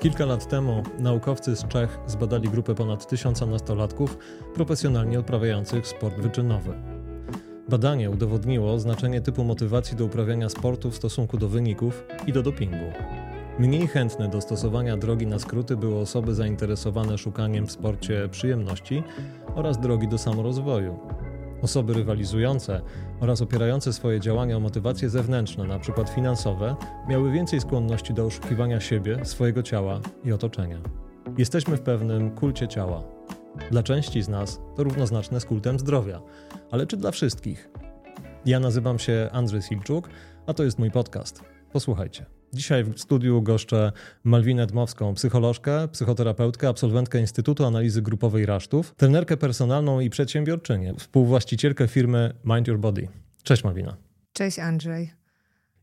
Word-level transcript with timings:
Kilka 0.00 0.26
lat 0.26 0.48
temu 0.48 0.82
naukowcy 0.98 1.56
z 1.56 1.68
Czech 1.68 1.98
zbadali 2.06 2.48
grupę 2.48 2.74
ponad 2.74 3.06
tysiąca 3.06 3.46
nastolatków 3.46 4.18
profesjonalnie 4.54 5.20
uprawiających 5.20 5.86
sport 5.86 6.20
wyczynowy. 6.20 6.72
Badanie 7.68 8.10
udowodniło 8.10 8.78
znaczenie 8.78 9.20
typu 9.20 9.44
motywacji 9.44 9.96
do 9.96 10.04
uprawiania 10.04 10.48
sportu 10.48 10.90
w 10.90 10.96
stosunku 10.96 11.38
do 11.38 11.48
wyników 11.48 12.04
i 12.26 12.32
do 12.32 12.42
dopingu. 12.42 12.92
Mniej 13.58 13.86
chętne 13.86 14.28
do 14.28 14.40
stosowania 14.40 14.96
drogi 14.96 15.26
na 15.26 15.38
skróty 15.38 15.76
były 15.76 15.98
osoby 15.98 16.34
zainteresowane 16.34 17.18
szukaniem 17.18 17.66
w 17.66 17.72
sporcie 17.72 18.28
przyjemności 18.30 19.02
oraz 19.54 19.80
drogi 19.80 20.08
do 20.08 20.18
samorozwoju. 20.18 20.98
Osoby 21.62 21.94
rywalizujące 21.94 22.80
oraz 23.20 23.42
opierające 23.42 23.92
swoje 23.92 24.20
działania 24.20 24.56
o 24.56 24.60
motywacje 24.60 25.10
zewnętrzne, 25.10 25.64
np. 25.64 26.04
finansowe, 26.14 26.76
miały 27.08 27.32
więcej 27.32 27.60
skłonności 27.60 28.14
do 28.14 28.24
oszukiwania 28.24 28.80
siebie, 28.80 29.24
swojego 29.24 29.62
ciała 29.62 30.00
i 30.24 30.32
otoczenia. 30.32 30.78
Jesteśmy 31.38 31.76
w 31.76 31.80
pewnym 31.80 32.30
kulcie 32.30 32.68
ciała. 32.68 33.02
Dla 33.70 33.82
części 33.82 34.22
z 34.22 34.28
nas 34.28 34.60
to 34.76 34.84
równoznaczne 34.84 35.40
z 35.40 35.44
kultem 35.44 35.78
zdrowia, 35.78 36.20
ale 36.70 36.86
czy 36.86 36.96
dla 36.96 37.10
wszystkich? 37.10 37.70
Ja 38.46 38.60
nazywam 38.60 38.98
się 38.98 39.28
Andrzej 39.32 39.62
Silczuk, 39.62 40.08
a 40.46 40.54
to 40.54 40.64
jest 40.64 40.78
mój 40.78 40.90
podcast. 40.90 41.42
Posłuchajcie. 41.72 42.39
Dzisiaj 42.52 42.84
w 42.84 42.98
studiu 42.98 43.42
goszczę 43.42 43.92
Malwinę 44.24 44.66
Dmowską, 44.66 45.14
psycholożkę, 45.14 45.88
psychoterapeutkę, 45.88 46.68
absolwentkę 46.68 47.20
Instytutu 47.20 47.64
Analizy 47.64 48.02
Grupowej 48.02 48.46
Rasztów, 48.46 48.94
trenerkę 48.96 49.36
personalną 49.36 50.00
i 50.00 50.10
przedsiębiorczynię, 50.10 50.94
współwłaścicielkę 50.98 51.88
firmy 51.88 52.34
Mind 52.44 52.68
Your 52.68 52.78
Body. 52.78 53.08
Cześć 53.42 53.64
Malwina. 53.64 53.96
Cześć 54.32 54.58
Andrzej. 54.58 55.10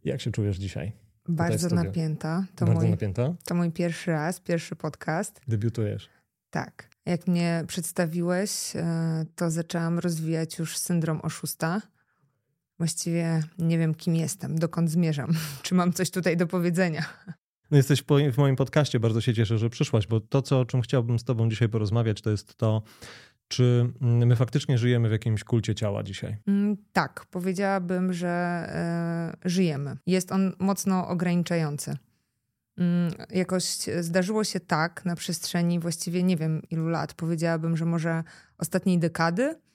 Jak 0.04 0.22
się 0.22 0.32
czujesz 0.32 0.58
dzisiaj? 0.58 0.92
Bardzo 1.28 1.76
napięta. 1.76 2.46
To 2.56 2.66
Bardzo 2.66 2.82
mój, 2.82 2.92
napięta? 2.92 3.34
To 3.46 3.56
mój 3.56 3.72
pierwszy 3.72 4.12
raz, 4.12 4.40
pierwszy 4.40 4.76
podcast. 4.76 5.42
Debiutujesz. 5.48 6.10
Tak. 6.50 6.90
Jak 7.06 7.28
mnie 7.28 7.64
przedstawiłeś, 7.68 8.76
e, 8.76 9.26
to 9.36 9.52
zaczęłam 9.52 10.00
rozwijać 10.00 10.60
już 10.60 10.78
syndrom 10.78 11.22
oszusta 11.22 11.82
Właściwie 12.78 13.44
nie 13.60 13.78
wiem, 13.78 13.96
kim 13.96 14.16
jestem, 14.16 14.60
dokąd 14.60 14.92
zmierzam, 14.92 15.34
czy 15.64 15.76
mam 15.76 15.94
coś 15.94 16.12
tutaj 16.12 16.38
do 16.38 16.48
powiedzenia. 16.48 17.06
No 17.72 17.78
jesteś 17.78 18.04
w 18.34 18.38
moim 18.38 18.56
podcaście, 18.56 19.00
bardzo 19.00 19.22
się 19.22 19.34
cieszę, 19.34 19.58
że 19.58 19.70
przyszłaś, 19.70 20.08
bo 20.08 20.20
to, 20.20 20.42
co, 20.42 20.60
o 20.60 20.66
czym 20.66 20.82
chciałbym 20.82 21.20
z 21.20 21.24
Tobą 21.24 21.50
dzisiaj 21.50 21.70
porozmawiać, 21.70 22.22
to 22.22 22.30
jest 22.30 22.56
to, 22.56 22.82
czy 23.48 23.94
my 24.02 24.36
faktycznie 24.36 24.78
żyjemy 24.78 25.10
w 25.10 25.12
jakimś 25.12 25.44
kulcie 25.44 25.76
ciała 25.76 26.04
dzisiaj? 26.04 26.38
Mm, 26.48 26.78
tak, 26.94 27.26
powiedziałabym, 27.32 28.14
że 28.14 29.34
y, 29.46 29.50
żyjemy. 29.50 29.98
Jest 30.06 30.32
on 30.32 30.54
mocno 30.60 31.08
ograniczający. 31.08 31.92
Y, 31.92 32.84
jakoś 33.30 33.64
zdarzyło 34.00 34.44
się 34.44 34.60
tak 34.60 35.06
na 35.06 35.16
przestrzeni 35.16 35.80
właściwie 35.80 36.24
nie 36.24 36.38
wiem 36.38 36.62
ilu 36.70 36.88
lat, 36.88 37.14
powiedziałabym, 37.14 37.78
że 37.78 37.86
może 37.86 38.24
ostatniej 38.58 39.00
dekady, 39.00 39.44
Mm, 39.44 39.67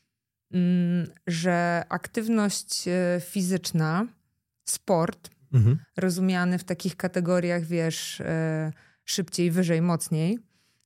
że 1.27 1.85
aktywność 1.89 2.89
e, 2.89 3.21
fizyczna, 3.21 4.07
sport, 4.65 5.31
mhm. 5.53 5.79
rozumiany 5.97 6.59
w 6.59 6.65
takich 6.65 6.97
kategoriach, 6.97 7.65
wiesz, 7.65 8.21
e, 8.21 8.73
szybciej, 9.05 9.51
wyżej, 9.51 9.83
mocniej, 9.83 10.39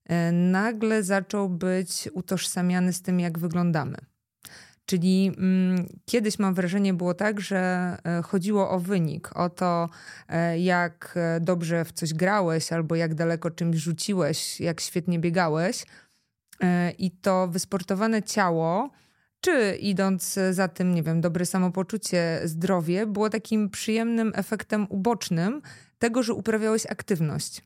e, 0.05 0.33
nagle 0.33 1.03
zaczął 1.03 1.49
być 1.49 2.09
utożsamiany 2.13 2.93
z 2.93 3.03
tym, 3.03 3.21
jak 3.21 3.39
wyglądamy. 3.39 3.97
Czyli 4.87 5.33
mm, 5.39 5.87
kiedyś 6.05 6.39
mam 6.39 6.55
wrażenie 6.55 6.95
było 6.95 7.15
tak, 7.15 7.41
że 7.41 7.97
chodziło 8.25 8.71
o 8.71 8.81
wynik, 8.81 9.37
o 9.37 9.51
to, 9.51 9.89
jak 10.59 11.19
dobrze 11.41 11.85
w 11.85 11.93
coś 11.93 12.15
grałeś, 12.15 12.73
albo 12.73 12.95
jak 12.95 13.15
daleko 13.15 13.51
czymś 13.51 13.77
rzuciłeś, 13.77 14.61
jak 14.61 14.81
świetnie 14.81 15.19
biegałeś. 15.19 15.85
I 16.99 17.11
to 17.11 17.49
wysportowane 17.49 18.23
ciało 18.23 18.91
czy 19.41 19.77
idąc 19.81 20.39
za 20.51 20.69
tym, 20.69 20.95
nie 20.95 21.03
wiem, 21.03 21.21
dobre 21.21 21.47
samopoczucie, 21.47 22.41
zdrowie, 22.45 23.07
było 23.07 23.31
takim 23.31 23.71
przyjemnym 23.71 24.33
efektem 24.35 24.87
ubocznym 24.91 25.63
tego, 25.99 26.23
że 26.23 26.35
uprawiałeś 26.35 26.87
aktywność. 26.87 27.63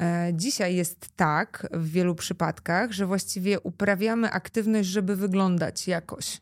E, 0.00 0.30
dzisiaj 0.34 0.76
jest 0.76 1.08
tak 1.16 1.68
w 1.72 1.90
wielu 1.90 2.14
przypadkach, 2.14 2.92
że 2.92 3.06
właściwie 3.06 3.60
uprawiamy 3.60 4.30
aktywność, 4.30 4.88
żeby 4.88 5.16
wyglądać 5.16 5.88
jakoś. 5.88 6.40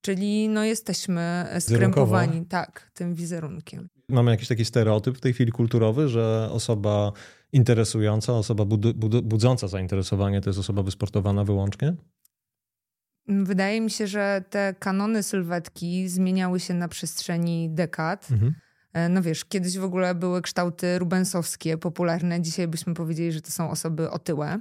Czyli 0.00 0.48
no, 0.48 0.64
jesteśmy 0.64 1.46
skrępowani 1.60 2.46
tak, 2.46 2.90
tym 2.94 3.14
wizerunkiem. 3.14 3.88
Mamy 4.08 4.30
jakiś 4.30 4.48
taki 4.48 4.64
stereotyp 4.64 5.18
w 5.18 5.20
tej 5.20 5.32
chwili 5.32 5.52
kulturowy, 5.52 6.08
że 6.08 6.48
osoba 6.52 7.12
interesująca, 7.52 8.32
osoba 8.32 8.64
budząca 9.22 9.68
zainteresowanie 9.68 10.40
to 10.40 10.50
jest 10.50 10.58
osoba 10.58 10.82
wysportowana 10.82 11.44
wyłącznie? 11.44 11.94
Wydaje 13.28 13.80
mi 13.80 13.90
się, 13.90 14.06
że 14.06 14.44
te 14.50 14.74
kanony 14.78 15.22
sylwetki 15.22 16.08
zmieniały 16.08 16.60
się 16.60 16.74
na 16.74 16.88
przestrzeni 16.88 17.70
dekad. 17.70 18.28
Mhm. 18.30 18.54
E, 18.92 19.08
no 19.08 19.22
wiesz, 19.22 19.44
kiedyś 19.44 19.78
w 19.78 19.84
ogóle 19.84 20.14
były 20.14 20.42
kształty 20.42 20.98
rubensowskie 20.98 21.78
popularne, 21.78 22.40
dzisiaj 22.40 22.68
byśmy 22.68 22.94
powiedzieli, 22.94 23.32
że 23.32 23.40
to 23.40 23.50
są 23.50 23.70
osoby 23.70 24.10
otyłe. 24.10 24.60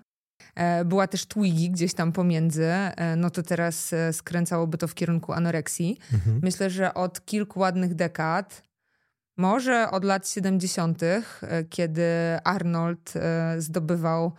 E, 0.55 0.85
była 0.85 1.07
też 1.07 1.25
Twiggy 1.25 1.69
gdzieś 1.69 1.93
tam 1.93 2.11
pomiędzy, 2.11 2.65
e, 2.65 3.15
no 3.15 3.29
to 3.29 3.43
teraz 3.43 3.95
skręcałoby 4.11 4.77
to 4.77 4.87
w 4.87 4.93
kierunku 4.93 5.33
anoreksji. 5.33 5.97
Mhm. 6.13 6.39
Myślę, 6.43 6.69
że 6.69 6.93
od 6.93 7.25
kilku 7.25 7.59
ładnych 7.59 7.95
dekad, 7.95 8.63
może 9.37 9.91
od 9.91 10.03
lat 10.03 10.27
70., 10.27 11.01
kiedy 11.69 12.05
Arnold 12.43 13.13
zdobywał 13.57 14.33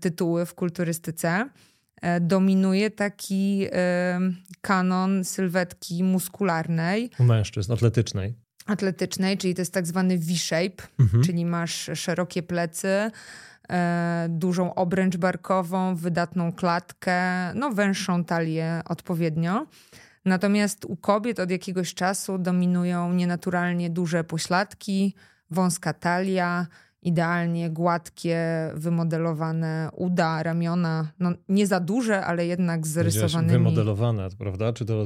tytuły 0.00 0.46
w 0.46 0.54
kulturystyce, 0.54 1.48
dominuje 2.20 2.90
taki 2.90 3.66
kanon 4.60 5.24
sylwetki 5.24 6.04
muskularnej. 6.04 7.10
U 7.18 7.24
mężczyzn, 7.24 7.72
atletycznej. 7.72 8.34
Atletycznej, 8.66 9.38
czyli 9.38 9.54
to 9.54 9.60
jest 9.60 9.74
tak 9.74 9.86
zwany 9.86 10.18
V-shape, 10.18 10.82
mhm. 10.98 11.22
czyli 11.22 11.44
masz 11.46 11.90
szerokie 11.94 12.42
plecy, 12.42 13.10
e, 13.70 14.26
dużą 14.30 14.74
obręcz 14.74 15.16
barkową, 15.16 15.96
wydatną 15.96 16.52
klatkę, 16.52 17.20
no 17.54 17.70
węższą 17.70 18.24
talię 18.24 18.82
odpowiednio. 18.84 19.66
Natomiast 20.24 20.84
u 20.84 20.96
kobiet 20.96 21.40
od 21.40 21.50
jakiegoś 21.50 21.94
czasu 21.94 22.38
dominują 22.38 23.12
nienaturalnie 23.12 23.90
duże 23.90 24.24
pośladki, 24.24 25.14
wąska 25.50 25.94
talia, 25.94 26.66
idealnie 27.02 27.70
gładkie, 27.70 28.38
wymodelowane 28.74 29.88
uda, 29.96 30.42
ramiona, 30.42 31.12
no 31.18 31.32
nie 31.48 31.66
za 31.66 31.80
duże, 31.80 32.24
ale 32.24 32.46
jednak 32.46 32.86
z 32.86 32.90
zarysowanymi. 32.90 33.52
Wymodelowane, 33.52 34.28
prawda? 34.38 34.72
Czy 34.72 34.84
to, 34.84 35.04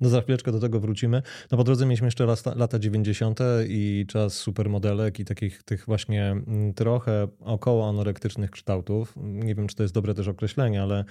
no 0.00 0.08
za 0.08 0.20
chwileczkę 0.20 0.52
do 0.52 0.60
tego 0.60 0.80
wrócimy. 0.80 1.22
No 1.52 1.58
po 1.58 1.64
drodze 1.64 1.86
mieliśmy 1.86 2.06
jeszcze 2.06 2.26
lata, 2.26 2.54
lata 2.56 2.78
90. 2.78 3.40
i 3.68 4.04
czas 4.08 4.34
supermodelek 4.34 5.20
i 5.20 5.24
takich 5.24 5.62
tych 5.62 5.86
właśnie 5.86 6.30
mm, 6.30 6.74
trochę 6.74 7.28
około 7.40 7.88
anorektycznych 7.88 8.50
kształtów. 8.50 9.14
Nie 9.16 9.54
wiem, 9.54 9.66
czy 9.66 9.76
to 9.76 9.82
jest 9.82 9.94
dobre 9.94 10.14
też 10.14 10.28
określenie, 10.28 10.82
ale 10.82 11.04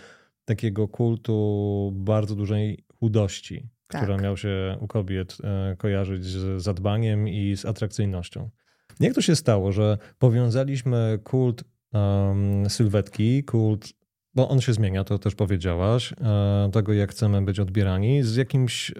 takiego 0.46 0.88
kultu 0.88 1.92
bardzo 1.96 2.36
dużej 2.36 2.86
chudości, 3.00 3.70
tak. 3.88 4.02
która 4.02 4.18
miał 4.18 4.38
się 4.38 4.78
u 4.82 4.88
kobiet 4.88 5.38
e, 5.44 5.76
kojarzyć 5.76 6.26
z 6.26 6.62
zadbaniem 6.62 7.28
i 7.28 7.58
z 7.58 7.66
atrakcyjnością. 7.66 8.50
Jak 9.00 9.14
to 9.14 9.22
się 9.22 9.36
stało, 9.36 9.72
że 9.72 9.98
powiązaliśmy 10.20 11.20
kult 11.24 11.64
um, 11.94 12.70
sylwetki, 12.70 13.44
kult, 13.44 13.94
bo 14.36 14.50
on 14.50 14.62
się 14.62 14.74
zmienia, 14.74 15.04
to 15.04 15.20
też 15.20 15.36
powiedziałaś, 15.36 16.14
e, 16.14 16.70
tego 16.74 16.94
jak 16.94 17.12
chcemy 17.12 17.42
być 17.42 17.60
odbierani, 17.60 18.24
z 18.24 18.36
jakimś 18.36 18.92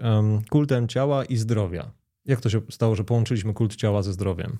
kultem 0.50 0.88
ciała 0.88 1.24
i 1.24 1.36
zdrowia. 1.36 1.90
Jak 2.24 2.40
to 2.40 2.50
się 2.50 2.60
stało, 2.70 2.94
że 2.94 3.04
połączyliśmy 3.04 3.54
kult 3.54 3.76
ciała 3.76 4.02
ze 4.02 4.12
zdrowiem? 4.12 4.58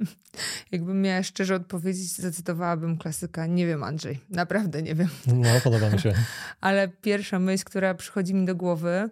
Jakbym 0.72 1.02
miała 1.02 1.22
szczerze 1.22 1.54
odpowiedzieć, 1.54 2.16
zacytowałabym 2.16 2.98
klasyka. 2.98 3.46
Nie 3.46 3.66
wiem, 3.66 3.82
Andrzej, 3.82 4.18
naprawdę 4.30 4.82
nie 4.82 4.94
wiem. 4.94 5.08
No, 5.26 5.48
podoba 5.64 5.90
mi 5.90 5.98
się. 5.98 6.14
Ale 6.60 6.88
pierwsza 6.88 7.38
myśl, 7.38 7.64
która 7.64 7.94
przychodzi 7.94 8.34
mi 8.34 8.46
do 8.46 8.56
głowy, 8.56 9.10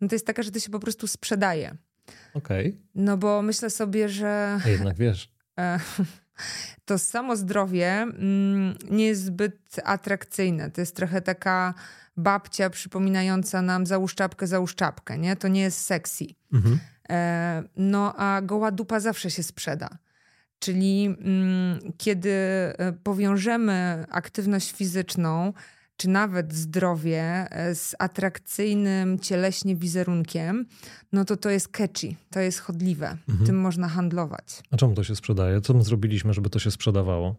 no 0.00 0.08
to 0.08 0.14
jest 0.14 0.26
taka, 0.26 0.42
że 0.42 0.50
to 0.50 0.58
się 0.58 0.70
po 0.70 0.80
prostu 0.80 1.06
sprzedaje. 1.06 1.76
Okej. 2.34 2.68
Okay. 2.68 2.80
No 2.94 3.16
bo 3.16 3.42
myślę 3.42 3.70
sobie, 3.70 4.08
że. 4.08 4.58
A 4.64 4.68
jednak 4.68 4.96
wiesz. 4.96 5.32
E, 5.58 5.80
to 6.84 6.98
samo 6.98 7.36
zdrowie 7.36 7.92
mm, 7.92 8.74
nie 8.90 9.06
jest 9.06 9.24
zbyt 9.24 9.76
atrakcyjne. 9.84 10.70
To 10.70 10.80
jest 10.80 10.96
trochę 10.96 11.20
taka 11.22 11.74
babcia 12.16 12.70
przypominająca 12.70 13.62
nam 13.62 13.86
załóż 13.86 14.14
czapkę, 14.14 14.46
załóż 14.46 14.74
czapkę, 14.74 15.18
nie? 15.18 15.36
To 15.36 15.48
nie 15.48 15.60
jest 15.60 15.80
sexy. 15.80 16.24
Mhm. 16.52 16.78
E, 17.10 17.62
no 17.76 18.14
a 18.16 18.42
goła 18.42 18.70
dupa 18.70 19.00
zawsze 19.00 19.30
się 19.30 19.42
sprzeda. 19.42 19.98
Czyli 20.58 21.04
mm, 21.04 21.92
kiedy 21.98 22.30
e, 22.30 22.92
powiążemy 23.02 24.04
aktywność 24.10 24.72
fizyczną 24.72 25.52
czy 25.96 26.08
nawet 26.08 26.54
zdrowie 26.54 27.22
e, 27.22 27.74
z 27.74 27.94
atrakcyjnym 27.98 29.18
cieleśnie 29.18 29.76
wizerunkiem, 29.76 30.66
no 31.12 31.24
to 31.24 31.36
to 31.36 31.50
jest 31.50 31.68
catchy, 31.68 32.14
to 32.30 32.40
jest 32.40 32.58
chodliwe. 32.58 33.16
Mhm. 33.28 33.46
Tym 33.46 33.60
można 33.60 33.88
handlować. 33.88 34.62
A 34.70 34.76
czemu 34.76 34.94
to 34.94 35.04
się 35.04 35.16
sprzedaje? 35.16 35.60
Co 35.60 35.74
my 35.74 35.82
zrobiliśmy, 35.82 36.34
żeby 36.34 36.50
to 36.50 36.58
się 36.58 36.70
sprzedawało? 36.70 37.36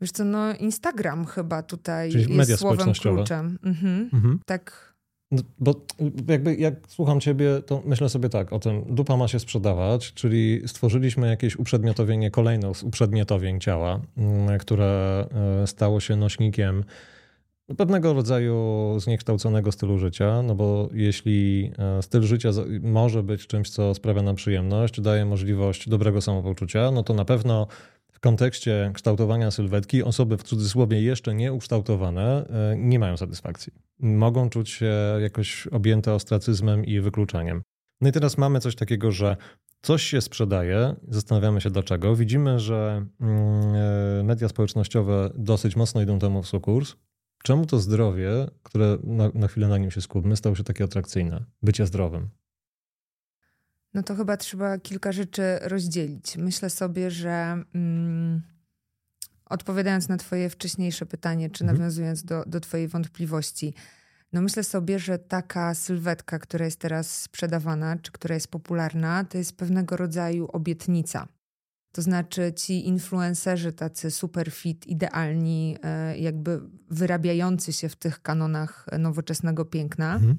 Wiesz 0.00 0.10
co, 0.10 0.24
no 0.24 0.54
Instagram 0.54 1.26
chyba 1.26 1.62
tutaj 1.62 2.10
Czyli 2.10 2.22
jest 2.22 2.34
media 2.34 2.56
słowem 2.56 2.92
kluczem. 2.92 3.58
Mhm. 3.62 4.10
Mhm. 4.12 4.40
Tak. 4.46 4.96
No, 5.30 5.42
bo 5.58 5.74
jakby 6.28 6.56
jak 6.56 6.74
słucham 6.88 7.20
ciebie, 7.20 7.62
to 7.66 7.82
myślę 7.84 8.08
sobie 8.08 8.28
tak 8.28 8.52
o 8.52 8.58
tym, 8.58 8.84
dupa 8.94 9.16
ma 9.16 9.28
się 9.28 9.38
sprzedawać, 9.38 10.12
czyli 10.12 10.62
stworzyliśmy 10.66 11.28
jakieś 11.28 11.56
uprzedmiotowienie, 11.56 12.30
kolejne 12.30 12.70
uprzedmiotowień 12.82 13.60
ciała, 13.60 14.00
mm, 14.16 14.58
które 14.58 15.24
e, 15.62 15.66
stało 15.66 16.00
się 16.00 16.16
nośnikiem 16.16 16.84
pewnego 17.74 18.14
rodzaju 18.14 18.94
zniekształconego 18.98 19.72
stylu 19.72 19.98
życia, 19.98 20.42
no 20.42 20.54
bo 20.54 20.88
jeśli 20.92 21.70
e, 21.78 22.02
styl 22.02 22.22
życia 22.22 22.50
może 22.82 23.22
być 23.22 23.46
czymś, 23.46 23.70
co 23.70 23.94
sprawia 23.94 24.22
nam 24.22 24.34
przyjemność, 24.34 25.00
daje 25.00 25.24
możliwość 25.24 25.88
dobrego 25.88 26.20
samopoczucia, 26.20 26.90
no 26.90 27.02
to 27.02 27.14
na 27.14 27.24
pewno 27.24 27.66
w 28.12 28.20
kontekście 28.20 28.90
kształtowania 28.94 29.50
sylwetki 29.50 30.02
osoby 30.02 30.36
w 30.36 30.42
cudzysłowie 30.42 31.02
jeszcze 31.02 31.34
nieukształtowane 31.34 32.48
e, 32.48 32.76
nie 32.76 32.98
mają 32.98 33.16
satysfakcji. 33.16 33.72
Mogą 34.00 34.50
czuć 34.50 34.70
się 34.70 34.94
jakoś 35.20 35.66
objęte 35.66 36.14
ostracyzmem 36.14 36.84
i 36.84 37.00
wykluczeniem. 37.00 37.62
No 38.00 38.08
i 38.08 38.12
teraz 38.12 38.38
mamy 38.38 38.60
coś 38.60 38.76
takiego, 38.76 39.12
że 39.12 39.36
coś 39.82 40.02
się 40.02 40.20
sprzedaje, 40.20 40.94
zastanawiamy 41.08 41.60
się 41.60 41.70
dlaczego. 41.70 42.16
Widzimy, 42.16 42.60
że 42.60 43.06
mm, 43.20 43.74
e, 44.20 44.22
media 44.22 44.48
społecznościowe 44.48 45.30
dosyć 45.34 45.76
mocno 45.76 46.02
idą 46.02 46.18
temu 46.18 46.42
w 46.42 46.48
sukurs. 46.48 46.96
Czemu 47.46 47.66
to 47.66 47.80
zdrowie, 47.80 48.30
które 48.62 48.98
na, 49.04 49.30
na 49.34 49.48
chwilę 49.48 49.68
na 49.68 49.78
nim 49.78 49.90
się 49.90 50.00
skupmy, 50.00 50.36
stało 50.36 50.56
się 50.56 50.64
takie 50.64 50.84
atrakcyjne? 50.84 51.44
Bycie 51.62 51.86
zdrowym. 51.86 52.28
No 53.94 54.02
to 54.02 54.14
chyba 54.14 54.36
trzeba 54.36 54.78
kilka 54.78 55.12
rzeczy 55.12 55.42
rozdzielić. 55.62 56.36
Myślę 56.36 56.70
sobie, 56.70 57.10
że 57.10 57.62
mm, 57.74 58.42
odpowiadając 59.44 60.08
na 60.08 60.16
Twoje 60.16 60.50
wcześniejsze 60.50 61.06
pytanie, 61.06 61.50
czy 61.50 61.64
mhm. 61.64 61.78
nawiązując 61.78 62.24
do, 62.24 62.44
do 62.46 62.60
Twojej 62.60 62.88
wątpliwości, 62.88 63.74
no 64.32 64.42
myślę 64.42 64.64
sobie, 64.64 64.98
że 64.98 65.18
taka 65.18 65.74
sylwetka, 65.74 66.38
która 66.38 66.64
jest 66.64 66.80
teraz 66.80 67.22
sprzedawana, 67.22 67.96
czy 68.02 68.12
która 68.12 68.34
jest 68.34 68.48
popularna, 68.48 69.24
to 69.24 69.38
jest 69.38 69.56
pewnego 69.56 69.96
rodzaju 69.96 70.48
obietnica. 70.52 71.28
To 71.96 72.02
znaczy 72.02 72.52
ci 72.56 72.86
influencerzy 72.86 73.72
tacy 73.72 74.10
super 74.10 74.52
fit, 74.52 74.86
idealni, 74.86 75.76
e, 75.82 76.18
jakby 76.18 76.60
wyrabiający 76.90 77.72
się 77.72 77.88
w 77.88 77.96
tych 77.96 78.22
kanonach 78.22 78.86
nowoczesnego 78.98 79.64
piękna, 79.64 80.14
mhm. 80.14 80.38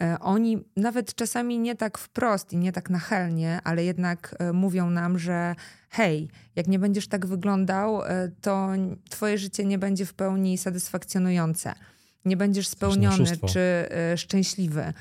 E, 0.00 0.18
oni 0.20 0.64
nawet 0.76 1.14
czasami 1.14 1.58
nie 1.58 1.74
tak 1.74 1.98
wprost 1.98 2.52
i 2.52 2.56
nie 2.56 2.72
tak 2.72 2.90
nachalnie, 2.90 3.60
ale 3.64 3.84
jednak 3.84 4.34
e, 4.38 4.52
mówią 4.52 4.90
nam, 4.90 5.18
że 5.18 5.54
hej, 5.90 6.28
jak 6.56 6.66
nie 6.66 6.78
będziesz 6.78 7.08
tak 7.08 7.26
wyglądał, 7.26 8.00
to 8.40 8.68
twoje 9.10 9.38
życie 9.38 9.64
nie 9.64 9.78
będzie 9.78 10.06
w 10.06 10.14
pełni 10.14 10.58
satysfakcjonujące. 10.58 11.74
Nie 12.24 12.36
będziesz 12.36 12.68
spełniony 12.68 13.24
czy 13.52 13.88
szczęśliwy. 14.16 14.92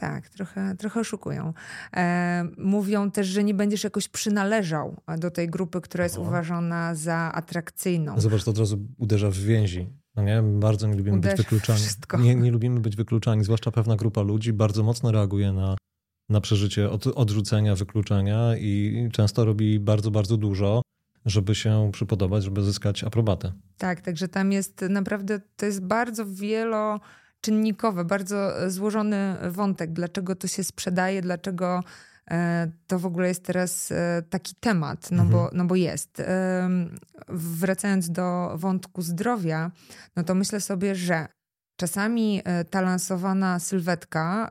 Tak, 0.00 0.28
trochę, 0.28 0.74
trochę 0.76 1.00
oszukują. 1.00 1.52
E, 1.96 2.44
mówią 2.58 3.10
też, 3.10 3.26
że 3.26 3.44
nie 3.44 3.54
będziesz 3.54 3.84
jakoś 3.84 4.08
przynależał 4.08 4.96
do 5.18 5.30
tej 5.30 5.48
grupy, 5.48 5.80
która 5.80 6.04
jest 6.04 6.18
uważana 6.18 6.94
za 6.94 7.32
atrakcyjną. 7.34 8.20
Zobacz, 8.20 8.44
to 8.44 8.50
od 8.50 8.58
razu 8.58 8.78
uderza 8.98 9.30
w 9.30 9.36
więzi. 9.36 9.86
No 10.16 10.22
nie? 10.22 10.42
Bardzo 10.42 10.86
nie 10.86 10.94
lubimy 10.94 11.20
być 11.20 11.36
wykluczani. 11.36 11.80
Nie, 12.18 12.34
nie 12.34 12.50
lubimy 12.50 12.80
być 12.80 12.96
wykluczani, 12.96 13.44
zwłaszcza 13.44 13.70
pewna 13.70 13.96
grupa 13.96 14.22
ludzi 14.22 14.52
bardzo 14.52 14.82
mocno 14.82 15.12
reaguje 15.12 15.52
na, 15.52 15.76
na 16.28 16.40
przeżycie 16.40 16.90
od, 16.90 17.06
odrzucenia, 17.06 17.74
wykluczenia 17.74 18.56
i 18.56 19.08
często 19.12 19.44
robi 19.44 19.80
bardzo, 19.80 20.10
bardzo 20.10 20.36
dużo, 20.36 20.82
żeby 21.26 21.54
się 21.54 21.90
przypodobać, 21.92 22.44
żeby 22.44 22.62
zyskać 22.62 23.04
aprobatę. 23.04 23.52
Tak, 23.78 24.00
także 24.00 24.28
tam 24.28 24.52
jest 24.52 24.84
naprawdę, 24.90 25.40
to 25.56 25.66
jest 25.66 25.80
bardzo 25.80 26.26
wielo 26.26 27.00
czynnikowe, 27.40 28.04
bardzo 28.04 28.62
e, 28.62 28.70
złożony 28.70 29.36
wątek, 29.50 29.92
dlaczego 29.92 30.36
to 30.36 30.46
się 30.48 30.64
sprzedaje, 30.64 31.22
dlaczego 31.22 31.84
e, 32.30 32.70
to 32.86 32.98
w 32.98 33.06
ogóle 33.06 33.28
jest 33.28 33.44
teraz 33.44 33.92
e, 33.92 34.22
taki 34.30 34.54
temat, 34.60 35.10
no, 35.10 35.22
mhm. 35.22 35.30
bo, 35.30 35.50
no 35.52 35.64
bo 35.64 35.74
jest. 35.76 36.22
Wracając 37.28 38.10
do 38.10 38.52
wątku 38.56 39.02
zdrowia, 39.02 39.70
no 40.16 40.24
to 40.24 40.34
myślę 40.34 40.60
sobie, 40.60 40.94
że 40.94 41.26
czasami 41.76 42.42
ta 42.70 42.80
lansowana 42.80 43.58
sylwetka 43.58 44.50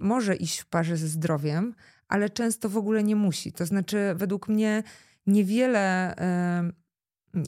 może 0.00 0.36
iść 0.36 0.58
w 0.58 0.66
parze 0.66 0.96
ze 0.96 1.08
zdrowiem, 1.08 1.74
ale 2.08 2.30
często 2.30 2.68
w 2.68 2.76
ogóle 2.76 3.02
nie 3.02 3.16
musi. 3.16 3.52
To 3.52 3.66
znaczy, 3.66 4.14
według 4.16 4.48
mnie 4.48 4.82
niewiele 5.26 6.14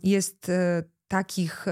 jest 0.03 0.51
takich 1.09 1.67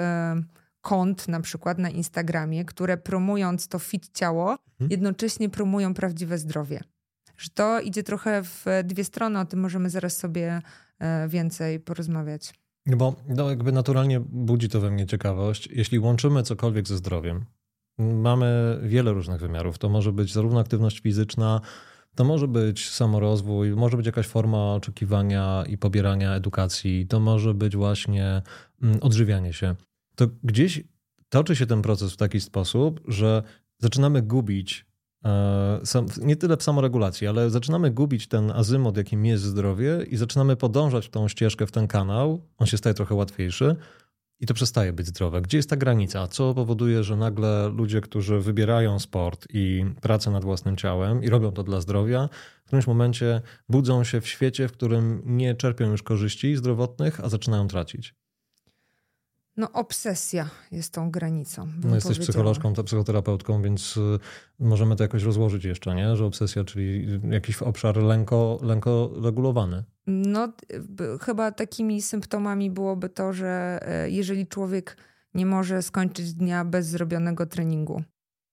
kont 0.80 1.28
na 1.28 1.40
przykład 1.40 1.78
na 1.78 1.90
Instagramie, 1.90 2.64
które 2.64 2.96
promując 2.96 3.68
to 3.68 3.78
fit 3.78 4.10
ciało, 4.14 4.50
mhm. 4.52 4.90
jednocześnie 4.90 5.48
promują 5.48 5.94
prawdziwe 5.94 6.38
zdrowie. 6.38 6.80
Że 7.36 7.50
to 7.50 7.80
idzie 7.80 8.02
trochę 8.02 8.42
w 8.42 8.64
dwie 8.84 9.04
strony, 9.04 9.40
o 9.40 9.44
tym 9.44 9.60
możemy 9.60 9.90
zaraz 9.90 10.16
sobie 10.16 10.62
e, 10.98 11.28
więcej 11.28 11.80
porozmawiać. 11.80 12.54
No 12.86 12.96
bo 12.96 13.14
no 13.28 13.50
jakby 13.50 13.72
naturalnie 13.72 14.20
budzi 14.20 14.68
to 14.68 14.80
we 14.80 14.90
mnie 14.90 15.06
ciekawość. 15.06 15.68
Jeśli 15.72 15.98
łączymy 15.98 16.42
cokolwiek 16.42 16.88
ze 16.88 16.96
zdrowiem, 16.96 17.44
mamy 17.98 18.78
wiele 18.82 19.12
różnych 19.12 19.40
wymiarów. 19.40 19.78
To 19.78 19.88
może 19.88 20.12
być 20.12 20.32
zarówno 20.32 20.60
aktywność 20.60 21.00
fizyczna, 21.00 21.60
to 22.14 22.24
może 22.24 22.48
być 22.48 22.90
samorozwój, 22.90 23.70
może 23.70 23.96
być 23.96 24.06
jakaś 24.06 24.26
forma 24.26 24.74
oczekiwania 24.74 25.64
i 25.68 25.78
pobierania 25.78 26.34
edukacji, 26.34 27.06
to 27.06 27.20
może 27.20 27.54
być 27.54 27.76
właśnie 27.76 28.42
mm, 28.82 28.98
odżywianie 29.00 29.52
się 29.52 29.74
to 30.20 30.26
gdzieś 30.44 30.82
toczy 31.28 31.56
się 31.56 31.66
ten 31.66 31.82
proces 31.82 32.12
w 32.12 32.16
taki 32.16 32.40
sposób, 32.40 33.00
że 33.08 33.42
zaczynamy 33.78 34.22
gubić 34.22 34.86
e, 35.24 35.80
nie 36.22 36.36
tyle 36.36 36.56
w 36.56 36.62
samoregulacji, 36.62 37.26
ale 37.26 37.50
zaczynamy 37.50 37.90
gubić 37.90 38.28
ten 38.28 38.50
azymot, 38.50 38.96
jakim 38.96 39.26
jest 39.26 39.44
zdrowie 39.44 40.06
i 40.10 40.16
zaczynamy 40.16 40.56
podążać 40.56 41.06
w 41.06 41.10
tą 41.10 41.28
ścieżkę, 41.28 41.66
w 41.66 41.72
ten 41.72 41.86
kanał. 41.86 42.46
On 42.58 42.66
się 42.66 42.76
staje 42.76 42.94
trochę 42.94 43.14
łatwiejszy 43.14 43.76
i 44.40 44.46
to 44.46 44.54
przestaje 44.54 44.92
być 44.92 45.06
zdrowe. 45.06 45.42
Gdzie 45.42 45.56
jest 45.56 45.70
ta 45.70 45.76
granica? 45.76 46.26
Co 46.26 46.54
powoduje, 46.54 47.04
że 47.04 47.16
nagle 47.16 47.68
ludzie, 47.68 48.00
którzy 48.00 48.40
wybierają 48.40 48.98
sport 48.98 49.46
i 49.52 49.84
pracę 50.00 50.30
nad 50.30 50.44
własnym 50.44 50.76
ciałem 50.76 51.24
i 51.24 51.28
robią 51.28 51.52
to 51.52 51.62
dla 51.62 51.80
zdrowia, 51.80 52.28
w 52.62 52.66
którymś 52.66 52.86
momencie 52.86 53.42
budzą 53.68 54.04
się 54.04 54.20
w 54.20 54.28
świecie, 54.28 54.68
w 54.68 54.72
którym 54.72 55.22
nie 55.24 55.54
czerpią 55.54 55.90
już 55.90 56.02
korzyści 56.02 56.56
zdrowotnych, 56.56 57.20
a 57.20 57.28
zaczynają 57.28 57.68
tracić? 57.68 58.19
No, 59.60 59.72
obsesja 59.72 60.50
jest 60.72 60.92
tą 60.92 61.10
granicą. 61.10 61.68
No, 61.84 61.94
jesteś 61.94 62.18
psycholożką, 62.18 62.74
psychoterapeutką, 62.74 63.62
więc 63.62 63.96
y, 63.96 64.18
możemy 64.58 64.96
to 64.96 65.04
jakoś 65.04 65.22
rozłożyć 65.22 65.64
jeszcze, 65.64 65.94
nie? 65.94 66.16
Że 66.16 66.24
obsesja, 66.24 66.64
czyli 66.64 67.06
jakiś 67.30 67.62
obszar 67.62 67.96
lęko, 67.96 68.58
lęko 68.62 69.10
regulowany. 69.22 69.84
No, 70.06 70.52
chyba 71.22 71.52
takimi 71.52 72.02
symptomami 72.02 72.70
byłoby 72.70 73.08
to, 73.08 73.32
że 73.32 73.78
e, 73.82 74.10
jeżeli 74.10 74.46
człowiek 74.46 74.96
nie 75.34 75.46
może 75.46 75.82
skończyć 75.82 76.34
dnia 76.34 76.64
bez 76.64 76.86
zrobionego 76.86 77.46
treningu, 77.46 78.02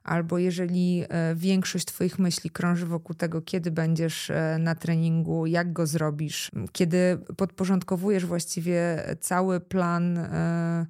albo 0.07 0.37
jeżeli 0.37 1.03
e, 1.09 1.35
większość 1.35 1.85
Twoich 1.85 2.19
myśli 2.19 2.49
krąży 2.49 2.85
wokół 2.85 3.15
tego, 3.15 3.41
kiedy 3.41 3.71
będziesz 3.71 4.29
e, 4.29 4.57
na 4.59 4.75
treningu, 4.75 5.45
jak 5.45 5.73
go 5.73 5.87
zrobisz, 5.87 6.51
kiedy 6.71 7.17
podporządkowujesz 7.37 8.25
właściwie 8.25 9.03
cały 9.19 9.59
plan 9.59 10.17
e, 10.17 10.85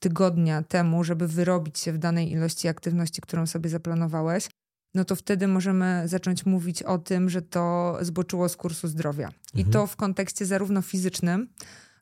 tygodnia 0.00 0.62
temu, 0.62 1.04
żeby 1.04 1.28
wyrobić 1.28 1.78
się 1.78 1.92
w 1.92 1.98
danej 1.98 2.32
ilości 2.32 2.68
aktywności, 2.68 3.20
którą 3.20 3.46
sobie 3.46 3.70
zaplanowałeś, 3.70 4.48
no 4.94 5.04
to 5.04 5.16
wtedy 5.16 5.48
możemy 5.48 6.02
zacząć 6.06 6.46
mówić 6.46 6.82
o 6.82 6.98
tym, 6.98 7.30
że 7.30 7.42
to 7.42 7.98
zboczyło 8.00 8.48
z 8.48 8.56
kursu 8.56 8.88
zdrowia. 8.88 9.28
I 9.54 9.60
mhm. 9.60 9.72
to 9.72 9.86
w 9.86 9.96
kontekście 9.96 10.46
zarówno 10.46 10.82
fizycznym, 10.82 11.48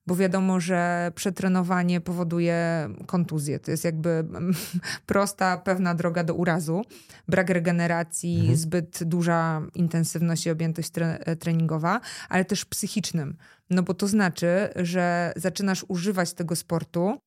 bo 0.06 0.16
wiadomo, 0.16 0.60
że 0.60 1.12
przetrenowanie 1.14 2.00
powoduje 2.00 2.88
kontuzję. 3.06 3.58
To 3.58 3.70
jest 3.70 3.84
jakby 3.84 4.24
prosta, 5.06 5.56
pewna 5.56 5.94
droga 5.94 6.24
do 6.24 6.34
urazu. 6.34 6.82
Brak 7.28 7.50
regeneracji, 7.50 8.38
mhm. 8.38 8.56
zbyt 8.56 9.04
duża 9.04 9.62
intensywność 9.74 10.46
i 10.46 10.50
objętość 10.50 10.90
tre 10.90 11.18
treningowa, 11.38 12.00
ale 12.28 12.44
też 12.44 12.64
psychicznym. 12.64 13.36
No 13.70 13.82
bo 13.82 13.94
to 13.94 14.08
znaczy, 14.08 14.68
że 14.76 15.32
zaczynasz 15.36 15.84
używać 15.88 16.32
tego 16.32 16.56
sportu 16.56 17.18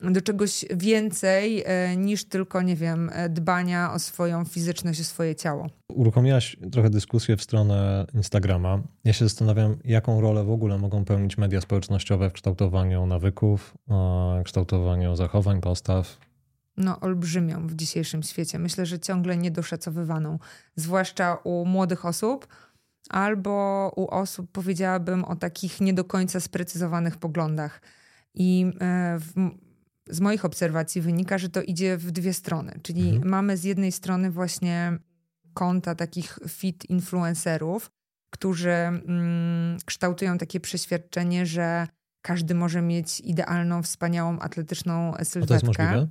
do 0.00 0.20
czegoś 0.20 0.64
więcej 0.76 1.62
e, 1.66 1.96
niż 1.96 2.24
tylko, 2.24 2.62
nie 2.62 2.76
wiem, 2.76 3.10
e, 3.12 3.28
dbania 3.28 3.92
o 3.92 3.98
swoją 3.98 4.44
fizyczność, 4.44 5.00
o 5.00 5.04
swoje 5.04 5.34
ciało. 5.34 5.66
Uruchomiłaś 5.88 6.56
trochę 6.72 6.90
dyskusję 6.90 7.36
w 7.36 7.42
stronę 7.42 8.06
Instagrama. 8.14 8.82
Ja 9.04 9.12
się 9.12 9.24
zastanawiam, 9.24 9.76
jaką 9.84 10.20
rolę 10.20 10.44
w 10.44 10.50
ogóle 10.50 10.78
mogą 10.78 11.04
pełnić 11.04 11.38
media 11.38 11.60
społecznościowe 11.60 12.30
w 12.30 12.32
kształtowaniu 12.32 13.06
nawyków, 13.06 13.74
kształtowaniu 14.44 15.16
zachowań, 15.16 15.60
postaw. 15.60 16.18
No, 16.76 17.00
olbrzymią 17.00 17.66
w 17.66 17.74
dzisiejszym 17.74 18.22
świecie. 18.22 18.58
Myślę, 18.58 18.86
że 18.86 18.98
ciągle 18.98 19.36
niedoszacowywaną, 19.36 20.38
zwłaszcza 20.76 21.34
u 21.44 21.64
młodych 21.66 22.04
osób 22.04 22.46
albo 23.10 23.92
u 23.96 24.06
osób, 24.06 24.50
powiedziałabym, 24.52 25.24
o 25.24 25.36
takich 25.36 25.80
nie 25.80 25.94
do 25.94 26.04
końca 26.04 26.40
sprecyzowanych 26.40 27.16
poglądach. 27.16 27.80
I 28.34 28.66
e, 28.80 29.18
w, 29.18 29.50
z 30.08 30.20
moich 30.20 30.44
obserwacji 30.44 31.00
wynika, 31.00 31.38
że 31.38 31.48
to 31.48 31.62
idzie 31.62 31.96
w 31.96 32.10
dwie 32.10 32.32
strony. 32.32 32.80
Czyli 32.82 33.08
mhm. 33.08 33.28
mamy 33.28 33.56
z 33.56 33.64
jednej 33.64 33.92
strony 33.92 34.30
właśnie 34.30 34.98
konta 35.54 35.94
takich 35.94 36.38
fit 36.48 36.90
influencerów, 36.90 37.90
którzy 38.30 38.70
mm, 38.70 39.78
kształtują 39.84 40.38
takie 40.38 40.60
przeświadczenie, 40.60 41.46
że 41.46 41.86
każdy 42.22 42.54
może 42.54 42.82
mieć 42.82 43.20
idealną, 43.20 43.82
wspaniałą, 43.82 44.38
atletyczną 44.38 45.14
sylwetkę. 45.22 45.42
A 45.42 45.46
to 45.46 45.54
jest 45.54 45.78
możliwe? 45.78 46.08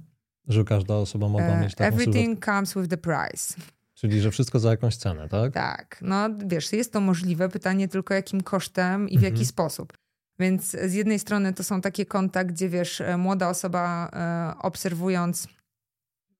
Że 0.48 0.64
każda 0.64 0.96
osoba 0.96 1.30
mogła 1.30 1.58
mieć 1.58 1.76
taką 1.76 1.88
Everything 1.88 2.16
sylwetkę? 2.16 2.52
comes 2.52 2.74
with 2.74 2.90
the 2.90 2.98
price. 2.98 3.54
Czyli, 3.94 4.22
że 4.22 4.32
wszystko 4.32 4.60
za 4.60 4.70
jakąś 4.70 4.96
cenę, 4.96 5.30
tak? 5.30 5.54
Tak. 5.54 6.00
No 6.02 6.30
wiesz, 6.46 6.74
jest 6.74 6.94
to 6.94 7.02
możliwe. 7.02 7.50
Pytanie 7.50 7.88
tylko 7.88 8.14
jakim 8.14 8.42
kosztem 8.42 9.10
i 9.10 9.14
w 9.14 9.16
mhm. 9.16 9.34
jaki 9.34 9.46
sposób. 9.46 9.94
Więc 10.40 10.72
z 10.72 10.94
jednej 10.94 11.20
strony 11.20 11.54
to 11.54 11.64
są 11.64 11.82
takie 11.82 12.06
konta, 12.06 12.44
gdzie 12.44 12.70
wiesz, 12.70 13.02
e, 13.02 13.18
młoda 13.18 13.50
osoba 13.50 14.10
e, 14.14 14.54
obserwując 14.60 15.48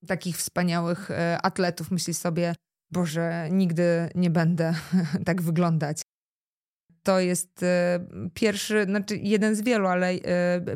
takich 0.06 0.36
wspaniałych 0.36 1.10
e, 1.10 1.38
atletów 1.42 1.90
myśli 1.90 2.14
sobie, 2.14 2.54
Boże, 2.90 3.48
nigdy 3.50 4.08
nie 4.14 4.30
będę 4.30 4.74
tak 5.26 5.42
wyglądać 5.42 6.02
to 7.02 7.20
jest 7.20 7.64
pierwszy, 8.34 8.84
znaczy 8.84 9.16
jeden 9.16 9.54
z 9.54 9.60
wielu, 9.60 9.86
ale 9.86 10.14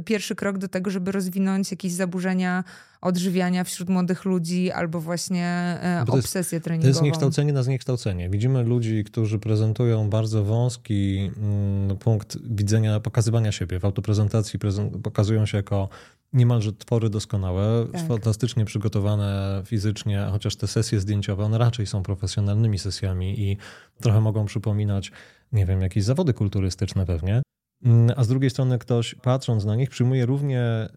pierwszy 0.04 0.34
krok 0.34 0.58
do 0.58 0.68
tego, 0.68 0.90
żeby 0.90 1.12
rozwinąć 1.12 1.70
jakieś 1.70 1.92
zaburzenia 1.92 2.64
odżywiania 3.00 3.64
wśród 3.64 3.88
młodych 3.88 4.24
ludzi 4.24 4.70
albo 4.70 5.00
właśnie 5.00 5.46
e, 5.82 6.04
obsesję 6.08 6.56
jest, 6.56 6.64
treningową. 6.64 6.82
To 6.82 6.88
jest 6.88 6.98
zniekształcenie 6.98 7.52
na 7.52 7.62
zniekształcenie. 7.62 8.30
Widzimy 8.30 8.62
ludzi, 8.62 9.04
którzy 9.04 9.38
prezentują 9.38 10.10
bardzo 10.10 10.44
wąski 10.44 11.30
mm, 11.36 11.96
punkt 11.96 12.38
widzenia, 12.50 13.00
pokazywania 13.00 13.52
siebie. 13.52 13.80
W 13.80 13.84
autoprezentacji 13.84 14.58
pokazują 15.02 15.46
się 15.46 15.56
jako 15.56 15.88
niemalże 16.32 16.72
twory 16.72 17.10
doskonałe, 17.10 17.86
tak. 17.92 18.08
fantastycznie 18.08 18.64
przygotowane 18.64 19.62
fizycznie, 19.66 20.28
chociaż 20.32 20.56
te 20.56 20.66
sesje 20.66 21.00
zdjęciowe, 21.00 21.44
one 21.44 21.58
raczej 21.58 21.86
są 21.86 22.02
profesjonalnymi 22.02 22.78
sesjami 22.78 23.40
i 23.40 23.56
trochę 24.00 24.20
mogą 24.20 24.44
przypominać 24.44 25.12
nie 25.52 25.66
wiem, 25.66 25.82
jakieś 25.82 26.04
zawody 26.04 26.34
kulturystyczne 26.34 27.06
pewnie. 27.06 27.42
Mm, 27.84 28.10
a 28.16 28.24
z 28.24 28.28
drugiej 28.28 28.50
strony 28.50 28.78
ktoś 28.78 29.14
patrząc 29.14 29.64
na 29.64 29.76
nich 29.76 29.90
przyjmuje 29.90 30.26
równie 30.26 30.88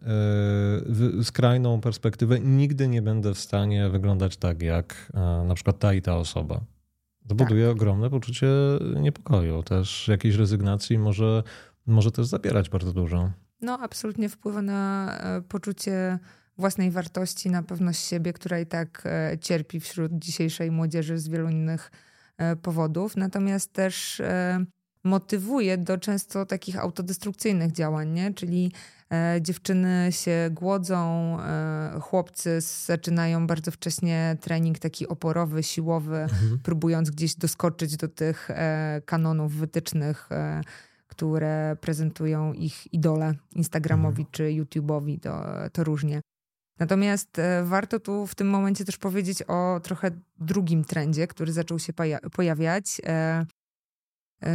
yy, 1.16 1.24
skrajną 1.24 1.80
perspektywę. 1.80 2.40
Nigdy 2.40 2.88
nie 2.88 3.02
będę 3.02 3.34
w 3.34 3.38
stanie 3.38 3.88
wyglądać 3.88 4.36
tak 4.36 4.62
jak 4.62 5.12
yy, 5.14 5.48
na 5.48 5.54
przykład 5.54 5.78
ta 5.78 5.94
i 5.94 6.02
ta 6.02 6.16
osoba. 6.16 6.60
To 7.28 7.34
buduje 7.34 7.66
tak. 7.66 7.76
ogromne 7.76 8.10
poczucie 8.10 8.48
niepokoju, 9.00 9.62
też 9.62 10.08
jakiejś 10.08 10.34
rezygnacji 10.34 10.98
może, 10.98 11.42
może 11.86 12.10
też 12.10 12.26
zabierać 12.26 12.68
bardzo 12.68 12.92
dużo. 12.92 13.30
No, 13.60 13.78
absolutnie 13.78 14.28
wpływa 14.28 14.62
na 14.62 15.12
poczucie 15.48 16.18
własnej 16.58 16.90
wartości, 16.90 17.50
na 17.50 17.62
pewność 17.62 18.00
siebie, 18.00 18.32
która 18.32 18.60
i 18.60 18.66
tak 18.66 19.08
cierpi 19.40 19.80
wśród 19.80 20.12
dzisiejszej 20.12 20.70
młodzieży 20.70 21.18
z 21.18 21.28
wielu 21.28 21.48
innych 21.48 21.90
E, 22.42 22.56
powodów, 22.56 23.16
natomiast 23.16 23.72
też 23.72 24.20
e, 24.20 24.64
motywuje 25.04 25.78
do 25.78 25.98
często 25.98 26.46
takich 26.46 26.78
autodestrukcyjnych 26.78 27.72
działań, 27.72 28.10
nie? 28.10 28.34
czyli 28.34 28.72
e, 29.12 29.38
dziewczyny 29.40 30.08
się 30.10 30.50
głodzą, 30.50 31.38
chłopcy 32.00 32.60
zaczynają 32.60 33.46
bardzo 33.46 33.70
wcześnie 33.70 34.36
trening 34.40 34.78
taki 34.78 35.08
oporowy, 35.08 35.62
siłowy, 35.62 36.18
mhm. 36.18 36.58
próbując 36.62 37.10
gdzieś 37.10 37.34
doskoczyć 37.34 37.96
do 37.96 38.08
tych 38.08 38.48
kanonów 39.06 39.52
wytycznych, 39.52 40.28
które 41.06 41.76
prezentują 41.80 42.52
ich 42.52 42.94
idole 42.94 43.34
Instagramowi 43.54 44.22
mhm. 44.22 44.28
czy 44.32 44.42
YouTube'owi, 44.42 45.20
to, 45.20 45.44
to 45.72 45.84
różnie. 45.84 46.20
Natomiast 46.78 47.38
e, 47.38 47.64
warto 47.64 48.00
tu 48.00 48.26
w 48.26 48.34
tym 48.34 48.50
momencie 48.50 48.84
też 48.84 48.96
powiedzieć 48.96 49.42
o 49.42 49.80
trochę 49.82 50.10
drugim 50.38 50.84
trendzie, 50.84 51.26
który 51.26 51.52
zaczął 51.52 51.78
się 51.78 51.92
pojawiać 52.32 53.00
e, 53.00 53.08
e, 53.08 53.46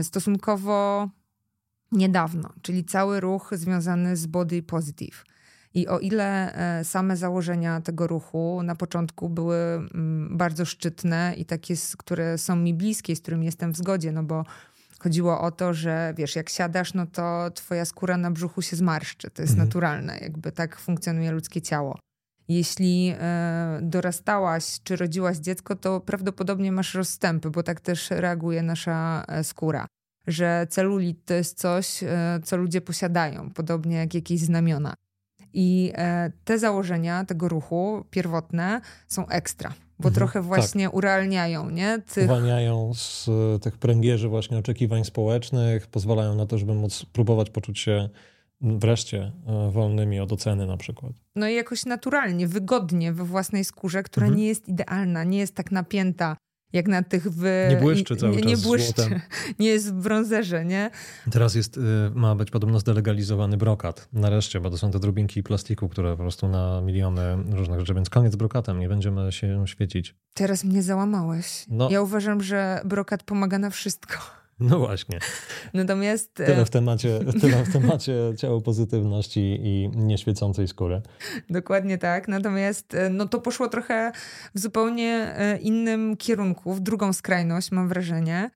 stosunkowo 0.04 1.10
niedawno, 1.92 2.50
czyli 2.62 2.86
cały 2.86 3.20
ruch 3.20 3.50
związany 3.54 4.18
z 4.18 4.26
body 4.28 4.64
positive. 4.64 5.24
I 5.74 5.88
o 5.88 6.00
ile 6.00 6.54
same 6.84 7.18
założenia 7.18 7.82
tego 7.82 8.08
ruchu 8.08 8.62
na 8.64 8.76
początku 8.76 9.30
były 9.30 9.58
mm, 9.58 10.38
bardzo 10.38 10.66
szczytne 10.66 11.34
i 11.38 11.46
takie, 11.46 11.76
które 11.98 12.38
są 12.38 12.56
mi 12.56 12.74
bliskie, 12.74 13.16
z 13.16 13.22
którymi 13.22 13.46
jestem 13.46 13.74
w 13.74 13.78
zgodzie, 13.78 14.12
no 14.12 14.24
bo 14.24 14.46
chodziło 15.00 15.42
o 15.42 15.52
to, 15.52 15.74
że 15.74 16.14
wiesz, 16.18 16.36
jak 16.36 16.50
siadasz, 16.50 16.94
no 16.94 17.06
to 17.06 17.52
twoja 17.52 17.86
skóra 17.86 18.18
na 18.18 18.32
brzuchu 18.32 18.62
się 18.62 18.76
zmarszczy. 18.76 19.30
To 19.30 19.42
jest 19.42 19.54
mhm. 19.54 19.68
naturalne, 19.68 20.18
jakby 20.22 20.52
tak 20.52 20.80
funkcjonuje 20.80 21.32
ludzkie 21.32 21.62
ciało 21.62 22.00
jeśli 22.48 23.14
e, 23.20 23.80
dorastałaś 23.82 24.80
czy 24.84 24.96
rodziłaś 24.96 25.38
dziecko, 25.38 25.76
to 25.76 26.00
prawdopodobnie 26.00 26.72
masz 26.72 26.94
rozstępy, 26.94 27.50
bo 27.50 27.64
tak 27.64 27.82
też 27.82 28.10
reaguje 28.10 28.64
nasza 28.64 29.26
e, 29.28 29.44
skóra. 29.44 29.88
Że 30.28 30.68
celulit 30.70 31.26
to 31.26 31.34
jest 31.34 31.60
coś, 31.60 32.04
e, 32.04 32.40
co 32.44 32.58
ludzie 32.58 32.82
posiadają, 32.82 33.50
podobnie 33.50 33.96
jak 33.96 34.14
jakieś 34.14 34.40
znamiona. 34.40 34.94
I 35.54 35.94
te 36.44 36.60
założenia 36.60 37.26
tego 37.26 37.50
ruchu 37.50 38.06
pierwotne 38.10 38.82
są 39.08 39.28
ekstra, 39.28 39.70
bo 40.00 40.08
mhm, 40.08 40.16
trochę 40.16 40.42
właśnie 40.42 40.86
tak. 40.86 40.94
urealniają, 40.94 41.70
nie? 41.70 42.02
Tych... 42.14 42.26
Uwalniają 42.26 42.92
z 42.94 43.30
tych 43.62 43.78
pręgierzy 43.78 44.30
właśnie 44.30 44.58
oczekiwań 44.58 45.06
społecznych, 45.06 45.88
pozwalają 45.88 46.36
na 46.36 46.46
to, 46.46 46.58
żeby 46.58 46.74
móc 46.74 47.06
próbować 47.06 47.50
poczuć 47.50 47.80
się 47.80 48.10
wreszcie 48.62 49.32
e, 49.48 49.72
wolnymi 49.72 50.20
od 50.20 50.32
oceny 50.32 50.68
na 50.68 50.78
przykład. 50.78 51.14
No 51.36 51.48
i 51.48 51.56
jakoś 51.56 51.86
naturalnie, 51.86 52.48
wygodnie 52.48 53.14
we 53.14 53.24
własnej 53.24 53.66
skórze, 53.66 54.04
która 54.04 54.26
mhm. 54.26 54.42
nie 54.42 54.48
jest 54.48 54.68
idealna, 54.68 55.24
nie 55.24 55.38
jest 55.38 55.56
tak 55.56 55.72
napięta 55.72 56.38
jak 56.74 56.88
na 56.88 57.04
tych 57.04 57.28
w... 57.32 57.68
Nie 57.70 57.78
błyszczy 57.82 58.16
cały 58.16 58.36
nie, 58.36 58.42
czas 58.42 58.50
Nie 58.50 58.58
błyszczy, 58.58 59.22
nie 59.60 59.68
jest 59.68 59.94
w 59.94 60.02
brązerze, 60.02 60.66
nie? 60.66 60.92
Teraz 61.32 61.56
jest, 61.56 61.78
y, 61.78 61.82
ma 62.16 62.36
być 62.36 62.52
podobno 62.52 62.80
zdelegalizowany 62.80 63.58
brokat. 63.58 64.08
Nareszcie, 64.14 64.60
bo 64.60 64.70
to 64.70 64.78
są 64.78 64.92
te 64.92 65.00
drobinki 65.00 65.44
plastiku, 65.44 65.90
które 65.90 66.12
po 66.12 66.18
prostu 66.18 66.48
na 66.48 66.82
miliony 66.82 67.22
różnych 67.52 67.80
rzeczy, 67.80 67.94
więc 67.94 68.10
koniec 68.10 68.34
z 68.34 68.36
brokatem, 68.36 68.80
nie 68.80 68.90
będziemy 68.90 69.32
się 69.32 69.68
świecić. 69.68 70.16
Teraz 70.34 70.64
mnie 70.64 70.84
załamałeś. 70.84 71.66
No. 71.70 71.90
Ja 71.92 72.02
uważam, 72.02 72.42
że 72.42 72.82
brokat 72.86 73.24
pomaga 73.24 73.60
na 73.60 73.70
wszystko. 73.70 74.18
No 74.60 74.80
właśnie. 74.80 75.20
Natomiast... 75.74 76.34
Tyle 76.34 76.66
w 76.66 76.70
temacie, 76.70 77.20
tyle 77.42 77.64
w 77.64 77.74
temacie 77.74 78.14
ciało 78.38 78.62
pozytywności 78.62 79.60
i 79.64 79.90
nieświecącej 79.96 80.68
skóry. 80.68 81.02
Dokładnie 81.50 81.98
tak. 81.98 82.28
Natomiast 82.28 82.94
e, 82.94 83.10
no 83.10 83.26
to 83.26 83.40
poszło 83.40 83.68
trochę 83.68 84.12
w 84.56 84.60
zupełnie 84.60 85.34
e, 85.36 85.58
innym 85.58 86.18
kierunku, 86.18 86.74
w 86.74 86.80
drugą 86.80 87.14
skrajność, 87.14 87.72
mam 87.72 87.88
wrażenie, 87.88 88.52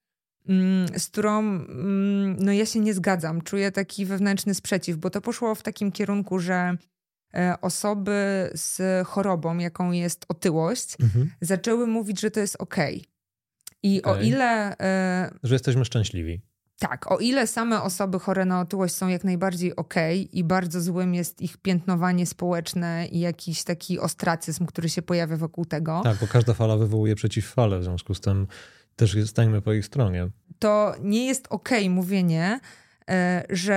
mm, 0.50 0.88
z 1.00 1.08
którą 1.08 1.40
mm, 1.40 2.36
no 2.40 2.52
ja 2.52 2.66
się 2.66 2.80
nie 2.80 2.94
zgadzam. 2.94 3.42
Czuję 3.42 3.72
taki 3.72 4.06
wewnętrzny 4.06 4.54
sprzeciw, 4.54 4.98
bo 4.98 5.10
to 5.10 5.22
poszło 5.22 5.56
w 5.56 5.64
takim 5.64 5.92
kierunku, 5.92 6.40
że 6.40 6.78
e, 7.34 7.56
osoby 7.62 8.50
z 8.54 9.08
chorobą, 9.08 9.58
jaką 9.58 9.92
jest 9.92 10.26
otyłość, 10.28 10.98
mhm. 11.02 11.32
zaczęły 11.42 11.88
mówić, 11.88 12.22
że 12.22 12.32
to 12.32 12.40
jest 12.40 12.56
okej. 12.60 12.98
Okay 12.98 13.11
i 13.84 14.02
okay. 14.02 14.14
o 14.14 14.22
ile. 14.22 14.74
Y, 14.74 14.78
że 15.44 15.56
jesteśmy 15.56 15.86
szczęśliwi. 15.86 16.42
Tak, 16.80 17.12
o 17.12 17.20
ile 17.20 17.48
same 17.48 17.82
osoby 17.82 18.20
chore 18.20 18.46
na 18.46 18.62
otyłość 18.62 18.96
są 18.96 19.08
jak 19.08 19.24
najbardziej 19.24 19.76
okej 19.76 20.22
okay 20.22 20.40
i 20.40 20.44
bardzo 20.44 20.82
złym 20.82 21.14
jest 21.14 21.42
ich 21.42 21.58
piętnowanie 21.58 22.26
społeczne 22.26 23.08
i 23.12 23.20
jakiś 23.20 23.64
taki 23.64 24.00
ostracyzm, 24.00 24.66
który 24.66 24.90
się 24.90 25.02
pojawia 25.02 25.38
wokół 25.38 25.66
tego. 25.66 26.02
Tak, 26.04 26.18
bo 26.18 26.28
każda 26.28 26.54
fala 26.54 26.78
wywołuje 26.78 27.16
przeciwfalę, 27.16 27.80
w 27.80 27.84
związku 27.84 28.14
z 28.14 28.22
tym 28.22 28.48
też 28.96 29.18
stańmy 29.26 29.62
po 29.62 29.74
ich 29.74 29.86
stronie. 29.86 30.30
To 30.60 30.96
nie 31.02 31.26
jest 31.26 31.48
okej 31.50 31.80
okay 31.80 31.90
mówienie, 31.90 32.60
że 33.50 33.76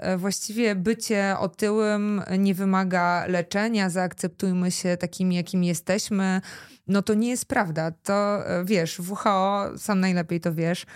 e, 0.00 0.16
właściwie 0.18 0.74
bycie 0.74 1.36
otyłym 1.38 2.22
nie 2.38 2.54
wymaga 2.54 3.26
leczenia, 3.26 3.90
zaakceptujmy 3.90 4.70
się 4.70 4.96
takimi, 4.96 5.36
jakimi 5.36 5.66
jesteśmy. 5.66 6.40
No 6.86 7.02
to 7.02 7.14
nie 7.14 7.28
jest 7.28 7.46
prawda. 7.46 7.90
To 8.02 8.48
e, 8.48 8.64
wiesz, 8.64 9.00
WHO, 9.00 9.70
sam 9.76 10.00
najlepiej 10.00 10.40
to 10.40 10.54
wiesz, 10.54 10.86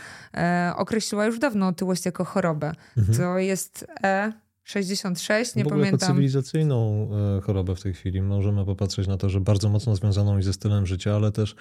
określiła 0.76 1.26
już 1.26 1.38
dawno 1.38 1.68
otyłość 1.68 2.06
jako 2.06 2.24
chorobę. 2.24 2.72
Mhm. 2.96 3.18
To 3.18 3.38
jest 3.38 3.86
E 4.02 4.32
66, 4.66 5.54
nie 5.54 5.64
w 5.64 5.66
ogóle 5.66 5.80
pamiętam. 5.80 6.00
Jako 6.00 6.14
cywilizacyjną 6.14 7.08
e, 7.38 7.40
chorobę 7.40 7.74
w 7.74 7.82
tej 7.82 7.94
chwili 7.94 8.22
możemy 8.22 8.64
popatrzeć 8.64 9.06
na 9.08 9.16
to, 9.16 9.28
że 9.28 9.40
bardzo 9.40 9.68
mocno 9.68 9.96
związaną 9.96 10.38
i 10.38 10.42
ze 10.42 10.52
stylem 10.52 10.86
życia, 10.86 11.14
ale 11.14 11.32
też 11.32 11.56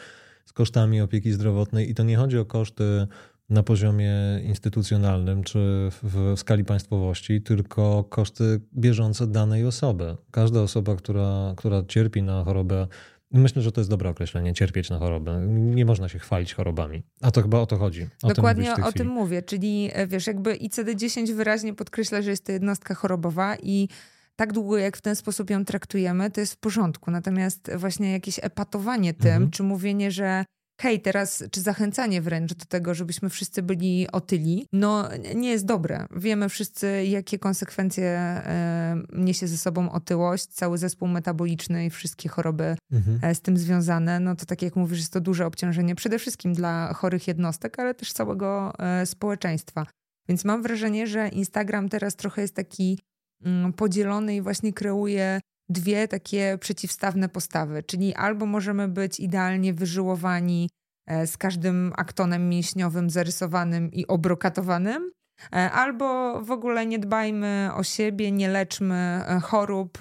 z 0.46 0.54
kosztami 0.54 1.02
opieki 1.02 1.32
zdrowotnej. 1.32 1.90
I 1.90 1.96
to 1.96 2.04
nie 2.04 2.18
chodzi 2.18 2.38
o 2.38 2.46
koszty 2.46 3.08
na 3.50 3.64
poziomie 3.64 4.14
instytucjonalnym 4.44 5.44
czy 5.44 5.90
w, 6.04 6.34
skali 6.36 6.66
państwowości, 6.66 7.42
tylko 7.42 8.04
koszty 8.04 8.62
bieżące 8.74 9.28
danej 9.28 9.66
osoby. 9.66 10.18
Każda 10.32 10.62
osoba, 10.62 10.96
która, 10.96 11.54
która 11.58 11.84
cierpi 11.88 12.24
na 12.24 12.44
chorobę 12.44 12.88
Myślę, 13.32 13.62
że 13.62 13.72
to 13.72 13.82
jest 13.82 13.90
dobre 13.90 14.10
określenie, 14.10 14.54
cierpieć 14.54 14.90
na 14.90 15.00
chorobę. 15.00 15.42
Nie 15.48 15.86
można 15.86 16.10
się 16.10 16.20
chwalić 16.20 16.54
chorobami. 16.54 17.04
A 17.22 17.32
to 17.32 17.42
chyba 17.42 17.60
o 17.60 17.66
to 17.66 17.78
chodzi. 17.78 18.08
O 18.24 18.28
Dokładnie 18.28 18.76
tym 18.76 18.84
o 18.84 18.92
tym 18.92 19.08
mówię, 19.08 19.42
czyli 19.42 19.90
e, 19.94 20.08
wiesz, 20.08 20.28
jakby 20.28 20.54
ICD-10 20.56 21.34
wyraźnie 21.34 21.74
podkreśla, 21.74 22.22
że 22.22 22.30
jest 22.30 22.46
to 22.46 22.52
jednostka 22.52 22.96
chorobowa 22.96 23.56
i 23.56 23.90
tak 24.36 24.54
długo 24.54 24.78
jak 24.78 24.98
w 24.98 25.02
ten 25.02 25.16
sposób 25.16 25.50
ją 25.50 25.66
traktujemy, 25.66 26.32
to 26.32 26.42
jest 26.42 26.54
w 26.54 26.58
porządku. 26.58 27.12
Natomiast 27.12 27.72
właśnie 27.76 28.12
jakieś 28.12 28.40
epatowanie 28.42 29.14
tym, 29.14 29.32
mhm. 29.32 29.52
czy 29.52 29.64
mówienie, 29.64 30.12
że 30.12 30.46
hej, 30.82 31.02
teraz, 31.02 31.44
czy 31.52 31.62
zachęcanie 31.62 32.22
wręcz 32.22 32.54
do 32.54 32.66
tego, 32.66 32.94
żebyśmy 32.94 33.30
wszyscy 33.30 33.64
byli 33.64 34.08
otyli, 34.12 34.68
no 34.74 35.10
nie 35.36 35.50
jest 35.50 35.66
dobre. 35.66 36.06
Wiemy 36.16 36.50
wszyscy, 36.50 37.06
jakie 37.06 37.40
konsekwencje 37.40 38.06
e, 38.06 38.96
niesie 39.14 39.48
ze 39.48 39.58
sobą 39.58 39.92
otyłość, 39.92 40.46
cały 40.46 40.78
zespół 40.78 41.08
metaboliczny 41.08 41.86
i 41.86 41.90
wszystkie 41.90 42.30
choroby 42.30 42.76
mhm. 42.92 43.20
E, 43.22 43.36
z 43.36 43.42
tym 43.42 43.58
związane. 43.58 44.20
No 44.20 44.36
to 44.36 44.46
tak 44.46 44.62
jak 44.62 44.76
mówisz, 44.76 45.00
jest 45.00 45.14
to 45.14 45.22
duże 45.22 45.46
obciążenie 45.46 45.96
przede 45.96 46.20
wszystkim 46.20 46.54
dla 46.54 46.94
chorych 46.94 47.28
jednostek, 47.28 47.80
ale 47.80 47.94
też 47.94 48.14
całego 48.14 48.74
e, 48.80 49.06
społeczeństwa. 49.06 49.86
Więc 50.30 50.46
mam 50.46 50.64
wrażenie, 50.64 51.08
że 51.08 51.30
Instagram 51.30 51.90
teraz 51.90 52.16
trochę 52.16 52.42
jest 52.42 52.56
taki 52.56 53.00
mm, 53.44 53.74
podzielony 53.74 54.36
i 54.36 54.42
właśnie 54.42 54.74
kreuje 54.74 55.40
dwie 55.70 56.08
takie 56.08 56.58
przeciwstawne 56.62 57.30
postawy, 57.30 57.84
czyli 57.84 58.14
albo 58.14 58.46
możemy 58.46 58.88
być 58.88 59.20
idealnie 59.20 59.74
wyżyłowani 59.74 60.70
e, 61.08 61.28
z 61.28 61.38
każdym 61.38 61.94
aktonem 61.96 62.50
mięśniowym 62.50 63.10
zarysowanym 63.10 63.92
i 63.92 64.08
obrokatowanym, 64.08 65.12
e, 65.54 65.72
albo 65.72 66.42
w 66.42 66.52
ogóle 66.52 66.86
nie 66.86 67.00
dbajmy 67.00 67.70
o 67.74 67.84
siebie, 67.84 68.32
nie 68.32 68.50
leczmy 68.50 68.96
e, 69.28 69.40
chorób. 69.40 69.98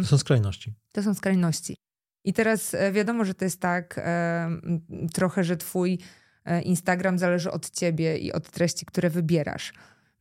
To 0.00 0.06
są 0.06 0.18
skrajności. 0.18 0.74
To 0.92 1.02
są 1.02 1.14
skrajności. 1.14 1.76
I 2.24 2.32
teraz 2.32 2.76
wiadomo, 2.92 3.24
że 3.24 3.34
to 3.34 3.44
jest 3.44 3.60
tak 3.60 4.00
trochę, 5.14 5.44
że 5.44 5.56
twój 5.56 5.98
Instagram 6.62 7.18
zależy 7.18 7.50
od 7.50 7.70
ciebie 7.70 8.18
i 8.18 8.32
od 8.32 8.50
treści, 8.50 8.86
które 8.86 9.10
wybierasz. 9.10 9.72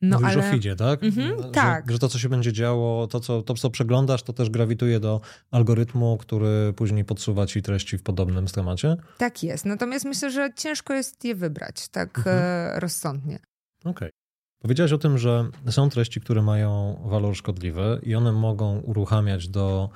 No, 0.01 0.19
Mówisz 0.19 0.35
ale... 0.35 0.47
o 0.47 0.51
feedzie, 0.51 0.75
tak? 0.75 1.03
Mhm, 1.03 1.41
że, 1.43 1.49
tak. 1.49 1.91
Że 1.91 1.99
to, 1.99 2.09
co 2.09 2.19
się 2.19 2.29
będzie 2.29 2.53
działo, 2.53 3.07
to 3.07 3.19
co, 3.19 3.41
to, 3.41 3.53
co 3.53 3.69
przeglądasz, 3.69 4.23
to 4.23 4.33
też 4.33 4.49
grawituje 4.49 4.99
do 4.99 5.21
algorytmu, 5.51 6.17
który 6.17 6.73
później 6.75 7.05
podsuwa 7.05 7.47
ci 7.47 7.61
treści 7.61 7.97
w 7.97 8.03
podobnym 8.03 8.45
temacie? 8.45 8.97
Tak 9.17 9.43
jest. 9.43 9.65
Natomiast 9.65 10.05
myślę, 10.05 10.31
że 10.31 10.49
ciężko 10.55 10.93
jest 10.93 11.25
je 11.25 11.35
wybrać 11.35 11.87
tak 11.87 12.17
mhm. 12.17 12.37
E, 12.37 12.79
rozsądnie. 12.79 13.39
Okej. 13.79 13.91
Okay. 13.91 14.09
Powiedziałeś 14.61 14.91
o 14.91 14.97
tym, 14.97 15.17
że 15.17 15.49
są 15.69 15.89
treści, 15.89 16.21
które 16.21 16.41
mają 16.41 17.01
walor 17.05 17.35
szkodliwy 17.35 17.99
i 18.03 18.15
one 18.15 18.31
mogą 18.31 18.79
uruchamiać 18.79 19.47
do 19.47 19.89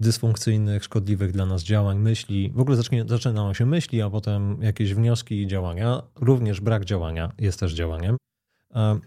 dysfunkcyjnych, 0.00 0.84
szkodliwych 0.84 1.32
dla 1.32 1.46
nas 1.46 1.62
działań, 1.62 1.98
myśli. 1.98 2.52
W 2.54 2.60
ogóle 2.60 2.76
zacznie, 2.76 3.04
zaczynają 3.08 3.54
się 3.54 3.66
myśli, 3.66 4.02
a 4.02 4.10
potem 4.10 4.62
jakieś 4.62 4.94
wnioski 4.94 5.42
i 5.42 5.46
działania. 5.46 6.02
Również 6.16 6.60
brak 6.60 6.84
działania 6.84 7.32
jest 7.38 7.60
też 7.60 7.74
działaniem. 7.74 8.16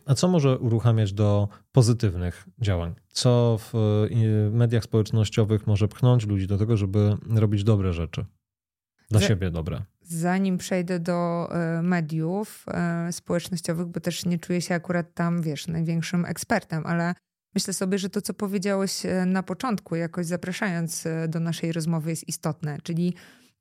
A 0.06 0.16
co 0.16 0.28
może 0.28 0.60
uruchamiać 0.60 1.14
do 1.14 1.48
pozytywnych 1.72 2.48
działań? 2.62 2.96
Co 3.08 3.60
w 3.60 3.74
mediach 4.52 4.84
społecznościowych 4.84 5.68
może 5.68 5.88
pchnąć 5.88 6.26
ludzi 6.26 6.48
do 6.48 6.58
tego, 6.58 6.78
żeby 6.78 7.18
robić 7.36 7.64
dobre 7.64 7.94
rzeczy? 7.94 8.26
Dla 9.10 9.22
siebie 9.22 9.52
dobre. 9.52 9.82
Zanim 10.02 10.58
przejdę 10.58 11.00
do 11.00 11.48
e, 11.52 11.82
mediów 11.82 12.66
e, 12.68 13.12
społecznościowych, 13.12 13.88
bo 13.88 14.00
też 14.00 14.26
nie 14.26 14.40
czuję 14.40 14.62
się 14.62 14.76
akurat 14.76 15.14
tam, 15.14 15.42
wiesz, 15.42 15.68
największym 15.68 16.26
ekspertem, 16.26 16.86
ale 16.86 17.14
myślę 17.56 17.74
sobie, 17.74 17.98
że 17.98 18.10
to, 18.10 18.22
co 18.22 18.34
powiedziałeś 18.34 19.06
e, 19.06 19.26
na 19.26 19.44
początku, 19.44 19.96
jakoś 19.96 20.26
zapraszając 20.26 21.04
do 21.28 21.40
naszej 21.40 21.72
rozmowy, 21.72 22.10
jest 22.10 22.28
istotne. 22.28 22.78
Czyli 22.84 23.14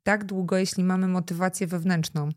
tak 0.03 0.25
długo, 0.25 0.57
jeśli 0.57 0.85
mamy 0.85 1.09
motywację 1.09 1.67
wewnętrzną, 1.67 2.29
E, 2.29 2.33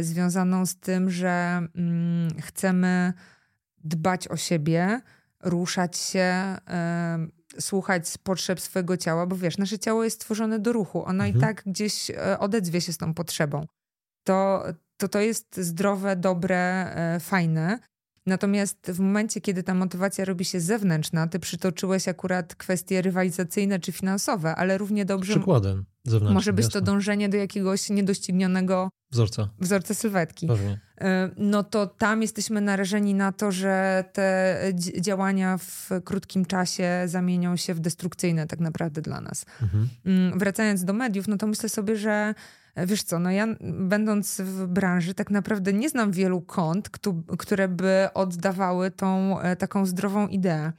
związaną 0.00 0.66
z 0.66 0.76
tym, 0.76 1.10
że 1.10 1.62
mm, 1.74 2.40
chcemy 2.40 3.12
dbać 3.84 4.28
o 4.28 4.36
siebie, 4.36 5.00
ruszać 5.42 5.96
się, 5.96 6.20
e, 6.68 7.26
słuchać 7.60 8.18
potrzeb 8.22 8.60
swojego 8.60 8.96
ciała, 8.96 9.26
bo 9.26 9.36
wiesz, 9.36 9.58
nasze 9.58 9.78
ciało 9.78 10.04
jest 10.04 10.16
stworzone 10.16 10.58
do 10.58 10.72
ruchu, 10.72 11.04
ono 11.04 11.24
mhm. 11.24 11.36
i 11.36 11.40
tak 11.40 11.62
gdzieś 11.66 12.10
e, 12.10 12.38
odezwie 12.38 12.80
się 12.80 12.92
z 12.92 12.98
tą 12.98 13.14
potrzebą. 13.14 13.66
To, 14.24 14.64
to 14.96 15.08
to 15.08 15.20
jest 15.20 15.56
zdrowe, 15.56 16.16
dobre, 16.16 16.94
fajne. 17.20 17.78
Natomiast 18.26 18.90
w 18.90 19.00
momencie, 19.00 19.40
kiedy 19.40 19.62
ta 19.62 19.74
motywacja 19.74 20.24
robi 20.24 20.44
się 20.44 20.60
zewnętrzna, 20.60 21.26
ty 21.26 21.38
przytoczyłeś 21.38 22.08
akurat 22.08 22.54
kwestie 22.54 23.02
rywalizacyjne 23.02 23.78
czy 23.78 23.92
finansowe, 23.92 24.56
ale 24.56 24.78
równie 24.78 25.04
dobrze. 25.04 25.32
Przykładem 25.32 25.84
zewnętrznym. 26.10 26.34
Może 26.34 26.52
być 26.52 26.64
jasne. 26.64 26.80
to 26.80 26.86
dążenie 26.86 27.28
do 27.28 27.36
jakiegoś 27.36 27.90
niedoścignionego 27.90 28.90
wzorca, 29.10 29.48
wzorca 29.58 29.94
sylwetki. 29.94 30.46
Pewnie. 30.46 30.80
E, 31.00 31.30
no 31.36 31.64
to 31.64 31.86
tam 31.86 32.22
jesteśmy 32.22 32.60
narażeni 32.60 33.14
na 33.14 33.32
to, 33.32 33.52
że 33.52 34.04
te 34.12 34.58
działania 35.00 35.58
w 35.58 35.90
krótkim 36.04 36.44
czasie 36.44 37.02
zamienią 37.06 37.56
się 37.56 37.74
w 37.74 37.80
destrukcyjne 37.80 38.46
tak 38.46 38.60
naprawdę 38.60 39.02
dla 39.02 39.20
nas. 39.20 39.46
Mhm. 39.62 39.88
Mm, 40.04 40.38
wracając 40.38 40.84
do 40.84 40.92
mediów, 40.92 41.28
no 41.28 41.36
to 41.36 41.46
myślę 41.46 41.68
sobie, 41.68 41.96
że 41.96 42.34
Wiesz 42.86 43.02
co, 43.02 43.18
no 43.18 43.30
ja 43.30 43.46
będąc 43.60 44.40
w 44.40 44.66
branży 44.66 45.14
tak 45.14 45.30
naprawdę 45.30 45.72
nie 45.72 45.88
znam 45.88 46.12
wielu 46.12 46.40
kont, 46.40 46.90
które 47.38 47.68
by 47.68 48.08
oddawały 48.14 48.90
tą 48.90 49.40
e, 49.40 49.56
taką 49.56 49.86
zdrową 49.86 50.28
ideę. 50.28 50.72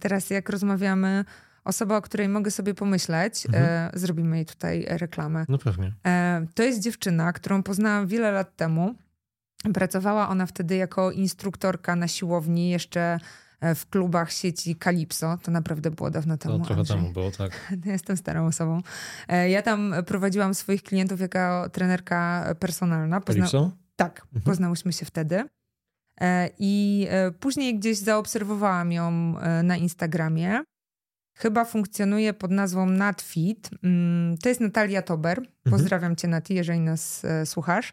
Teraz 0.00 0.30
jak 0.30 0.48
rozmawiamy, 0.48 1.24
osoba, 1.66 1.96
o 1.96 2.02
której 2.02 2.28
mogę 2.28 2.50
sobie 2.50 2.74
pomyśleć, 2.74 3.46
mhm. 3.46 3.64
e, 3.64 3.98
zrobimy 3.98 4.36
jej 4.36 4.46
tutaj 4.46 4.86
reklamę. 4.88 5.44
No 5.48 5.58
pewnie. 5.58 5.92
E, 6.06 6.46
to 6.54 6.62
jest 6.62 6.80
dziewczyna, 6.80 7.32
którą 7.32 7.62
poznałam 7.62 8.06
wiele 8.06 8.32
lat 8.32 8.56
temu. 8.56 8.94
Pracowała 9.74 10.28
ona 10.28 10.46
wtedy 10.46 10.76
jako 10.76 11.10
instruktorka 11.10 11.96
na 11.96 12.08
siłowni, 12.08 12.70
jeszcze 12.70 13.18
E, 13.60 13.74
w 13.74 13.86
klubach 13.86 14.32
sieci 14.32 14.76
Calypso. 14.76 15.38
To 15.42 15.50
naprawdę 15.50 15.90
było 15.90 16.10
dawno 16.10 16.38
temu. 16.38 16.58
To 16.58 16.64
trochę 16.64 16.80
Andrzej. 16.80 16.96
temu 16.96 17.12
było, 17.12 17.30
tak. 17.30 17.72
Jestem 17.84 18.16
starą 18.16 18.46
osobą. 18.46 18.80
E, 19.28 19.50
ja 19.50 19.62
tam 19.62 19.94
prowadziłam 20.06 20.54
swoich 20.54 20.82
klientów 20.82 21.20
jako 21.20 21.68
trenerka 21.72 22.46
personalna. 22.58 23.20
Pozna... 23.20 23.40
Calypso? 23.40 23.70
Tak, 23.96 24.22
mhm. 24.24 24.42
poznałyśmy 24.42 24.92
się 24.92 25.06
wtedy. 25.06 25.44
E, 26.20 26.50
I 26.58 27.08
później 27.40 27.78
gdzieś 27.78 27.98
zaobserwowałam 27.98 28.92
ją 28.92 29.34
na 29.62 29.76
Instagramie. 29.76 30.62
Chyba 31.36 31.64
funkcjonuje 31.64 32.34
pod 32.34 32.50
nazwą 32.50 32.86
Natfit. 32.86 33.70
Mm, 33.84 34.38
to 34.38 34.48
jest 34.48 34.60
Natalia 34.60 35.02
Tober. 35.02 35.38
Mhm. 35.38 35.54
Pozdrawiam 35.70 36.16
cię, 36.16 36.28
Nati, 36.28 36.54
jeżeli 36.54 36.80
nas 36.80 37.22
słuchasz. 37.44 37.92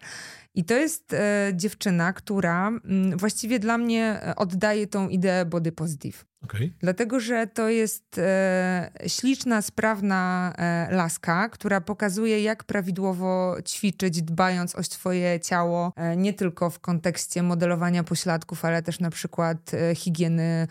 I 0.56 0.64
to 0.64 0.74
jest 0.74 1.14
e, 1.14 1.52
dziewczyna, 1.56 2.14
która 2.14 2.68
m, 2.68 2.82
mm, 2.86 3.18
właściwie 3.18 3.60
dla 3.60 3.78
mnie 3.78 4.20
e, 4.22 4.36
oddaje 4.36 4.88
tą 4.88 5.10
ideę 5.10 5.46
body 5.46 5.72
positive. 5.72 6.26
Okay. 6.44 6.74
Dlatego, 6.80 7.20
że 7.20 7.48
to 7.48 7.70
jest 7.70 8.18
e, 8.18 8.92
śliczna, 9.08 9.62
sprawna 9.62 10.54
e, 10.58 10.88
laska, 10.96 11.50
która 11.50 11.82
pokazuje, 11.82 12.42
jak 12.42 12.64
prawidłowo 12.64 13.58
ćwiczyć, 13.68 14.22
dbając 14.22 14.76
o 14.76 14.84
swoje 14.84 15.40
ciało, 15.40 15.94
e, 15.96 16.18
nie 16.18 16.34
tylko 16.34 16.70
w 16.70 16.80
kontekście 16.80 17.44
modelowania 17.44 18.04
pośladków, 18.04 18.66
ale 18.66 18.84
też 18.84 19.00
na 19.00 19.10
przykład 19.10 19.74
e, 19.74 19.96
higieny 19.96 20.68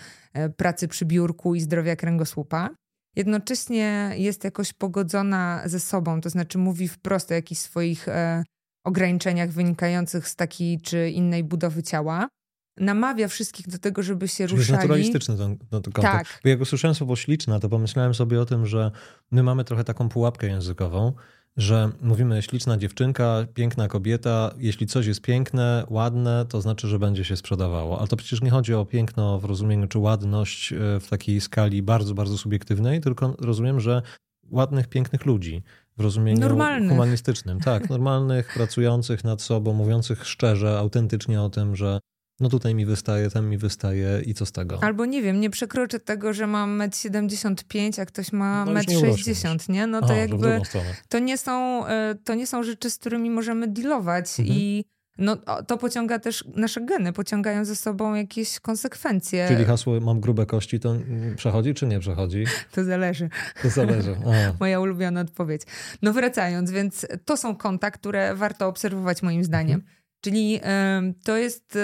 pracy 0.57 0.89
przy 0.89 1.05
biurku 1.05 1.55
i 1.55 1.61
zdrowia 1.61 1.97
kręgosłupa 1.97 2.71
jednocześnie 3.17 4.11
jest 4.17 4.45
jakoś 4.45 4.73
pogodzona 4.73 5.63
ze 5.65 5.81
sobą, 5.81 6.21
to 6.21 6.31
znaczy 6.31 6.59
mówi 6.59 6.89
wprost 6.89 7.31
o 7.31 7.35
jakichś 7.35 7.61
swoich 7.61 8.09
e, 8.09 8.45
ograniczeniach 8.85 9.51
wynikających 9.51 10.29
z 10.29 10.37
takiej 10.37 10.81
czy 10.81 11.11
innej 11.11 11.45
budowy 11.45 11.83
ciała. 11.83 12.29
Namawia 12.77 13.29
wszystkich 13.29 13.69
do 13.69 13.79
tego, 13.79 14.03
żeby 14.03 14.29
się 14.29 14.47
Czyli 14.47 14.59
ruszali. 14.59 14.59
Jest 14.59 14.71
naturalistyczny 14.71 15.37
ten, 15.37 15.59
ten 15.59 15.93
kontakt. 15.93 16.33
Tak. 16.33 16.41
Bo 16.45 16.49
jak 16.49 16.61
usłyszałem 16.61 16.95
słowo 16.95 17.17
śliczna, 17.17 17.61
to 17.61 17.69
pomyślałem 17.69 18.15
sobie 18.15 18.41
o 18.41 18.47
tym, 18.47 18.67
że 18.67 18.91
my 19.31 19.43
mamy 19.43 19.65
trochę 19.65 19.85
taką 19.85 20.09
pułapkę 20.09 20.47
językową, 20.47 21.13
że 21.57 21.91
mówimy 22.03 22.43
śliczna 22.43 22.77
dziewczynka, 22.77 23.47
piękna 23.55 23.89
kobieta. 23.89 24.55
Jeśli 24.59 24.87
coś 24.87 25.07
jest 25.07 25.21
piękne, 25.21 25.85
ładne, 25.89 26.47
to 26.49 26.61
znaczy, 26.61 26.89
że 26.89 26.99
będzie 26.99 27.25
się 27.25 27.37
sprzedawało. 27.37 27.99
Ale 27.99 28.09
to 28.09 28.17
przecież 28.17 28.43
nie 28.43 28.51
chodzi 28.51 28.75
o 28.75 28.85
piękno 28.85 29.39
w 29.39 29.45
rozumieniu 29.45 29.89
czy 29.89 29.99
ładność 29.99 30.73
e, 30.73 30.77
w 31.01 31.09
takiej 31.09 31.41
skali 31.41 31.83
bardzo, 31.83 32.15
bardzo 32.15 32.39
subiektywnej, 32.39 33.01
tylko 33.01 33.37
rozumiem, 33.39 33.81
że 33.81 34.03
ładnych, 34.51 34.89
pięknych 34.89 35.27
ludzi 35.27 35.63
w 35.97 36.01
rozumieniu 36.01 36.41
normalnych. 36.41 36.91
humanistycznym. 36.91 37.61
Tak, 37.61 37.91
normalnych, 37.91 38.53
pracujących 38.57 39.25
nad 39.25 39.43
sobą, 39.43 39.73
mówiących 39.73 40.27
szczerze, 40.27 40.79
autentycznie 40.79 41.43
o 41.43 41.51
tym, 41.51 41.77
że 41.77 42.01
no 42.41 42.49
tutaj 42.49 42.75
mi 42.75 42.87
wystaje, 42.87 43.31
tam 43.31 43.47
mi 43.47 43.59
wystaje 43.59 44.23
i 44.27 44.35
co 44.35 44.47
z 44.47 44.53
tego? 44.53 44.83
Albo 44.83 45.07
nie 45.07 45.23
wiem, 45.23 45.41
nie 45.41 45.51
przekroczę 45.51 46.01
tego, 46.01 46.33
że 46.33 46.47
mam 46.47 46.79
1,75 46.79 47.85
m, 47.85 47.93
a 48.03 48.07
ktoś 48.07 48.33
ma 48.33 48.65
no 48.65 48.73
1,60 48.73 49.49
m, 49.51 49.59
nie? 49.69 49.87
No 49.87 50.01
to 50.01 50.07
Aha, 50.07 50.17
jakby 50.17 50.61
to 51.09 51.19
nie, 51.19 51.39
są, 51.39 51.87
e, 51.87 52.15
to 52.25 52.35
nie 52.35 52.47
są 52.47 52.63
rzeczy, 52.63 52.91
z 52.91 52.99
którymi 52.99 53.31
możemy 53.31 53.69
dealować 53.69 54.41
mhm. 54.41 54.59
i 54.59 54.85
no 55.19 55.37
to 55.67 55.79
pociąga 55.79 56.19
też, 56.19 56.45
nasze 56.57 56.81
geny 56.81 57.13
pociągają 57.13 57.65
ze 57.65 57.77
sobą 57.77 58.15
jakieś 58.15 58.61
konsekwencje. 58.61 59.49
Czyli 59.49 59.65
hasło 59.65 60.01
mam 60.01 60.21
grube 60.21 60.47
kości, 60.47 60.81
to 60.81 60.97
przechodzi 61.37 61.75
czy 61.75 61.87
nie 61.87 62.01
przechodzi? 62.01 62.45
To 62.73 62.85
zależy. 62.85 63.29
To 63.63 63.71
zależy. 63.71 64.17
Moja 64.61 64.81
ulubiona 64.81 65.21
odpowiedź. 65.21 65.63
No 66.03 66.13
wracając, 66.13 66.71
więc 66.71 67.07
to 67.25 67.37
są 67.37 67.57
konta, 67.57 67.91
które 67.91 68.35
warto 68.35 68.67
obserwować 68.67 69.23
moim 69.23 69.45
zdaniem. 69.45 69.81
Mhm. 69.81 70.03
Czyli 70.21 70.57
y, 70.57 71.15
to 71.25 71.37
jest 71.37 71.77
y, 71.77 71.81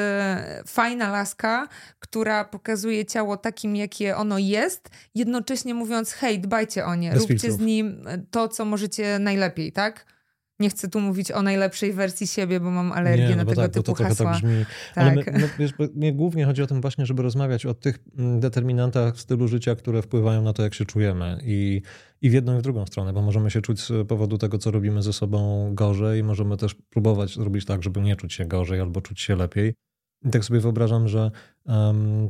fajna 0.66 1.10
laska, 1.10 1.68
która 1.98 2.44
pokazuje 2.44 3.06
ciało 3.06 3.36
takim, 3.36 3.76
jakie 3.76 4.16
ono 4.16 4.38
jest, 4.38 4.90
jednocześnie 5.14 5.74
mówiąc: 5.74 6.12
hej, 6.12 6.40
dbajcie 6.40 6.84
o 6.84 6.94
nie, 6.94 7.10
Bez 7.10 7.18
róbcie 7.20 7.38
filtrów. 7.38 7.60
z 7.60 7.64
nim 7.64 8.04
to, 8.30 8.48
co 8.48 8.64
możecie 8.64 9.18
najlepiej, 9.18 9.72
tak? 9.72 10.17
Nie 10.60 10.70
chcę 10.70 10.88
tu 10.88 11.00
mówić 11.00 11.32
o 11.32 11.42
najlepszej 11.42 11.92
wersji 11.92 12.26
siebie, 12.26 12.60
bo 12.60 12.70
mam 12.70 12.92
alergię 12.92 13.28
nie, 13.28 13.30
no 13.30 13.36
na 13.36 13.44
tego 13.44 13.62
tak, 13.62 13.72
typu 13.72 13.82
to, 13.82 13.92
to 13.92 13.98
tak 13.98 14.08
hasła. 14.08 14.32
Tak 14.32 14.42
brzmi. 14.42 14.64
Tak. 14.94 15.04
Ale 15.04 15.14
my, 15.14 15.24
no, 15.40 15.46
wiesz, 15.58 15.72
mnie 15.94 16.12
głównie 16.12 16.44
chodzi 16.44 16.62
o 16.62 16.66
tym 16.66 16.80
właśnie, 16.80 17.06
żeby 17.06 17.22
rozmawiać 17.22 17.66
o 17.66 17.74
tych 17.74 17.98
mm, 18.18 18.40
determinantach 18.40 19.20
stylu 19.20 19.48
życia, 19.48 19.74
które 19.74 20.02
wpływają 20.02 20.42
na 20.42 20.52
to, 20.52 20.62
jak 20.62 20.74
się 20.74 20.84
czujemy. 20.84 21.38
I, 21.44 21.82
I 22.22 22.30
w 22.30 22.32
jedną 22.32 22.56
i 22.56 22.58
w 22.58 22.62
drugą 22.62 22.86
stronę, 22.86 23.12
bo 23.12 23.22
możemy 23.22 23.50
się 23.50 23.60
czuć 23.60 23.80
z 23.80 24.08
powodu 24.08 24.38
tego, 24.38 24.58
co 24.58 24.70
robimy 24.70 25.02
ze 25.02 25.12
sobą 25.12 25.70
gorzej, 25.74 26.24
możemy 26.24 26.56
też 26.56 26.74
próbować 26.74 27.34
zrobić 27.34 27.64
tak, 27.64 27.82
żeby 27.82 28.00
nie 28.00 28.16
czuć 28.16 28.32
się 28.32 28.44
gorzej 28.44 28.80
albo 28.80 29.00
czuć 29.00 29.20
się 29.20 29.36
lepiej. 29.36 29.74
I 30.24 30.30
tak 30.30 30.44
sobie 30.44 30.60
wyobrażam, 30.60 31.08
że 31.08 31.30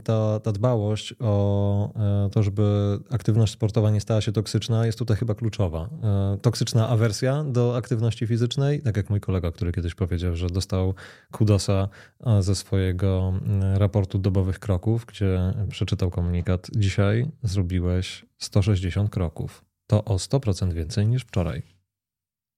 ta, 0.05 0.41
ta 0.41 0.53
dbałość 0.53 1.15
o 1.21 1.93
e, 2.27 2.31
to, 2.31 2.43
żeby 2.43 2.99
aktywność 3.11 3.53
sportowa 3.53 3.91
nie 3.91 4.01
stała 4.01 4.21
się 4.21 4.33
toksyczna, 4.33 4.87
jest 4.87 4.99
tutaj 4.99 5.17
chyba 5.17 5.35
kluczowa. 5.35 5.89
E, 6.03 6.39
toksyczna 6.43 6.89
awersja 6.89 7.45
do 7.45 7.77
aktywności 7.77 8.27
fizycznej, 8.27 8.83
tak 8.83 8.97
jak 8.97 9.11
mój 9.11 9.21
kolega, 9.21 9.53
który 9.53 9.73
kiedyś 9.73 9.95
powiedział, 9.95 10.37
że 10.37 10.47
dostał 10.47 10.95
kudosa 11.33 11.89
e, 12.27 12.43
ze 12.43 12.55
swojego 12.55 13.33
raportu 13.75 14.19
dobowych 14.19 14.59
kroków, 14.59 15.07
gdzie 15.07 15.53
przeczytał 15.71 16.11
komunikat: 16.11 16.71
Dzisiaj 16.77 17.31
zrobiłeś 17.43 18.27
160 18.39 19.11
kroków. 19.11 19.65
To 19.87 20.05
o 20.05 20.17
100% 20.17 20.73
więcej 20.73 21.09
niż 21.09 21.23
wczoraj. 21.23 21.63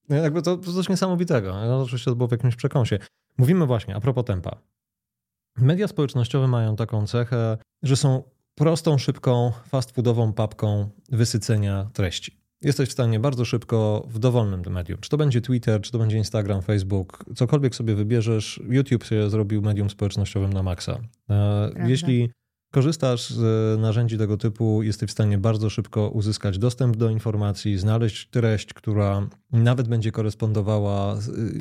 Jakby 0.09 0.43
to 0.43 0.59
coś 0.59 0.89
niesamowitego. 0.89 1.53
No, 1.67 1.83
oczywiście 1.83 2.11
to 2.11 2.17
było 2.17 2.29
w 2.29 2.33
jakimś 2.33 2.57
przekąsie. 2.57 2.99
Mówimy 3.39 3.67
właśnie 3.67 3.97
a 3.97 4.01
propos 4.01 4.25
tempa. 4.25 4.70
Media 5.59 5.89
społecznościowe 5.89 6.49
mają 6.49 6.77
taką 6.77 7.07
cechę, 7.07 7.59
że 7.83 7.97
są 7.97 8.23
prostą, 8.55 8.99
szybką, 8.99 9.53
fast 9.69 9.91
foodową 9.91 10.33
papką 10.33 10.91
wysycenia 11.09 11.91
treści. 11.93 12.41
Jesteś 12.63 12.89
w 12.89 12.93
stanie 12.93 13.21
bardzo 13.21 13.45
szybko 13.45 14.07
w 14.09 14.19
dowolnym 14.19 14.63
medium, 14.71 14.99
czy 15.01 15.11
to 15.11 15.17
będzie 15.17 15.41
Twitter, 15.41 15.81
czy 15.81 15.93
to 15.93 15.99
będzie 15.99 16.17
Instagram, 16.17 16.63
Facebook, 16.63 17.25
cokolwiek 17.37 17.75
sobie 17.75 17.95
wybierzesz, 17.95 18.61
YouTube 18.69 19.05
się 19.05 19.31
zrobił 19.31 19.63
medium 19.63 19.91
społecznościowym 19.91 20.53
na 20.53 20.63
maksa. 20.63 20.93
E, 20.93 20.99
Prawda. 21.27 21.89
Jeśli 21.89 22.31
korzystasz 22.73 23.31
z 23.31 23.81
narzędzi 23.81 24.19
tego 24.19 24.37
typu, 24.37 24.83
jesteś 24.83 25.09
w 25.09 25.13
stanie 25.13 25.39
bardzo 25.39 25.71
szybko 25.71 26.09
uzyskać 26.09 26.59
dostęp 26.59 26.97
do 26.97 27.11
informacji, 27.11 27.79
znaleźć 27.79 28.29
treść, 28.31 28.75
która 28.75 29.29
nawet 29.53 29.89
będzie 29.89 30.13
korespondowała 30.13 31.19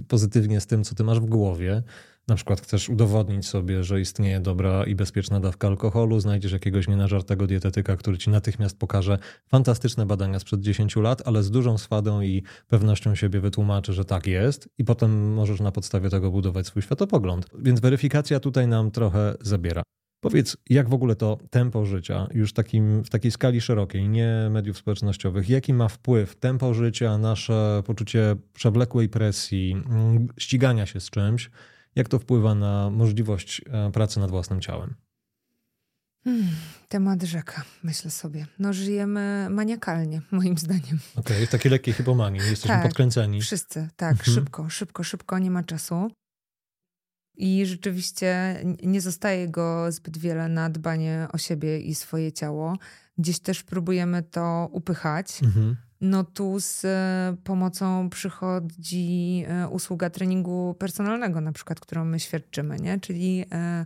pozytywnie 0.08 0.62
z 0.62 0.68
tym, 0.68 0.84
co 0.84 0.96
ty 0.96 1.04
masz 1.04 1.20
w 1.20 1.26
głowie, 1.26 1.84
na 2.30 2.36
przykład 2.36 2.62
chcesz 2.62 2.90
udowodnić 2.90 3.48
sobie, 3.48 3.84
że 3.84 4.02
istnieje 4.02 4.40
dobra 4.40 4.84
i 4.84 4.96
bezpieczna 4.96 5.40
dawka 5.40 5.68
alkoholu, 5.68 6.20
znajdziesz 6.20 6.52
jakiegoś 6.52 6.88
nienażartego 6.88 7.48
dietetyka, 7.48 7.96
który 7.98 8.18
ci 8.18 8.30
natychmiast 8.30 8.80
pokaże 8.80 9.18
fantastyczne 9.48 10.06
badania 10.06 10.40
sprzed 10.40 10.62
10 10.62 10.96
lat, 10.96 11.22
ale 11.26 11.44
z 11.44 11.52
dużą 11.52 11.78
swadą 11.78 12.22
i 12.22 12.44
pewnością 12.68 13.16
siebie 13.16 13.40
wytłumaczy, 13.40 13.94
że 13.94 14.06
tak 14.06 14.28
jest 14.28 14.70
i 14.78 14.86
potem 14.86 15.34
możesz 15.34 15.60
na 15.60 15.72
podstawie 15.72 16.10
tego 16.10 16.32
budować 16.32 16.68
swój 16.68 16.82
światopogląd. 16.82 17.46
Więc 17.60 17.80
weryfikacja 17.80 18.40
tutaj 18.40 18.68
nam 18.68 18.92
trochę 18.92 19.36
zabiera. 19.42 19.84
Powiedz, 20.22 20.58
jak 20.70 20.90
w 20.90 20.94
ogóle 20.94 21.16
to 21.16 21.38
tempo 21.50 21.86
życia, 21.86 22.28
już 22.34 22.54
takim, 22.54 23.04
w 23.04 23.10
takiej 23.10 23.32
skali 23.32 23.62
szerokiej, 23.62 24.10
nie 24.10 24.48
mediów 24.50 24.78
społecznościowych, 24.78 25.50
jaki 25.50 25.74
ma 25.74 25.88
wpływ 25.88 26.36
tempo 26.36 26.74
życia, 26.74 27.18
nasze 27.18 27.84
poczucie 27.86 28.36
przewlekłej 28.54 29.10
presji, 29.10 29.84
ścigania 30.38 30.86
się 30.86 31.00
z 31.00 31.10
czymś, 31.10 31.50
jak 31.96 32.10
to 32.10 32.20
wpływa 32.20 32.56
na 32.56 32.90
możliwość 32.90 33.62
e, 33.72 33.92
pracy 33.92 34.20
nad 34.20 34.30
własnym 34.30 34.62
ciałem? 34.62 34.96
Hmm, 36.24 36.48
temat 36.90 37.24
rzeka, 37.24 37.64
myślę 37.84 38.12
sobie. 38.12 38.48
No 38.60 38.74
żyjemy 38.74 39.48
maniakalnie, 39.50 40.22
moim 40.32 40.58
zdaniem. 40.58 41.00
Okej, 41.16 41.38
okay, 41.38 41.48
takie 41.48 41.70
lekkie 41.70 41.94
hipomanii, 41.94 42.40
jesteśmy 42.40 42.68
tak, 42.76 42.84
podkręceni. 42.84 43.42
wszyscy, 43.42 43.90
tak, 43.96 44.12
mhm. 44.12 44.36
szybko, 44.36 44.70
szybko, 44.70 45.04
szybko, 45.04 45.40
nie 45.40 45.52
ma 45.52 45.64
czasu. 45.64 46.12
I 47.36 47.66
rzeczywiście 47.66 48.62
nie 48.84 49.02
zostaje 49.02 49.48
go 49.48 49.92
zbyt 49.92 50.18
wiele 50.18 50.48
na 50.48 50.70
dbanie 50.70 51.28
o 51.34 51.38
siebie 51.38 51.80
i 51.80 51.96
swoje 51.96 52.32
ciało. 52.32 52.78
Gdzieś 53.18 53.40
też 53.40 53.64
próbujemy 53.64 54.24
to 54.24 54.70
upychać. 54.72 55.44
Mhm 55.44 55.89
no 56.02 56.24
tu 56.24 56.60
z 56.60 56.86
e, 56.86 57.36
pomocą 57.44 58.10
przychodzi 58.10 59.44
e, 59.48 59.68
usługa 59.68 60.10
treningu 60.10 60.76
personalnego, 60.80 61.42
na 61.42 61.52
przykład, 61.52 61.80
którą 61.80 62.06
my 62.06 62.20
świadczymy, 62.20 62.78
nie? 62.80 63.00
Czyli 63.00 63.46
e, 63.52 63.86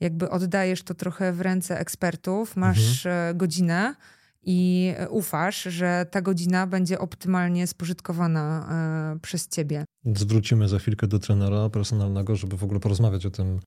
jakby 0.00 0.30
oddajesz 0.30 0.82
to 0.82 0.94
trochę 0.94 1.32
w 1.32 1.40
ręce 1.40 1.80
ekspertów, 1.80 2.56
masz 2.56 3.06
mhm. 3.06 3.36
godzinę 3.36 3.94
i 4.42 4.94
ufasz, 5.10 5.62
że 5.62 6.06
ta 6.10 6.22
godzina 6.22 6.66
będzie 6.66 6.98
optymalnie 6.98 7.66
spożytkowana 7.66 8.68
przez 9.22 9.48
ciebie. 9.48 9.84
Zwrócimy 10.04 10.68
za 10.68 10.78
chwilkę 10.78 11.06
do 11.06 11.18
trenera 11.18 11.70
personalnego, 11.70 12.36
żeby 12.36 12.56
w 12.56 12.64
ogóle 12.64 12.80
porozmawiać 12.80 13.26
o 13.26 13.30
tym 13.30 13.60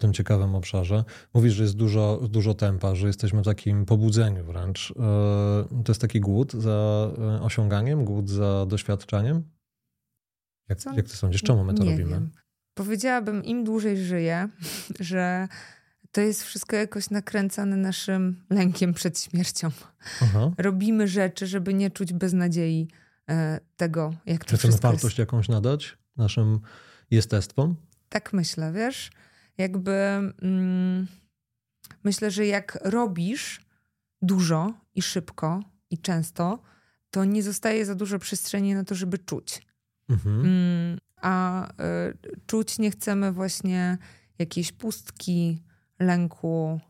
tym 0.00 0.12
ciekawym 0.12 0.54
obszarze. 0.54 1.04
Mówisz, 1.34 1.54
że 1.54 1.62
jest 1.62 1.76
dużo, 1.76 2.20
dużo 2.30 2.54
tempa, 2.54 2.94
że 2.94 3.06
jesteśmy 3.06 3.40
w 3.40 3.44
takim 3.44 3.86
pobudzeniu 3.86 4.44
wręcz. 4.44 4.90
E, 4.90 4.94
to 5.84 5.92
jest 5.92 6.00
taki 6.00 6.20
głód 6.20 6.52
za 6.52 7.10
e, 7.18 7.42
osiąganiem, 7.42 8.04
głód 8.04 8.28
za 8.30 8.66
doświadczeniem? 8.66 9.42
Jak, 10.68 10.78
jak 10.96 11.08
ty 11.08 11.16
sądzisz, 11.16 11.42
czemu 11.42 11.64
my 11.64 11.74
to 11.74 11.84
Nie 11.84 11.90
robimy? 11.90 12.10
Wiem. 12.10 12.30
Powiedziałabym, 12.74 13.44
im 13.44 13.64
dłużej 13.64 13.96
żyję, 14.04 14.48
że 15.00 15.48
to 16.12 16.20
jest 16.20 16.42
wszystko 16.44 16.76
jakoś 16.76 17.10
nakręcane 17.10 17.76
naszym 17.76 18.44
lękiem 18.50 18.94
przed 18.94 19.20
śmiercią. 19.20 19.70
Aha. 20.22 20.50
Robimy 20.58 21.08
rzeczy, 21.08 21.46
żeby 21.46 21.74
nie 21.74 21.90
czuć 21.90 22.12
beznadziei 22.12 22.88
e, 23.28 23.60
tego, 23.76 24.14
jak 24.26 24.44
to 24.44 24.46
Chcemy 24.46 24.58
wszystko 24.58 24.88
wartość 24.88 25.04
jest. 25.04 25.18
jakąś 25.18 25.48
nadać 25.48 25.98
naszym 26.16 26.60
jestestwom? 27.10 27.76
Tak 28.08 28.32
myślę, 28.32 28.72
wiesz? 28.72 29.10
Jakby 29.60 29.92
mm, 30.42 31.06
myślę, 32.04 32.30
że 32.30 32.46
jak 32.46 32.78
robisz 32.84 33.60
dużo 34.22 34.72
i 34.94 35.02
szybko 35.02 35.62
i 35.90 35.98
często, 35.98 36.62
to 37.10 37.24
nie 37.24 37.42
zostaje 37.42 37.86
za 37.86 37.94
dużo 37.94 38.18
przestrzeni 38.18 38.74
na 38.74 38.84
to, 38.84 38.94
żeby 38.94 39.18
czuć. 39.18 39.62
Mhm. 40.08 40.40
Mm, 40.40 40.98
a 41.16 41.66
y, 41.68 42.40
czuć 42.46 42.78
nie 42.78 42.90
chcemy 42.90 43.32
właśnie 43.32 43.98
jakiejś 44.38 44.72
pustki, 44.72 45.62
lęku, 45.98 46.80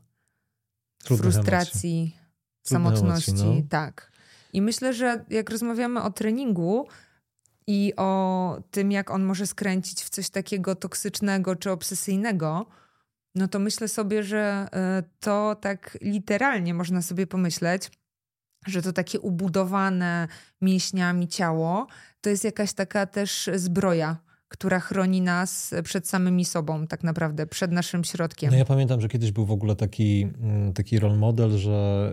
Trudnych 1.04 1.32
frustracji, 1.32 2.16
samotności. 2.62 3.32
No. 3.32 3.62
Tak. 3.68 4.12
I 4.52 4.62
myślę, 4.62 4.94
że 4.94 5.24
jak 5.30 5.50
rozmawiamy 5.50 6.02
o 6.02 6.10
treningu, 6.10 6.88
i 7.70 7.92
o 7.96 8.62
tym, 8.70 8.92
jak 8.92 9.10
on 9.10 9.22
może 9.22 9.46
skręcić 9.46 10.02
w 10.02 10.08
coś 10.08 10.30
takiego 10.30 10.74
toksycznego 10.74 11.56
czy 11.56 11.70
obsesyjnego, 11.70 12.66
no 13.34 13.48
to 13.48 13.58
myślę 13.58 13.88
sobie, 13.88 14.22
że 14.22 14.68
e, 14.72 15.02
to 15.20 15.56
tak 15.60 15.98
literalnie 16.00 16.74
można 16.74 17.02
sobie 17.02 17.26
pomyśleć, 17.26 17.90
że 18.66 18.82
to 18.82 18.92
takie 18.92 19.20
ubudowane 19.20 20.28
mięśniami 20.60 21.28
ciało 21.28 21.86
to 22.20 22.30
jest 22.30 22.44
jakaś 22.44 22.72
taka 22.72 23.06
też 23.06 23.50
zbroja 23.54 24.16
która 24.50 24.80
chroni 24.80 25.20
nas 25.20 25.74
przed 25.84 26.08
samymi 26.08 26.44
sobą, 26.44 26.86
tak 26.86 27.04
naprawdę, 27.04 27.46
przed 27.46 27.72
naszym 27.72 28.04
środkiem. 28.04 28.50
No 28.50 28.56
ja 28.56 28.64
pamiętam, 28.64 29.00
że 29.00 29.08
kiedyś 29.08 29.32
był 29.32 29.46
w 29.46 29.50
ogóle 29.50 29.76
taki, 29.76 30.28
mm, 30.42 30.72
taki 30.72 30.98
role 30.98 31.16
model, 31.16 31.58
że 31.58 32.12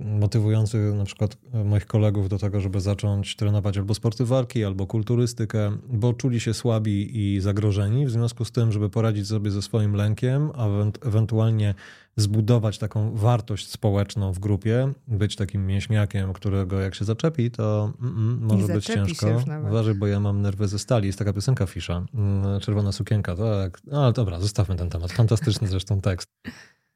yy, 0.00 0.18
motywujący 0.18 0.78
na 0.78 1.04
przykład 1.04 1.36
moich 1.64 1.86
kolegów 1.86 2.28
do 2.28 2.38
tego, 2.38 2.60
żeby 2.60 2.80
zacząć 2.80 3.36
trenować 3.36 3.78
albo 3.78 3.94
sporty 3.94 4.24
walki, 4.24 4.64
albo 4.64 4.86
kulturystykę, 4.86 5.76
bo 5.88 6.12
czuli 6.12 6.40
się 6.40 6.54
słabi 6.54 7.18
i 7.18 7.40
zagrożeni, 7.40 8.06
w 8.06 8.10
związku 8.10 8.44
z 8.44 8.52
tym, 8.52 8.72
żeby 8.72 8.90
poradzić 8.90 9.28
sobie 9.28 9.50
ze 9.50 9.62
swoim 9.62 9.94
lękiem, 9.94 10.50
a 10.54 10.66
ewentualnie 11.06 11.74
zbudować 12.16 12.78
taką 12.78 13.16
wartość 13.16 13.70
społeczną 13.70 14.32
w 14.32 14.38
grupie, 14.38 14.92
być 15.08 15.36
takim 15.36 15.66
mięśniakiem, 15.66 16.32
którego 16.32 16.80
jak 16.80 16.94
się 16.94 17.04
zaczepi, 17.04 17.50
to 17.50 17.92
mm, 18.00 18.16
mm 18.16 18.38
może 18.42 18.74
być 18.74 18.86
ciężko. 18.86 19.42
Uważaj, 19.68 19.94
bo 19.94 20.06
ja 20.06 20.20
mam 20.20 20.42
nerwy 20.42 20.68
ze 20.68 20.78
stali. 20.78 21.06
Jest 21.06 21.18
taka 21.18 21.32
piosenka 21.32 21.66
Fisza, 21.66 22.06
mm, 22.14 22.60
Czerwona 22.60 22.92
sukienka, 22.92 23.36
tak. 23.36 23.80
No, 23.84 24.04
ale 24.04 24.12
dobra, 24.12 24.40
zostawmy 24.40 24.76
ten 24.76 24.90
temat. 24.90 25.12
Fantastyczny 25.12 25.68
zresztą 25.68 26.00
tekst 26.00 26.28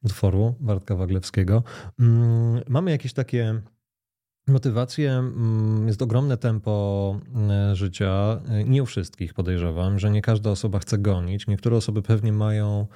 utworu 0.05 0.55
Bartka 0.61 0.97
Waglewskiego. 0.97 1.63
Mm, 1.99 2.63
mamy 2.69 2.91
jakieś 2.91 3.13
takie 3.13 3.63
motywacje, 4.49 5.23
jest 5.87 6.03
ogromne 6.03 6.37
tempo 6.37 7.17
życia. 7.73 8.41
Nie 8.67 8.83
u 8.83 8.87
wszystkich 8.87 9.35
podejrzewam, 9.35 9.99
że 9.99 10.11
nie 10.11 10.23
każda 10.23 10.51
osoba 10.51 10.79
chce 10.79 10.99
gonić. 10.99 11.47
Niektóre 11.47 11.77
osoby 11.77 12.03
pewnie 12.03 12.33
mają 12.33 12.87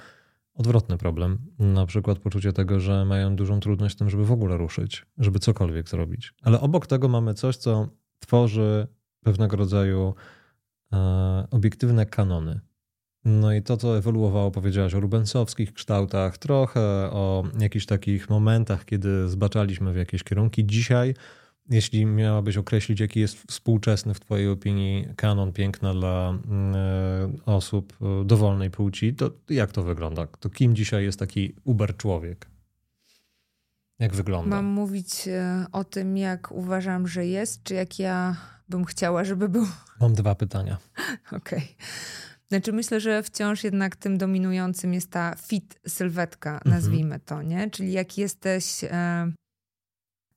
odwrotny 0.55 0.97
problem. 0.97 1.37
Na 1.59 1.85
przykład 1.85 2.19
poczucie 2.19 2.53
tego, 2.53 2.79
że 2.79 3.05
mają 3.05 3.35
dużą 3.35 3.59
trudność 3.59 3.95
z 3.95 3.97
tym, 3.97 4.09
żeby 4.09 4.25
w 4.25 4.31
ogóle 4.31 4.57
ruszyć, 4.57 5.05
żeby 5.17 5.39
cokolwiek 5.39 5.89
zrobić. 5.89 6.33
Ale 6.41 6.61
obok 6.61 6.87
tego 6.87 7.07
mamy 7.07 7.33
coś, 7.33 7.57
co 7.57 7.87
tworzy 8.19 8.87
pewnego 9.23 9.57
rodzaju 9.57 10.13
e, 10.93 11.47
obiektywne 11.51 12.05
kanony. 12.05 12.59
No 13.25 13.53
i 13.53 13.61
to, 13.61 13.77
co 13.77 13.97
ewoluowało, 13.97 14.51
powiedziałaś 14.51 14.93
o 14.93 14.99
rubensowskich 14.99 15.73
kształtach, 15.73 16.37
trochę 16.37 16.81
o 17.11 17.43
jakichś 17.59 17.85
takich 17.85 18.29
momentach, 18.29 18.85
kiedy 18.85 19.29
zbaczaliśmy 19.29 19.93
w 19.93 19.97
jakieś 19.97 20.23
kierunki. 20.23 20.65
Dzisiaj 20.65 21.13
jeśli 21.69 22.05
miałabyś 22.05 22.57
określić, 22.57 22.99
jaki 22.99 23.19
jest 23.19 23.37
współczesny 23.37 24.13
w 24.13 24.19
Twojej 24.19 24.47
opinii 24.47 25.07
kanon 25.15 25.53
piękna 25.53 25.93
dla 25.93 26.39
e, 26.75 27.31
osób 27.45 27.93
e, 28.01 28.25
dowolnej 28.25 28.71
płci, 28.71 29.13
to 29.13 29.31
jak 29.49 29.71
to 29.71 29.83
wygląda? 29.83 30.27
To 30.27 30.49
kim 30.49 30.75
dzisiaj 30.75 31.03
jest 31.03 31.19
taki 31.19 31.55
uber 31.63 31.97
człowiek? 31.97 32.47
Jak 33.99 34.15
wygląda? 34.15 34.55
Mam 34.55 34.65
mówić 34.65 35.27
e, 35.27 35.65
o 35.71 35.83
tym, 35.83 36.17
jak 36.17 36.51
uważam, 36.51 37.07
że 37.07 37.25
jest, 37.25 37.63
czy 37.63 37.73
jak 37.73 37.99
ja 37.99 38.35
bym 38.69 38.85
chciała, 38.85 39.23
żeby 39.23 39.49
był? 39.49 39.67
Mam 40.01 40.13
dwa 40.13 40.35
pytania. 40.35 40.77
Okej. 41.27 41.59
Okay. 41.59 41.75
Znaczy 42.47 42.73
myślę, 42.73 42.99
że 42.99 43.23
wciąż 43.23 43.63
jednak 43.63 43.95
tym 43.95 44.17
dominującym 44.17 44.93
jest 44.93 45.11
ta 45.11 45.35
fit 45.35 45.79
sylwetka, 45.87 46.53
mhm. 46.53 46.75
nazwijmy 46.75 47.19
to, 47.19 47.41
nie? 47.41 47.69
Czyli 47.69 47.91
jak 47.91 48.17
jesteś 48.17 48.81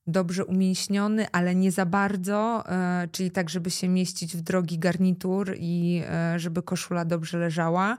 dobrze 0.09 0.45
umięśniony, 0.45 1.27
ale 1.33 1.55
nie 1.55 1.73
za 1.73 1.87
bardzo, 1.87 2.65
e, 2.67 3.09
czyli 3.13 3.31
tak, 3.31 3.51
żeby 3.51 3.71
się 3.71 3.89
mieścić 3.89 4.37
w 4.37 4.41
drogi 4.41 4.79
garnitur 4.79 5.55
i 5.59 6.03
e, 6.11 6.39
żeby 6.39 6.63
koszula 6.63 7.05
dobrze 7.05 7.39
leżała 7.39 7.99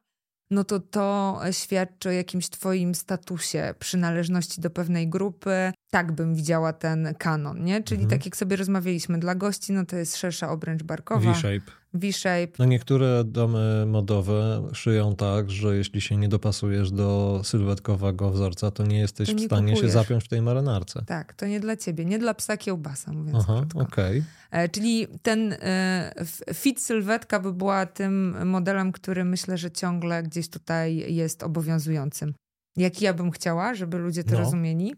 no 0.52 0.64
to 0.64 0.80
to 0.80 1.40
świadczy 1.52 2.10
o 2.10 2.12
jakimś 2.12 2.50
twoim 2.50 2.96
statusie 2.96 3.74
przynależności 3.80 4.62
do 4.62 4.70
pewnej 4.70 5.08
grupy. 5.08 5.74
Tak 5.90 6.12
bym 6.12 6.36
widziała 6.36 6.74
ten 6.74 7.14
kanon, 7.18 7.64
nie? 7.64 7.84
Czyli 7.84 8.02
mhm. 8.02 8.20
tak 8.20 8.26
jak 8.26 8.38
sobie 8.38 8.56
rozmawialiśmy 8.56 9.20
dla 9.20 9.36
gości, 9.36 9.74
no 9.74 9.86
to 9.86 9.96
jest 9.96 10.18
szersza 10.18 10.50
obręcz 10.50 10.84
barkowa. 10.84 11.32
V-shape. 11.34 11.72
V-shape. 11.94 12.52
No 12.60 12.66
niektóre 12.66 13.24
domy 13.24 13.86
modowe 13.86 14.70
szyją 14.74 15.16
tak, 15.16 15.52
że 15.52 15.78
jeśli 15.78 16.02
się 16.02 16.18
nie 16.18 16.30
dopasujesz 16.30 16.92
do 16.92 17.42
sylwetkowego 17.44 18.32
wzorca, 18.32 18.72
to 18.72 18.86
nie 18.86 19.00
jesteś 19.00 19.30
to 19.30 19.36
nie 19.36 19.44
w 19.44 19.46
stanie 19.46 19.74
kupujesz. 19.74 19.94
się 19.94 20.00
zapiąć 20.00 20.24
w 20.24 20.28
tej 20.28 20.42
marynarce. 20.42 21.04
Tak, 21.06 21.34
to 21.34 21.46
nie 21.46 21.60
dla 21.60 21.78
ciebie, 21.78 22.06
nie 22.06 22.20
dla 22.20 22.34
psa 22.34 22.58
kiełbasa, 22.58 23.14
mówiąc 23.14 23.46
Aha, 23.50 23.66
okej. 23.76 24.24
Okay. 24.50 24.70
Czyli 24.70 25.08
ten 25.22 25.54
e, 25.54 26.26
fit 26.54 26.82
sylwetka 26.82 27.40
by 27.40 27.54
była 27.54 27.86
tym 27.86 28.48
modelem, 28.48 28.92
który 28.92 29.26
myślę, 29.26 29.58
że 29.58 29.72
ciągle 29.72 30.24
gdzieś 30.24 30.50
tutaj 30.50 31.16
jest 31.16 31.44
obowiązującym. 31.44 32.34
Jak 32.78 33.02
ja 33.02 33.14
bym 33.14 33.32
chciała, 33.32 33.74
żeby 33.74 33.98
ludzie 33.98 34.24
to 34.24 34.32
no. 34.32 34.40
rozumieli. 34.40 34.96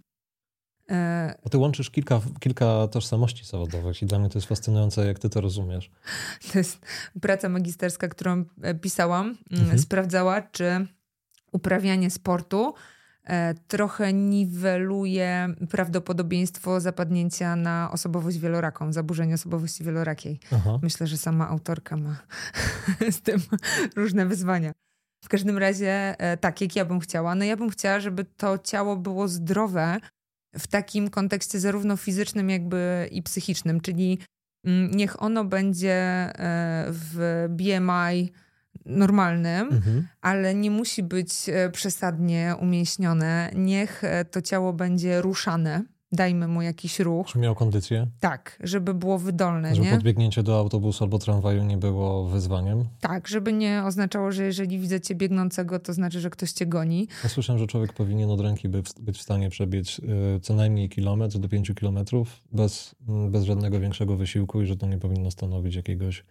E, 0.91 1.35
Bo 1.43 1.49
ty 1.49 1.57
łączysz 1.57 1.89
kilka, 1.89 2.21
kilka 2.39 2.87
tożsamości 2.87 3.45
zawodowych 3.45 4.01
i 4.01 4.05
dla 4.05 4.19
mnie 4.19 4.29
to 4.29 4.37
jest 4.37 4.47
fascynujące, 4.47 5.05
jak 5.05 5.19
ty 5.19 5.29
to 5.29 5.41
rozumiesz. 5.41 5.91
To 6.51 6.57
jest 6.57 6.79
praca 7.21 7.49
magisterska, 7.49 8.07
którą 8.07 8.45
e, 8.61 8.75
pisałam. 8.75 9.25
Mm, 9.25 9.61
mhm. 9.63 9.79
Sprawdzała, 9.79 10.41
czy 10.41 10.87
uprawianie 11.51 12.09
sportu 12.09 12.73
e, 13.23 13.53
trochę 13.67 14.13
niweluje 14.13 15.55
prawdopodobieństwo 15.69 16.79
zapadnięcia 16.79 17.55
na 17.55 17.91
osobowość 17.91 18.37
wieloraką, 18.37 18.93
zaburzenie 18.93 19.33
osobowości 19.33 19.83
wielorakiej. 19.83 20.39
Aha. 20.51 20.79
Myślę, 20.81 21.07
że 21.07 21.17
sama 21.17 21.49
autorka 21.49 21.97
ma 21.97 22.15
z 23.11 23.21
tym 23.21 23.39
różne 23.95 24.25
wyzwania. 24.25 24.71
W 25.23 25.29
każdym 25.29 25.57
razie 25.57 26.15
tak, 26.41 26.61
jak 26.61 26.75
ja 26.75 26.85
bym 26.85 26.99
chciała. 26.99 27.35
No 27.35 27.45
ja 27.45 27.57
bym 27.57 27.69
chciała, 27.69 27.99
żeby 27.99 28.25
to 28.25 28.57
ciało 28.57 28.97
było 28.97 29.27
zdrowe, 29.27 29.99
w 30.59 30.67
takim 30.67 31.09
kontekście 31.09 31.59
zarówno 31.59 31.97
fizycznym, 31.97 32.49
jakby 32.49 33.09
i 33.11 33.23
psychicznym, 33.23 33.81
czyli 33.81 34.19
mm, 34.65 34.91
niech 34.91 35.23
ono 35.23 35.45
będzie 35.45 35.93
e, 35.93 36.33
w 36.89 37.45
BMI 37.49 38.31
normalnym, 38.85 39.67
mhm. 39.67 40.07
ale 40.21 40.55
nie 40.55 40.71
musi 40.71 41.03
być 41.03 41.49
e, 41.49 41.69
przesadnie 41.69 42.55
umięśnione. 42.59 43.51
Niech 43.55 44.03
e, 44.03 44.25
to 44.25 44.41
ciało 44.41 44.73
będzie 44.73 45.21
ruszane 45.21 45.83
dajmy 46.11 46.47
mu 46.47 46.61
jakiś 46.61 46.99
ruch. 46.99 47.27
Czy 47.27 47.39
miał 47.39 47.55
kondycję? 47.55 48.07
Tak, 48.19 48.59
żeby 48.63 48.93
było 48.93 49.19
wydolne. 49.19 49.75
Żeby 49.75 49.87
nie? 49.87 49.93
podbiegnięcie 49.93 50.43
do 50.43 50.59
autobusu 50.59 51.03
albo 51.03 51.19
tramwaju 51.19 51.63
nie 51.63 51.77
było 51.77 52.25
wyzwaniem? 52.25 52.85
Tak, 52.99 53.27
żeby 53.27 53.53
nie 53.53 53.83
oznaczało, 53.85 54.31
że 54.31 54.43
jeżeli 54.43 54.79
widzę 54.79 55.01
cię 55.01 55.15
biegnącego, 55.15 55.79
to 55.79 55.93
znaczy, 55.93 56.19
że 56.19 56.29
ktoś 56.29 56.51
cię 56.51 56.65
goni. 56.65 57.07
Ja 57.23 57.29
słyszałem, 57.29 57.59
że 57.59 57.67
człowiek 57.67 57.93
powinien 57.93 58.29
od 58.29 58.41
ręki 58.41 58.69
być 58.99 59.17
w 59.17 59.21
stanie 59.21 59.49
przebiec 59.49 59.99
y, 59.99 60.39
co 60.39 60.53
najmniej 60.53 60.89
kilometr 60.89 61.37
do 61.37 61.49
pięciu 61.49 61.75
kilometrów 61.75 62.41
bez, 62.51 62.95
bez 63.29 63.43
żadnego 63.43 63.79
większego 63.79 64.15
wysiłku 64.17 64.61
i 64.61 64.65
że 64.65 64.77
to 64.77 64.87
nie 64.87 64.97
powinno 64.97 65.31
stanowić 65.31 65.75
jakiegoś 65.75 66.23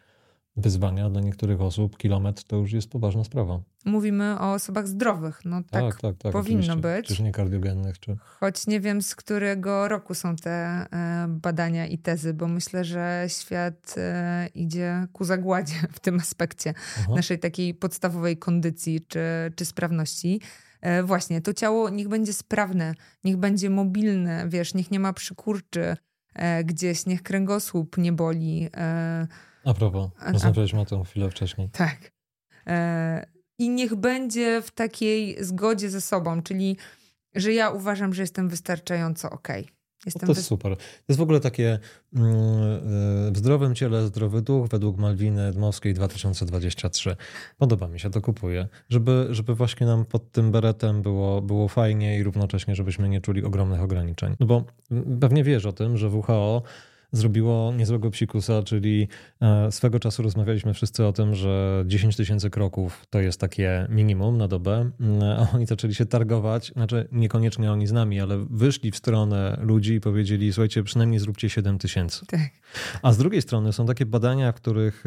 wyzwania 0.56 1.10
dla 1.10 1.20
niektórych 1.20 1.60
osób. 1.60 1.96
Kilometr 1.96 2.44
to 2.44 2.56
już 2.56 2.72
jest 2.72 2.90
poważna 2.90 3.24
sprawa. 3.24 3.60
Mówimy 3.84 4.40
o 4.40 4.52
osobach 4.52 4.88
zdrowych. 4.88 5.40
No 5.44 5.62
tak, 5.70 5.82
tak, 5.82 6.00
tak, 6.00 6.16
tak 6.16 6.32
powinno 6.32 6.60
oczywiście. 6.60 6.82
być. 6.82 7.06
Czyż 7.06 7.20
nie 7.20 7.32
kardiogennych. 7.32 8.00
Czy... 8.00 8.16
Choć 8.20 8.66
nie 8.66 8.80
wiem, 8.80 9.02
z 9.02 9.14
którego 9.14 9.88
roku 9.88 10.14
są 10.14 10.36
te 10.36 10.50
e, 10.50 11.26
badania 11.28 11.86
i 11.86 11.98
tezy, 11.98 12.34
bo 12.34 12.48
myślę, 12.48 12.84
że 12.84 13.24
świat 13.28 13.94
e, 13.96 14.48
idzie 14.54 15.06
ku 15.12 15.24
zagładzie 15.24 15.74
w 15.92 16.00
tym 16.00 16.20
aspekcie 16.20 16.74
Aha. 16.98 17.14
naszej 17.14 17.38
takiej 17.38 17.74
podstawowej 17.74 18.36
kondycji 18.36 19.00
czy, 19.08 19.20
czy 19.56 19.64
sprawności. 19.64 20.40
E, 20.80 21.02
właśnie, 21.02 21.40
to 21.40 21.54
ciało 21.54 21.90
niech 21.90 22.08
będzie 22.08 22.32
sprawne, 22.32 22.94
niech 23.24 23.36
będzie 23.36 23.70
mobilne, 23.70 24.48
wiesz, 24.48 24.74
niech 24.74 24.90
nie 24.90 25.00
ma 25.00 25.12
przykurczy 25.12 25.96
gdzieś, 26.64 27.06
niech 27.06 27.22
kręgosłup 27.22 27.98
nie 27.98 28.12
boli 28.12 28.68
a 29.64 29.74
propos, 29.74 30.10
rozmawialiśmy 30.32 30.80
o 30.80 30.84
tym 30.84 31.04
chwilę 31.04 31.30
wcześniej. 31.30 31.68
Tak. 31.72 32.12
E, 32.66 33.26
I 33.58 33.68
niech 33.68 33.94
będzie 33.94 34.62
w 34.62 34.70
takiej 34.70 35.44
zgodzie 35.44 35.90
ze 35.90 36.00
sobą, 36.00 36.42
czyli 36.42 36.76
że 37.34 37.52
ja 37.52 37.70
uważam, 37.70 38.14
że 38.14 38.22
jestem 38.22 38.48
wystarczająco 38.48 39.30
okej. 39.30 39.62
Okay. 39.62 39.80
Jestem 40.06 40.26
to 40.26 40.32
jest 40.32 40.46
super. 40.46 40.76
To 40.76 41.04
jest 41.08 41.18
w 41.18 41.22
ogóle 41.22 41.40
takie 41.40 41.78
mm, 42.16 42.30
e, 42.30 43.32
w 43.32 43.32
zdrowym 43.34 43.74
ciele 43.74 44.06
zdrowy 44.06 44.42
duch 44.42 44.68
według 44.68 44.98
Malwiny 44.98 45.52
Dmowskiej 45.52 45.94
2023. 45.94 47.16
Podoba 47.58 47.88
mi 47.88 48.00
się, 48.00 48.10
to 48.10 48.20
kupuję. 48.20 48.68
Żeby, 48.88 49.26
żeby 49.30 49.54
właśnie 49.54 49.86
nam 49.86 50.04
pod 50.04 50.32
tym 50.32 50.52
beretem 50.52 51.02
było, 51.02 51.42
było 51.42 51.68
fajnie 51.68 52.18
i 52.18 52.22
równocześnie, 52.22 52.74
żebyśmy 52.74 53.08
nie 53.08 53.20
czuli 53.20 53.44
ogromnych 53.44 53.80
ograniczeń. 53.80 54.36
No 54.40 54.46
bo 54.46 54.64
pewnie 55.20 55.44
wiesz 55.44 55.66
o 55.66 55.72
tym, 55.72 55.96
że 55.96 56.08
WHO 56.08 56.62
zrobiło 57.12 57.72
niezłego 57.72 58.10
psikusa, 58.10 58.62
czyli 58.62 59.08
e, 59.40 59.72
swego 59.72 60.00
czasu 60.00 60.22
rozmawialiśmy 60.22 60.74
wszyscy 60.74 61.06
o 61.06 61.12
tym, 61.12 61.34
że 61.34 61.84
10 61.86 62.16
tysięcy 62.16 62.50
kroków 62.50 63.06
to 63.10 63.20
jest 63.20 63.40
takie 63.40 63.86
minimum 63.88 64.38
na 64.38 64.48
dobę, 64.48 64.90
mm, 65.00 65.22
a 65.22 65.48
oni 65.54 65.66
zaczęli 65.66 65.94
się 65.94 66.06
targować, 66.06 66.72
znaczy 66.76 67.08
niekoniecznie 67.12 67.72
oni 67.72 67.86
z 67.86 67.92
nami, 67.92 68.20
ale 68.20 68.46
wyszli 68.50 68.90
w 68.90 68.96
stronę 68.96 69.58
ludzi 69.62 69.94
i 69.94 70.00
powiedzieli, 70.00 70.52
słuchajcie, 70.52 70.82
przynajmniej 70.82 71.20
zróbcie 71.20 71.50
7 71.50 71.78
tysięcy. 71.78 72.26
Tak. 72.26 72.50
A 73.02 73.12
z 73.12 73.18
drugiej 73.18 73.42
strony 73.42 73.72
są 73.72 73.86
takie 73.86 74.06
badania, 74.06 74.52
w 74.52 74.54
których 74.54 75.04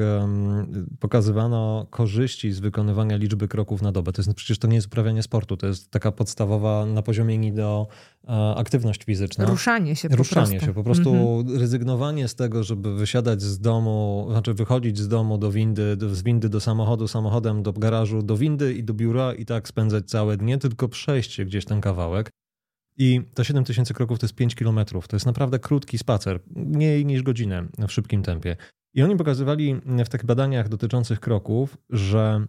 pokazywano 0.99 1.87
korzyści 1.89 2.51
z 2.51 2.59
wykonywania 2.59 3.17
liczby 3.17 3.47
kroków 3.47 3.81
na 3.81 3.91
dobę. 3.91 4.11
To 4.11 4.21
jest 4.21 4.33
przecież 4.33 4.59
to 4.59 4.67
nie 4.67 4.75
jest 4.75 4.87
uprawianie 4.87 5.23
sportu, 5.23 5.57
to 5.57 5.67
jest 5.67 5.91
taka 5.91 6.11
podstawowa 6.11 6.85
na 6.85 7.01
poziomie 7.01 7.37
NIDO 7.37 7.87
e, 8.27 8.55
aktywność 8.55 9.03
fizyczna. 9.03 9.45
Ruszanie 9.45 9.95
się 9.95 10.09
po 10.09 10.15
Ruszanie 10.15 10.47
prostu. 10.47 10.65
się, 10.65 10.73
po 10.73 10.83
prostu 10.83 11.15
mhm. 11.15 11.59
rezygnowanie 11.59 11.92
z 12.27 12.35
tego, 12.35 12.63
żeby 12.63 12.95
wysiadać 12.95 13.41
z 13.41 13.59
domu, 13.59 14.27
znaczy 14.29 14.53
wychodzić 14.53 14.97
z 14.97 15.07
domu 15.07 15.37
do 15.37 15.51
windy, 15.51 15.97
do, 15.97 16.15
z 16.15 16.23
windy 16.23 16.49
do 16.49 16.59
samochodu, 16.59 17.07
samochodem 17.07 17.63
do 17.63 17.73
garażu, 17.73 18.21
do 18.21 18.37
windy 18.37 18.73
i 18.73 18.83
do 18.83 18.93
biura 18.93 19.33
i 19.33 19.45
tak 19.45 19.67
spędzać 19.67 20.05
całe 20.05 20.37
dnie, 20.37 20.57
tylko 20.57 20.87
przejść 20.87 21.41
gdzieś 21.41 21.65
ten 21.65 21.81
kawałek. 21.81 22.29
I 22.97 23.21
to 23.33 23.43
7 23.43 23.63
tysięcy 23.63 23.93
kroków 23.93 24.19
to 24.19 24.25
jest 24.25 24.35
5 24.35 24.55
kilometrów. 24.55 25.07
To 25.07 25.15
jest 25.15 25.25
naprawdę 25.25 25.59
krótki 25.59 25.97
spacer, 25.97 26.39
mniej 26.55 27.05
niż 27.05 27.23
godzinę 27.23 27.67
w 27.87 27.91
szybkim 27.91 28.23
tempie. 28.23 28.55
I 28.93 29.03
oni 29.03 29.15
pokazywali 29.15 29.75
w 30.05 30.09
tych 30.09 30.25
badaniach 30.25 30.69
dotyczących 30.69 31.19
kroków, 31.19 31.77
że 31.89 32.45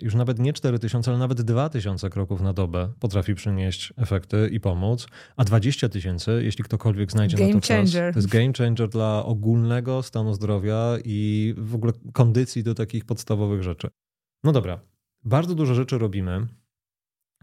już 0.00 0.14
nawet 0.14 0.38
nie 0.38 0.52
4000, 0.52 1.10
ale 1.10 1.18
nawet 1.18 1.42
2000 1.42 2.10
kroków 2.10 2.40
na 2.40 2.52
dobę 2.52 2.92
potrafi 3.00 3.34
przynieść 3.34 3.92
efekty 3.96 4.48
i 4.52 4.60
pomóc, 4.60 5.06
a 5.36 5.44
20 5.44 5.88
tysięcy, 5.88 6.40
jeśli 6.44 6.64
ktokolwiek 6.64 7.12
znajdzie 7.12 7.36
game 7.36 7.54
na 7.54 7.60
to 7.60 7.68
changer. 7.68 7.86
czas, 7.86 8.14
to 8.14 8.18
jest 8.18 8.28
game 8.28 8.52
changer 8.58 8.88
dla 8.88 9.24
ogólnego 9.24 10.02
stanu 10.02 10.34
zdrowia 10.34 10.96
i 11.04 11.54
w 11.58 11.74
ogóle 11.74 11.92
kondycji 12.12 12.62
do 12.62 12.74
takich 12.74 13.04
podstawowych 13.04 13.62
rzeczy. 13.62 13.88
No 14.44 14.52
dobra, 14.52 14.80
bardzo 15.24 15.54
dużo 15.54 15.74
rzeczy 15.74 15.98
robimy. 15.98 16.46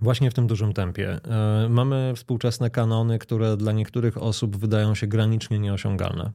Właśnie 0.02 0.32
w 0.32 0.34
tym 0.34 0.48
dużym 0.48 0.74
tempie. 0.74 1.20
E, 1.26 1.70
mamy 1.70 2.14
współczesne 2.16 2.70
kanony, 2.70 3.20
które 3.20 3.58
dla 3.58 3.72
niektórych 3.72 4.18
osób 4.18 4.58
wydają 4.58 4.96
się 4.96 5.08
granicznie 5.08 5.60
nieosiągalne. 5.60 6.32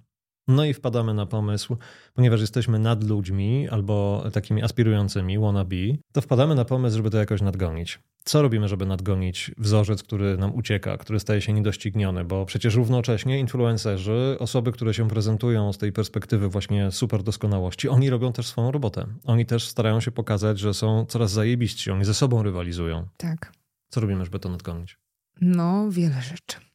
No 0.50 0.64
i 0.64 0.74
wpadamy 0.74 1.14
na 1.14 1.26
pomysł, 1.26 1.76
ponieważ 2.14 2.40
jesteśmy 2.40 2.78
nad 2.78 3.04
ludźmi 3.04 3.68
albo 3.68 4.24
takimi 4.32 4.62
aspirującymi, 4.62 5.38
wannabe, 5.38 5.76
to 6.12 6.20
wpadamy 6.20 6.54
na 6.54 6.64
pomysł, 6.64 6.96
żeby 6.96 7.10
to 7.10 7.18
jakoś 7.18 7.40
nadgonić. 7.40 7.98
Co 8.24 8.42
robimy, 8.42 8.68
żeby 8.68 8.86
nadgonić 8.86 9.50
wzorzec, 9.58 10.02
który 10.02 10.36
nam 10.36 10.54
ucieka, 10.54 10.96
który 10.96 11.20
staje 11.20 11.40
się 11.40 11.52
niedościgniony? 11.52 12.24
Bo 12.24 12.46
przecież 12.46 12.74
równocześnie 12.74 13.38
influencerzy, 13.38 14.36
osoby, 14.38 14.72
które 14.72 14.94
się 14.94 15.08
prezentują 15.08 15.72
z 15.72 15.78
tej 15.78 15.92
perspektywy 15.92 16.48
właśnie 16.48 16.90
super 16.90 17.22
doskonałości, 17.22 17.88
oni 17.88 18.10
robią 18.10 18.32
też 18.32 18.46
swoją 18.46 18.70
robotę. 18.70 19.06
Oni 19.24 19.46
też 19.46 19.68
starają 19.68 20.00
się 20.00 20.10
pokazać, 20.10 20.58
że 20.58 20.74
są 20.74 21.06
coraz 21.08 21.30
zajebiści, 21.30 21.90
oni 21.90 22.04
ze 22.04 22.14
sobą 22.14 22.42
rywalizują. 22.42 23.08
Tak. 23.16 23.52
Co 23.88 24.00
robimy, 24.00 24.24
żeby 24.24 24.38
to 24.38 24.48
nadgonić? 24.48 24.98
No, 25.40 25.90
wiele 25.90 26.22
rzeczy. 26.22 26.69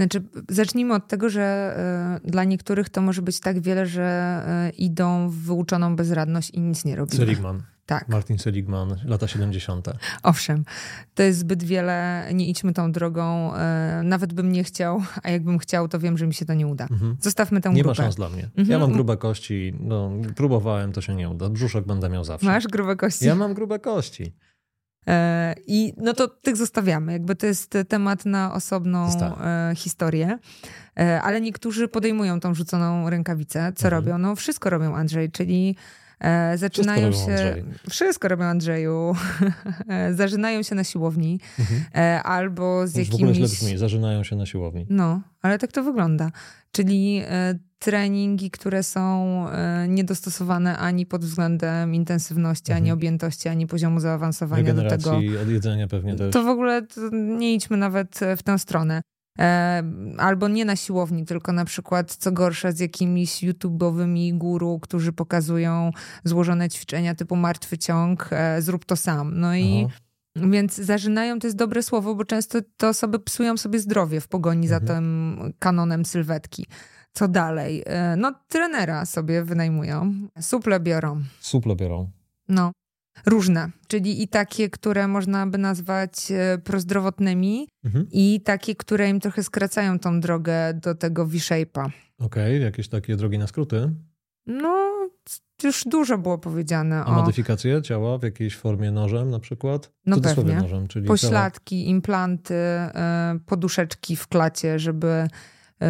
Znaczy, 0.00 0.22
zacznijmy 0.48 0.94
od 0.94 1.08
tego, 1.08 1.28
że 1.28 1.76
y, 2.26 2.30
dla 2.30 2.44
niektórych 2.44 2.88
to 2.88 3.00
może 3.00 3.22
być 3.22 3.40
tak 3.40 3.60
wiele, 3.60 3.86
że 3.86 4.42
y, 4.68 4.70
idą 4.70 5.28
w 5.28 5.34
wyuczoną 5.34 5.96
bezradność 5.96 6.50
i 6.50 6.60
nic 6.60 6.84
nie 6.84 6.96
robią. 6.96 7.16
Seligman. 7.16 7.62
Tak. 7.86 8.08
Martin 8.08 8.38
Seligman, 8.38 8.96
lata 9.04 9.28
70. 9.28 9.88
Owszem, 10.22 10.64
to 11.14 11.22
jest 11.22 11.38
zbyt 11.38 11.62
wiele, 11.62 12.28
nie 12.34 12.46
idźmy 12.46 12.72
tą 12.72 12.92
drogą. 12.92 13.54
Y, 13.54 13.58
nawet 14.02 14.32
bym 14.32 14.52
nie 14.52 14.64
chciał, 14.64 15.02
a 15.22 15.30
jakbym 15.30 15.58
chciał, 15.58 15.88
to 15.88 15.98
wiem, 15.98 16.18
że 16.18 16.26
mi 16.26 16.34
się 16.34 16.46
to 16.46 16.54
nie 16.54 16.66
uda. 16.66 16.86
Mhm. 16.90 17.16
Zostawmy 17.20 17.60
tę 17.60 17.68
nie 17.68 17.82
grupę. 17.82 17.86
Nie 17.86 17.88
ma 17.88 17.94
szans 17.94 18.16
dla 18.16 18.28
mnie. 18.28 18.44
Mhm. 18.44 18.68
Ja 18.68 18.78
mam 18.78 18.92
grube 18.92 19.16
kości, 19.16 19.74
no, 19.80 20.10
próbowałem, 20.36 20.92
to 20.92 21.00
się 21.00 21.14
nie 21.14 21.28
uda. 21.28 21.48
Brzuszek 21.48 21.86
będę 21.86 22.08
miał 22.08 22.24
zawsze. 22.24 22.46
Masz 22.46 22.66
grube 22.66 22.96
kości? 22.96 23.26
Ja 23.26 23.34
mam 23.34 23.54
grube 23.54 23.78
kości. 23.78 24.32
E, 25.06 25.54
I 25.66 25.92
no 25.96 26.12
to 26.14 26.28
tych 26.28 26.56
zostawiamy. 26.56 27.12
Jakby 27.12 27.36
to 27.36 27.46
jest 27.46 27.78
temat 27.88 28.26
na 28.26 28.54
osobną 28.54 29.08
e, 29.08 29.72
historię. 29.76 30.38
E, 30.98 31.22
ale 31.22 31.40
niektórzy 31.40 31.88
podejmują 31.88 32.40
tą 32.40 32.54
rzuconą 32.54 33.10
rękawicę. 33.10 33.72
Co 33.76 33.86
mhm. 33.86 33.90
robią? 33.90 34.18
No 34.18 34.36
wszystko 34.36 34.70
robią 34.70 34.96
Andrzej, 34.96 35.30
czyli 35.30 35.76
zaczynają 36.54 37.12
wszystko 37.12 37.36
się. 37.36 37.50
Robią 37.50 37.64
wszystko 37.90 38.28
robią 38.28 38.44
Andrzeju. 38.44 39.14
Zażynają 40.10 40.62
się 40.62 40.74
na 40.74 40.84
siłowni 40.84 41.40
mhm. 41.58 42.20
albo 42.24 42.86
z 42.86 42.96
jakimiś. 42.96 43.10
W 43.10 43.14
ogóle 43.14 43.34
źle 43.34 43.48
brzmi, 43.48 43.78
zażynają 43.78 44.24
się 44.24 44.36
na 44.36 44.46
siłowni. 44.46 44.86
No, 44.90 45.20
ale 45.42 45.58
tak 45.58 45.72
to 45.72 45.82
wygląda. 45.82 46.30
Czyli 46.72 47.22
treningi, 47.80 48.50
które 48.50 48.82
są 48.82 49.44
e, 49.48 49.88
niedostosowane 49.88 50.78
ani 50.78 51.06
pod 51.06 51.24
względem 51.24 51.94
intensywności, 51.94 52.72
mhm. 52.72 52.82
ani 52.82 52.92
objętości, 52.92 53.48
ani 53.48 53.66
poziomu 53.66 54.00
zaawansowania 54.00 54.74
do 54.74 54.88
tego. 54.88 55.16
od 55.42 55.48
jedzenia 55.48 55.88
pewnie 55.88 56.16
też. 56.16 56.32
To 56.32 56.42
w 56.42 56.48
ogóle 56.48 56.82
nie 57.12 57.54
idźmy 57.54 57.76
nawet 57.76 58.20
w 58.36 58.42
tę 58.42 58.58
stronę. 58.58 59.02
E, 59.38 59.82
albo 60.18 60.48
nie 60.48 60.64
na 60.64 60.76
siłowni, 60.76 61.24
tylko 61.24 61.52
na 61.52 61.64
przykład, 61.64 62.16
co 62.16 62.32
gorsza, 62.32 62.72
z 62.72 62.80
jakimiś 62.80 63.44
YouTube'owymi 63.44 64.38
guru, 64.38 64.78
którzy 64.82 65.12
pokazują 65.12 65.90
złożone 66.24 66.68
ćwiczenia 66.68 67.14
typu 67.14 67.36
martwy 67.36 67.78
ciąg, 67.78 68.28
e, 68.32 68.62
zrób 68.62 68.84
to 68.84 68.96
sam. 68.96 69.40
No 69.40 69.56
i 69.56 69.84
Aha. 69.86 69.96
Więc 70.36 70.76
zażynają 70.76 71.38
to 71.38 71.46
jest 71.46 71.56
dobre 71.56 71.82
słowo, 71.82 72.14
bo 72.14 72.24
często 72.24 72.58
te 72.76 72.88
osoby 72.88 73.18
psują 73.18 73.56
sobie 73.56 73.78
zdrowie 73.78 74.20
w 74.20 74.28
pogoni 74.28 74.66
mhm. 74.66 74.86
za 74.86 74.94
tym 74.94 75.36
kanonem 75.58 76.04
sylwetki. 76.04 76.66
Co 77.12 77.28
dalej? 77.28 77.82
E, 77.86 78.16
no, 78.16 78.34
trenera 78.48 79.06
sobie 79.06 79.44
wynajmują. 79.44 80.12
Suple 80.40 80.80
biorą. 80.80 81.22
Suple 81.40 81.76
biorą. 81.76 82.10
No. 82.48 82.72
Różne, 83.26 83.70
czyli 83.88 84.22
i 84.22 84.28
takie, 84.28 84.70
które 84.70 85.08
można 85.08 85.46
by 85.46 85.58
nazwać 85.58 86.30
e, 86.30 86.58
prozdrowotnymi, 86.58 87.68
mhm. 87.84 88.06
i 88.12 88.40
takie, 88.44 88.74
które 88.74 89.08
im 89.08 89.20
trochę 89.20 89.42
skracają 89.42 89.98
tą 89.98 90.20
drogę 90.20 90.74
do 90.74 90.94
tego 90.94 91.26
V-shape'a. 91.26 91.90
Okej, 92.18 92.56
okay, 92.56 92.58
jakieś 92.58 92.88
takie 92.88 93.16
drogi 93.16 93.38
na 93.38 93.46
skróty? 93.46 93.90
No, 94.46 94.90
już 95.64 95.84
dużo 95.84 96.18
było 96.18 96.38
powiedziane. 96.38 97.04
A 97.04 97.06
o... 97.06 97.12
modyfikacje 97.12 97.82
ciała 97.82 98.18
w 98.18 98.22
jakiejś 98.22 98.56
formie 98.56 98.90
nożem 98.90 99.30
na 99.30 99.38
przykład? 99.38 99.92
No 100.06 100.20
pewnie. 100.20 100.54
Nożem, 100.54 100.88
czyli 100.88 101.06
Pośladki, 101.06 101.80
ciała... 101.80 101.90
implanty, 101.90 102.54
e, 102.54 103.38
poduszeczki 103.46 104.16
w 104.16 104.28
klacie, 104.28 104.78
żeby 104.78 105.28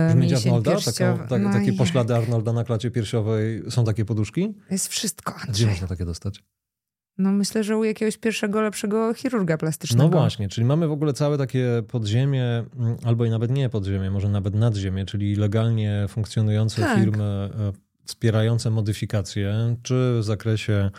Brzmieć 0.09 0.33
Arnolda? 0.33 0.71
Taką, 0.71 1.29
tak, 1.29 1.43
no 1.43 1.53
takie 1.53 1.73
poślady 1.73 2.15
Arnolda 2.15 2.53
na 2.53 2.65
klacie 2.65 2.91
piersiowej. 2.91 3.63
Są 3.71 3.85
takie 3.85 4.05
poduszki? 4.05 4.55
Jest 4.71 4.89
wszystko, 4.89 5.35
Andrzej. 5.35 5.53
Gdzie 5.53 5.67
można 5.67 5.87
takie 5.87 6.05
dostać? 6.05 6.43
No 7.19 7.33
myślę, 7.33 7.65
że 7.65 7.77
u 7.77 7.85
jakiegoś 7.85 8.17
pierwszego, 8.17 8.61
lepszego 8.61 9.15
chirurga 9.15 9.59
plastycznego. 9.59 10.03
No 10.03 10.11
właśnie, 10.11 10.49
czyli 10.49 10.65
mamy 10.65 10.89
w 10.89 10.93
ogóle 10.93 11.13
całe 11.13 11.39
takie 11.39 11.83
podziemie, 11.89 12.65
mm, 12.79 12.97
albo 13.05 13.25
i 13.25 13.31
nawet 13.31 13.51
nie 13.51 13.69
podziemie, 13.69 14.11
może 14.11 14.29
nawet 14.29 14.55
nadziemie, 14.55 15.07
czyli 15.07 15.37
legalnie 15.37 16.07
funkcjonujące 16.09 16.83
tak. 16.83 16.99
firmy 16.99 17.25
e, 17.25 17.73
wspierające 18.05 18.71
modyfikacje, 18.71 19.77
czy 19.83 20.19
w 20.21 20.25
zakresie 20.25 20.91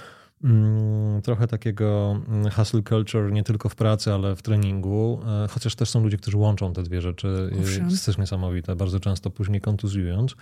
trochę 1.24 1.48
takiego 1.48 2.20
mm, 2.28 2.52
hustle 2.52 2.82
culture 2.84 3.32
nie 3.32 3.44
tylko 3.44 3.70
w 3.70 3.76
pracy, 3.76 4.14
ale 4.14 4.36
w 4.36 4.42
treningu, 4.42 5.22
e, 5.44 5.48
chociaż 5.48 5.76
też 5.76 5.90
są 5.90 6.04
ludzie, 6.04 6.18
którzy 6.18 6.38
łączą 6.38 6.74
te 6.74 6.84
dwie 6.84 7.02
rzeczy. 7.02 7.52
Owszem. 7.62 7.90
Jest 7.90 8.06
też 8.06 8.18
niesamowite, 8.18 8.76
bardzo 8.76 9.00
często 9.00 9.30
później 9.30 9.62
kontuzjując. 9.62 10.36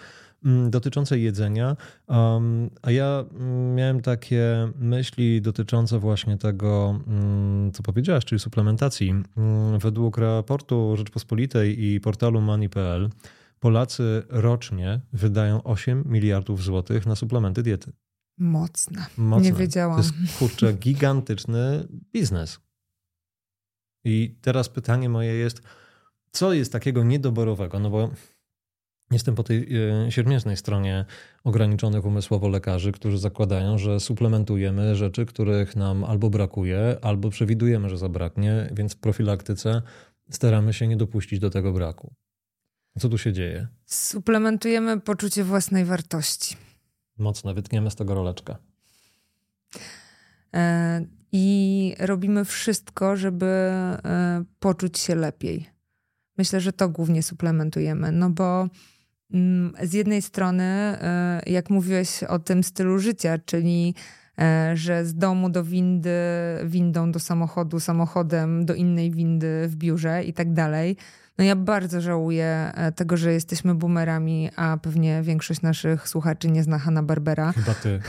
Mm, 0.46 0.70
dotyczące 0.70 1.20
jedzenia, 1.20 1.78
um, 2.08 2.70
a 2.82 2.92
ja 2.92 3.26
miałem 3.76 4.02
takie 4.02 4.72
myśli 4.76 5.42
dotyczące 5.42 6.00
właśnie 6.00 6.38
tego, 6.38 7.00
co 7.74 7.84
powiedziałaś, 7.84 8.26
czyli 8.26 8.40
suplementacji. 8.40 9.14
Według 9.80 10.18
raportu 10.18 10.96
Rzeczpospolitej 10.98 11.84
i 11.86 12.00
portalu 12.00 12.42
money.pl 12.42 13.10
Polacy 13.60 14.24
rocznie 14.30 15.00
wydają 15.14 15.64
8 15.64 16.04
miliardów 16.08 16.64
złotych 16.64 17.06
na 17.06 17.16
suplementy 17.16 17.64
diety. 17.64 17.92
Mocne. 18.40 19.06
Mocne. 19.18 19.52
Nie 19.52 19.58
wiedziałam. 19.58 20.02
To 20.02 20.04
jest 20.04 20.38
kurczę 20.40 20.74
gigantyczny 20.74 21.88
biznes. 22.14 22.60
I 24.04 24.36
teraz 24.42 24.70
pytanie 24.70 25.10
moje 25.10 25.34
jest, 25.34 25.62
co 26.32 26.54
jest 26.54 26.72
takiego 26.72 27.04
niedoborowego? 27.04 27.80
No 27.80 27.90
bo 27.90 28.10
jestem 29.12 29.36
po 29.36 29.44
tej 29.44 29.68
e, 30.06 30.12
siermiężnej 30.12 30.58
stronie 30.58 31.06
ograniczonych 31.44 32.06
umysłowo 32.06 32.50
lekarzy, 32.50 32.92
którzy 32.92 33.18
zakładają, 33.18 33.78
że 33.78 34.00
suplementujemy 34.00 34.96
rzeczy, 34.96 35.26
których 35.26 35.76
nam 35.76 36.04
albo 36.04 36.30
brakuje, 36.30 36.98
albo 37.02 37.30
przewidujemy, 37.30 37.90
że 37.90 37.98
zabraknie, 37.98 38.70
więc 38.72 38.94
w 38.94 38.98
profilaktyce 38.98 39.82
staramy 40.30 40.74
się 40.74 40.88
nie 40.88 40.98
dopuścić 40.98 41.40
do 41.40 41.50
tego 41.50 41.74
braku. 41.74 42.14
Co 43.00 43.10
tu 43.10 43.18
się 43.18 43.34
dzieje? 43.34 43.68
Suplementujemy 43.86 45.00
poczucie 45.00 45.44
własnej 45.44 45.86
wartości. 45.86 46.69
Mocno 47.20 47.54
wytniemy 47.54 47.92
z 47.92 47.96
tego 47.96 48.14
roleczkę. 48.14 48.56
E, 50.54 51.06
I 51.32 51.96
robimy 52.00 52.46
wszystko, 52.46 53.16
żeby 53.18 53.46
e, 53.46 54.44
poczuć 54.60 55.00
się 55.00 55.16
lepiej. 55.16 55.70
Myślę, 56.38 56.62
że 56.62 56.74
to 56.74 56.90
głównie 56.90 57.24
suplementujemy, 57.24 58.12
no 58.12 58.30
bo 58.30 58.68
mm, 59.34 59.74
z 59.84 59.94
jednej 59.94 60.22
strony, 60.22 60.64
e, 60.64 61.42
jak 61.46 61.70
mówiłeś 61.70 62.24
o 62.24 62.40
tym 62.40 62.64
stylu 62.64 63.00
życia, 63.00 63.38
czyli 63.46 63.96
że 64.74 65.06
z 65.06 65.16
domu 65.16 65.50
do 65.50 65.64
windy, 65.64 66.10
windą 66.66 67.12
do 67.12 67.20
samochodu, 67.20 67.80
samochodem 67.80 68.66
do 68.66 68.74
innej 68.74 69.12
windy 69.12 69.68
w 69.68 69.76
biurze 69.76 70.24
i 70.24 70.34
tak 70.34 70.54
dalej, 70.54 70.98
no 71.40 71.46
ja 71.46 71.56
bardzo 71.56 72.02
żałuję 72.02 72.72
e, 72.76 72.92
tego, 72.92 73.18
że 73.18 73.34
jesteśmy 73.34 73.76
boomerami, 73.76 74.50
a 74.56 74.78
pewnie 74.82 75.22
większość 75.22 75.62
naszych 75.62 76.10
słuchaczy 76.10 76.52
nie 76.52 76.64
zna 76.64 76.80
Hanna 76.80 77.04
Barbera. 77.04 77.52
Chyba 77.56 77.74
ty. 77.74 78.00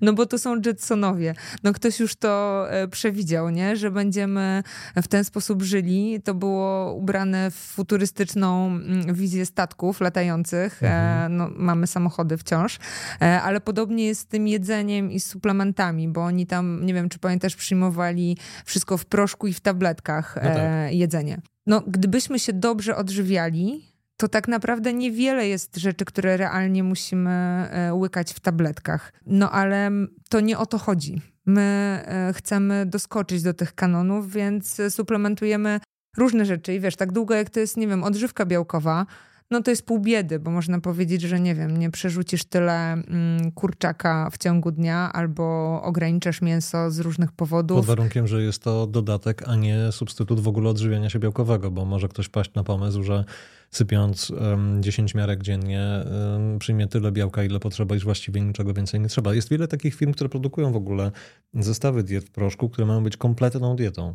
no 0.00 0.12
bo 0.12 0.26
to 0.26 0.38
są 0.38 0.60
Jetsonowie. 0.66 1.34
No 1.62 1.72
ktoś 1.72 2.00
już 2.00 2.16
to 2.16 2.66
e, 2.70 2.88
przewidział, 2.88 3.50
nie? 3.50 3.76
Że 3.76 3.90
będziemy 3.90 4.62
w 5.02 5.08
ten 5.08 5.24
sposób 5.24 5.62
żyli. 5.62 6.20
To 6.24 6.34
było 6.34 6.94
ubrane 6.94 7.50
w 7.50 7.54
futurystyczną 7.54 8.66
mm, 8.66 9.14
wizję 9.14 9.46
statków 9.46 10.00
latających. 10.00 10.82
E, 10.82 10.86
mhm. 10.86 11.36
No, 11.36 11.50
mamy 11.56 11.86
samochody 11.86 12.36
wciąż. 12.36 12.78
Ale 13.20 13.60
podobnie 13.60 14.06
jest 14.06 14.20
z 14.20 14.26
tym 14.26 14.48
jedzeniem 14.48 15.12
i 15.12 15.20
z 15.20 15.26
suplementami, 15.26 16.08
bo 16.08 16.24
oni 16.24 16.46
tam, 16.46 16.86
nie 16.86 16.94
wiem, 16.94 17.08
czy 17.08 17.18
pamiętasz, 17.18 17.56
przyjmowali 17.56 18.36
wszystko 18.64 18.96
w 18.96 19.06
proszku 19.06 19.46
i 19.46 19.52
w 19.52 19.60
tabletkach 19.60 20.36
no 20.42 20.54
tak. 20.54 20.92
jedzenie. 20.92 21.40
No, 21.70 21.82
gdybyśmy 21.86 22.38
się 22.38 22.52
dobrze 22.52 22.96
odżywiali, 22.96 23.84
to 24.16 24.28
tak 24.28 24.48
naprawdę 24.48 24.92
niewiele 24.92 25.48
jest 25.48 25.76
rzeczy, 25.76 26.04
które 26.04 26.36
realnie 26.36 26.82
musimy 26.82 27.30
e, 27.30 27.94
łykać 27.94 28.32
w 28.32 28.40
tabletkach. 28.40 29.12
No 29.26 29.50
ale 29.50 29.90
to 30.28 30.40
nie 30.40 30.58
o 30.58 30.66
to 30.66 30.78
chodzi. 30.78 31.22
My 31.46 31.62
e, 32.04 32.32
chcemy 32.32 32.86
doskoczyć 32.86 33.42
do 33.42 33.54
tych 33.54 33.74
kanonów, 33.74 34.32
więc 34.32 34.80
suplementujemy 34.88 35.80
różne 36.16 36.44
rzeczy. 36.44 36.74
I 36.74 36.80
wiesz, 36.80 36.96
tak 36.96 37.12
długo 37.12 37.34
jak 37.34 37.50
to 37.50 37.60
jest, 37.60 37.76
nie 37.76 37.88
wiem, 37.88 38.04
odżywka 38.04 38.46
białkowa, 38.46 39.06
no 39.50 39.62
to 39.62 39.70
jest 39.70 39.86
pół 39.86 39.98
biedy, 39.98 40.38
bo 40.38 40.50
można 40.50 40.80
powiedzieć, 40.80 41.22
że 41.22 41.40
nie 41.40 41.54
wiem, 41.54 41.76
nie 41.76 41.90
przerzucisz 41.90 42.44
tyle 42.44 42.92
mm, 42.92 43.52
kurczaka 43.52 44.30
w 44.30 44.38
ciągu 44.38 44.70
dnia 44.70 45.12
albo 45.12 45.80
ograniczasz 45.82 46.42
mięso 46.42 46.90
z 46.90 46.98
różnych 46.98 47.32
powodów. 47.32 47.76
Pod 47.76 47.86
warunkiem, 47.86 48.26
że 48.26 48.42
jest 48.42 48.62
to 48.62 48.86
dodatek, 48.86 49.42
a 49.48 49.56
nie 49.56 49.92
substytut 49.92 50.40
w 50.40 50.48
ogóle 50.48 50.70
odżywiania 50.70 51.10
się 51.10 51.18
białkowego, 51.18 51.70
bo 51.70 51.84
może 51.84 52.08
ktoś 52.08 52.28
paść 52.28 52.54
na 52.54 52.64
pomysł, 52.64 53.02
że 53.02 53.24
sypiąc 53.70 54.30
um, 54.30 54.82
10 54.82 55.14
miarek 55.14 55.42
dziennie 55.42 56.04
um, 56.32 56.58
przyjmie 56.58 56.86
tyle 56.86 57.12
białka, 57.12 57.44
ile 57.44 57.60
potrzeba 57.60 57.96
i 57.96 57.98
właściwie 57.98 58.40
niczego 58.40 58.74
więcej 58.74 59.00
nie 59.00 59.08
trzeba. 59.08 59.34
Jest 59.34 59.48
wiele 59.48 59.68
takich 59.68 59.94
firm, 59.94 60.12
które 60.12 60.30
produkują 60.30 60.72
w 60.72 60.76
ogóle 60.76 61.10
zestawy 61.54 62.02
diet 62.02 62.24
w 62.24 62.30
proszku, 62.30 62.68
które 62.68 62.86
mają 62.86 63.04
być 63.04 63.16
kompletną 63.16 63.76
dietą. 63.76 64.14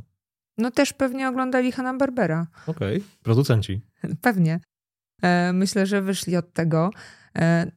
No 0.57 0.71
też 0.71 0.93
pewnie 0.93 1.29
oglądali 1.29 1.71
Hanna 1.71 1.93
Barbera. 1.93 2.47
Okej, 2.67 2.97
okay. 2.97 3.09
producenci. 3.23 3.81
Pewnie. 4.21 4.59
E, 5.21 5.53
myślę, 5.53 5.85
że 5.85 6.01
wyszli 6.01 6.37
od 6.37 6.53
tego. 6.53 6.89
E, 7.37 7.71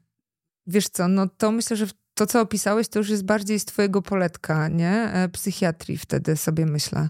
wiesz 0.67 0.89
co, 0.89 1.09
no 1.09 1.29
to 1.29 1.53
myślę, 1.53 1.77
że 1.77 1.87
to, 2.15 2.27
co 2.27 2.41
opisałeś, 2.41 2.89
to 2.89 2.99
już 2.99 3.09
jest 3.09 3.25
bardziej 3.25 3.61
z 3.61 3.65
twojego 3.65 4.03
poletka, 4.03 4.69
nie? 4.69 5.13
E, 5.13 5.29
psychiatrii 5.29 5.99
wtedy 5.99 6.37
sobie 6.37 6.67
myślę. 6.67 7.09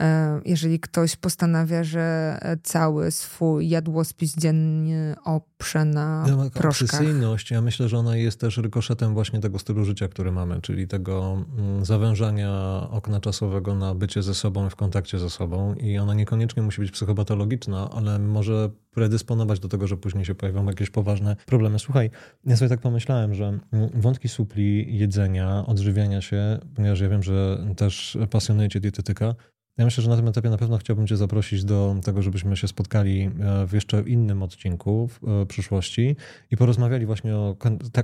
E, 0.00 0.40
jeżeli 0.44 0.80
ktoś 0.80 1.16
postanawia, 1.16 1.84
że 1.84 2.38
cały 2.62 3.10
swój 3.10 3.68
jadłospis 3.68 4.36
dziennie 4.36 5.14
oprze 5.24 5.84
na 5.84 6.24
ja, 6.28 6.50
proszkach. 6.50 6.88
Obsesyjność, 6.90 7.50
ja 7.50 7.62
myślę, 7.62 7.88
że 7.88 7.98
ona 7.98 8.16
jest 8.16 8.40
też 8.40 8.56
rykoszetem 8.56 9.14
właśnie 9.14 9.40
tego 9.40 9.58
stylu 9.58 9.84
życia, 9.84 10.08
który 10.08 10.32
mamy, 10.32 10.60
czyli 10.60 10.88
tego 10.88 11.44
mm, 11.58 11.84
zawężania 11.84 12.80
okna 12.90 13.20
czasowego 13.20 13.74
na 13.74 13.94
bycie 13.94 14.22
ze 14.22 14.34
sobą 14.34 14.70
w 14.70 14.76
kontakcie 14.76 15.18
ze 15.18 15.30
sobą 15.30 15.74
i 15.74 15.98
ona 15.98 16.14
niekoniecznie 16.14 16.62
musi 16.62 16.80
być 16.80 16.90
psychopatologiczna, 16.90 17.90
ale 17.90 18.18
może 18.18 18.70
predysponować 18.90 19.60
do 19.60 19.68
tego, 19.68 19.86
że 19.86 19.96
później 19.96 20.24
się 20.24 20.34
pojawią 20.34 20.66
jakieś 20.66 20.90
poważne 20.90 21.36
problemy. 21.46 21.78
Słuchaj, 21.78 22.10
ja 22.44 22.56
sobie 22.56 22.68
tak 22.68 22.80
pomyślałem, 22.80 23.34
że 23.34 23.58
mm, 23.72 23.90
wątki 23.94 24.28
supli, 24.28 24.98
jedzenia, 24.98 25.64
odżywiania 25.66 26.20
się, 26.20 26.58
ponieważ 26.74 27.00
ja 27.00 27.08
wiem, 27.08 27.22
że 27.22 27.66
też 27.76 28.18
pasjonujecie 28.30 28.80
dietetyka, 28.80 29.34
ja 29.78 29.84
myślę, 29.84 30.02
że 30.04 30.10
na 30.10 30.16
tym 30.16 30.28
etapie 30.28 30.50
na 30.50 30.58
pewno 30.58 30.78
chciałbym 30.78 31.06
Cię 31.06 31.16
zaprosić 31.16 31.64
do 31.64 31.96
tego, 32.04 32.22
żebyśmy 32.22 32.56
się 32.56 32.68
spotkali 32.68 33.30
e, 33.40 33.66
w 33.66 33.72
jeszcze 33.72 34.02
innym 34.02 34.42
odcinku 34.42 35.08
w 35.08 35.20
e, 35.28 35.46
przyszłości 35.46 36.16
i 36.50 36.56
porozmawiali 36.56 37.06
właśnie 37.06 37.36
o 37.36 37.56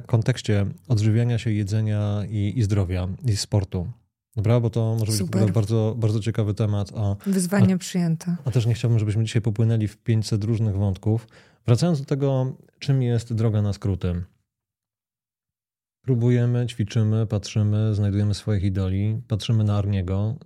kontekście 0.07 0.67
odżywiania 0.89 1.39
się, 1.39 1.53
jedzenia 1.53 2.23
i, 2.29 2.53
i 2.57 2.63
zdrowia 2.63 3.09
i 3.25 3.37
sportu. 3.37 3.89
Dobra, 4.37 4.61
bo 4.61 4.71
to 4.71 4.97
może 4.99 5.13
Super. 5.13 5.43
być 5.43 5.53
bardzo, 5.53 5.95
bardzo 5.99 6.21
ciekawy 6.21 6.55
temat. 6.55 6.93
A, 6.97 7.17
Wyzwanie 7.27 7.75
a, 7.75 7.79
przyjęte. 7.79 8.37
A 8.45 8.51
też 8.51 8.67
nie 8.67 8.75
chciałbym, 8.75 8.99
żebyśmy 8.99 9.25
dzisiaj 9.25 9.43
popłynęli 9.43 9.89
w 9.89 9.97
500 9.97 10.45
różnych 10.45 10.77
wątków. 10.77 11.29
Wracając 11.67 12.01
do 12.01 12.05
tego, 12.05 12.57
czym 12.79 13.03
jest 13.03 13.33
droga 13.33 13.63
na 13.63 13.73
skróty. 13.73 14.25
Próbujemy, 16.05 16.67
ćwiczymy, 16.67 17.27
patrzymy, 17.27 17.95
znajdujemy 17.95 18.35
swoich 18.35 18.63
idoli, 18.63 19.21
patrzymy 19.29 19.65
na 19.65 19.77
Arniego, 19.77 20.37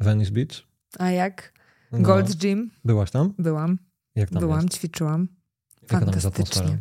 Venice 0.00 0.30
Beach. 0.30 0.62
A 0.98 1.10
jak? 1.10 1.52
No. 1.92 1.98
Gold's 1.98 2.36
Gym. 2.36 2.70
Byłaś 2.84 3.10
tam? 3.10 3.34
Byłam. 3.38 3.78
Jak 4.14 4.30
tam 4.30 4.40
Byłam, 4.40 4.62
jest? 4.62 4.74
ćwiczyłam. 4.74 5.28
Fantastycznie. 5.86 6.78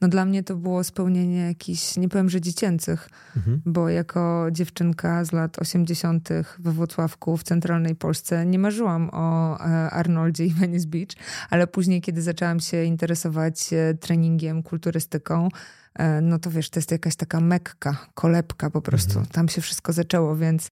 No 0.00 0.08
dla 0.08 0.24
mnie 0.24 0.42
to 0.42 0.56
było 0.56 0.84
spełnienie 0.84 1.38
jakichś, 1.38 1.96
nie 1.96 2.08
powiem, 2.08 2.30
że 2.30 2.40
dziecięcych, 2.40 3.08
mhm. 3.36 3.62
bo 3.66 3.88
jako 3.88 4.46
dziewczynka 4.52 5.24
z 5.24 5.32
lat 5.32 5.58
80. 5.58 6.28
we 6.58 6.72
Włocławku 6.72 7.36
w 7.36 7.42
centralnej 7.42 7.94
Polsce 7.94 8.46
nie 8.46 8.58
marzyłam 8.58 9.10
o 9.12 9.56
e, 9.60 9.90
Arnoldzie 9.90 10.46
i 10.46 10.50
Venice 10.50 10.86
Beach, 10.86 11.08
ale 11.50 11.66
później, 11.66 12.00
kiedy 12.00 12.22
zaczęłam 12.22 12.60
się 12.60 12.84
interesować 12.84 13.72
e, 13.72 13.94
treningiem, 13.94 14.62
kulturystyką, 14.62 15.48
e, 15.94 16.20
no 16.20 16.38
to 16.38 16.50
wiesz, 16.50 16.70
to 16.70 16.78
jest 16.78 16.90
jakaś 16.90 17.16
taka 17.16 17.40
mekka, 17.40 18.06
kolebka 18.14 18.70
po 18.70 18.82
prostu. 18.82 19.10
Mhm. 19.10 19.26
Tam 19.26 19.48
się 19.48 19.60
wszystko 19.60 19.92
zaczęło, 19.92 20.36
więc 20.36 20.68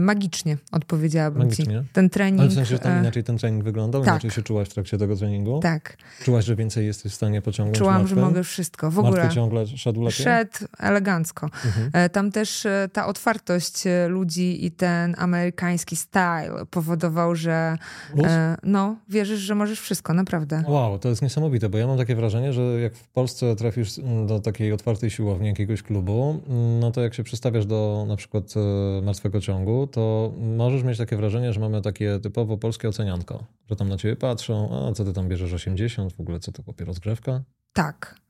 magicznie, 0.00 0.56
odpowiedziałabym 0.72 1.42
Magicznie. 1.42 1.64
ci. 1.64 1.92
Ten 1.92 2.10
trening... 2.10 2.40
Ale 2.40 2.50
w 2.50 2.54
sensie, 2.54 2.70
że 2.70 2.78
tam 2.78 2.92
e, 2.92 3.00
inaczej 3.00 3.24
ten 3.24 3.38
trening 3.38 3.64
wyglądał? 3.64 4.02
Tak. 4.02 4.14
Inaczej 4.14 4.30
się 4.30 4.42
czułaś 4.42 4.68
w 4.68 4.74
trakcie 4.74 4.98
tego 4.98 5.16
treningu? 5.16 5.60
Tak. 5.60 5.96
Czułaś, 6.24 6.44
że 6.44 6.56
więcej 6.56 6.86
jesteś 6.86 7.12
w 7.12 7.14
stanie 7.14 7.42
pociągnąć 7.42 7.78
Czułam, 7.78 7.94
martwę? 7.94 8.14
że 8.14 8.20
mogę 8.20 8.44
wszystko. 8.44 8.90
W 8.90 8.98
ogóle. 8.98 9.28
ciągle 9.28 9.66
szedł 9.66 10.02
lepiej? 10.02 10.24
Szedł 10.24 10.58
elegancko. 10.78 11.46
Mhm. 11.64 11.90
E, 11.92 12.08
tam 12.08 12.32
też 12.32 12.66
ta 12.92 13.06
otwartość 13.06 13.84
ludzi 14.08 14.64
i 14.64 14.70
ten 14.70 15.14
amerykański 15.18 15.96
style 15.96 16.66
powodował, 16.70 17.34
że 17.34 17.78
Luz? 18.14 18.26
no, 18.62 18.96
wierzysz, 19.08 19.40
że 19.40 19.54
możesz 19.54 19.80
wszystko, 19.80 20.14
naprawdę. 20.14 20.64
Wow, 20.68 20.98
to 20.98 21.08
jest 21.08 21.22
niesamowite, 21.22 21.68
bo 21.68 21.78
ja 21.78 21.86
mam 21.86 21.98
takie 21.98 22.16
wrażenie, 22.16 22.52
że 22.52 22.62
jak 22.62 22.94
w 22.94 23.08
Polsce 23.08 23.56
trafisz 23.56 24.00
do 24.26 24.40
takiej 24.40 24.72
otwartej 24.72 25.10
siłowni 25.10 25.48
jakiegoś 25.48 25.82
klubu, 25.82 26.42
no 26.80 26.90
to 26.90 27.02
jak 27.02 27.14
się 27.14 27.22
przestawiasz 27.22 27.66
do 27.66 28.04
na 28.08 28.16
przykład 28.16 28.54
martwego 29.02 29.40
ciągu, 29.40 29.65
to 29.92 30.32
możesz 30.38 30.82
mieć 30.82 30.98
takie 30.98 31.16
wrażenie, 31.16 31.52
że 31.52 31.60
mamy 31.60 31.82
takie 31.82 32.18
typowo 32.20 32.58
polskie 32.58 32.88
ocenianko, 32.88 33.44
że 33.70 33.76
tam 33.76 33.88
na 33.88 33.96
ciebie 33.96 34.16
patrzą, 34.16 34.86
a 34.88 34.92
co 34.92 35.04
ty 35.04 35.12
tam 35.12 35.28
bierzesz 35.28 35.52
80, 35.52 36.12
w 36.12 36.20
ogóle 36.20 36.40
co 36.40 36.52
to 36.52 36.62
kopie 36.62 36.84
rozgrzewka? 36.84 37.42
Tak. 37.72 38.20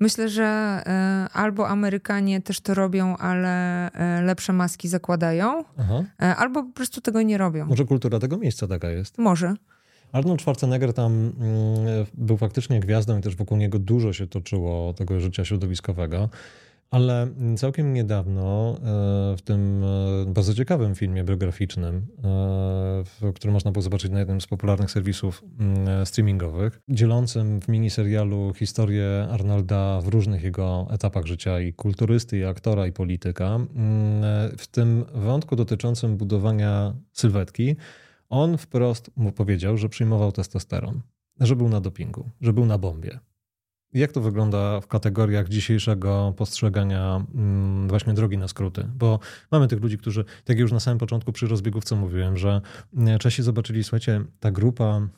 Myślę, 0.00 0.28
że 0.28 0.82
y, 1.26 1.32
albo 1.32 1.68
Amerykanie 1.68 2.40
też 2.42 2.60
to 2.60 2.74
robią, 2.74 3.16
ale 3.16 3.88
y, 3.88 4.22
lepsze 4.22 4.52
maski 4.52 4.88
zakładają, 4.88 5.60
y, 5.60 6.24
albo 6.24 6.62
po 6.62 6.72
prostu 6.72 7.00
tego 7.00 7.22
nie 7.22 7.38
robią. 7.38 7.66
Może 7.66 7.84
kultura 7.84 8.18
tego 8.18 8.36
miejsca 8.36 8.66
taka 8.66 8.90
jest? 8.90 9.18
Może. 9.18 9.54
Arnold 10.12 10.40
Schwarzenegger 10.40 10.92
tam 10.92 11.12
mm, 11.12 12.06
był 12.14 12.36
faktycznie 12.36 12.80
gwiazdą 12.80 13.18
i 13.18 13.22
też 13.22 13.36
wokół 13.36 13.58
niego 13.58 13.78
dużo 13.78 14.12
się 14.12 14.26
toczyło 14.26 14.92
tego 14.92 15.20
życia 15.20 15.44
środowiskowego. 15.44 16.28
Ale 16.90 17.28
całkiem 17.56 17.92
niedawno 17.92 18.76
e, 18.76 19.36
w 19.36 19.42
tym 19.44 19.84
e, 19.84 20.32
bardzo 20.32 20.54
ciekawym 20.54 20.94
filmie 20.94 21.24
biograficznym, 21.24 22.06
e, 23.22 23.32
który 23.34 23.52
można 23.52 23.72
było 23.72 23.82
zobaczyć 23.82 24.10
na 24.12 24.18
jednym 24.18 24.40
z 24.40 24.46
popularnych 24.46 24.90
serwisów 24.90 25.42
mm, 25.60 26.06
streamingowych, 26.06 26.80
dzielącym 26.88 27.60
w 27.60 27.68
miniserialu 27.68 28.52
historię 28.54 29.28
Arnolda 29.30 30.00
w 30.00 30.08
różnych 30.08 30.42
jego 30.42 30.86
etapach 30.90 31.26
życia 31.26 31.60
i 31.60 31.72
kulturysty, 31.72 32.38
i 32.38 32.44
aktora, 32.44 32.86
i 32.86 32.92
polityka, 32.92 33.54
mm, 33.54 34.56
w 34.58 34.66
tym 34.66 35.04
wątku 35.14 35.56
dotyczącym 35.56 36.16
budowania 36.16 36.94
sylwetki, 37.12 37.76
on 38.28 38.58
wprost 38.58 39.10
mu 39.16 39.32
powiedział, 39.32 39.76
że 39.76 39.88
przyjmował 39.88 40.32
testosteron, 40.32 41.00
że 41.40 41.56
był 41.56 41.68
na 41.68 41.80
dopingu, 41.80 42.30
że 42.40 42.52
był 42.52 42.66
na 42.66 42.78
bombie. 42.78 43.18
Jak 43.92 44.12
to 44.12 44.20
wygląda 44.20 44.80
w 44.80 44.86
kategoriach 44.86 45.48
dzisiejszego 45.48 46.34
postrzegania 46.36 47.24
mm, 47.34 47.88
właśnie 47.88 48.14
drogi 48.14 48.38
na 48.38 48.48
skróty? 48.48 48.88
Bo 48.94 49.18
mamy 49.52 49.68
tych 49.68 49.82
ludzi, 49.82 49.98
którzy, 49.98 50.24
tak 50.24 50.48
jak 50.48 50.58
już 50.58 50.72
na 50.72 50.80
samym 50.80 50.98
początku 50.98 51.32
przy 51.32 51.46
rozbiegówce 51.46 51.96
mówiłem, 51.96 52.36
że 52.36 52.60
mm, 52.96 53.18
Czesi 53.18 53.42
zobaczyli, 53.42 53.84
słuchajcie, 53.84 54.24
ta 54.40 54.50
grupa 54.50 55.08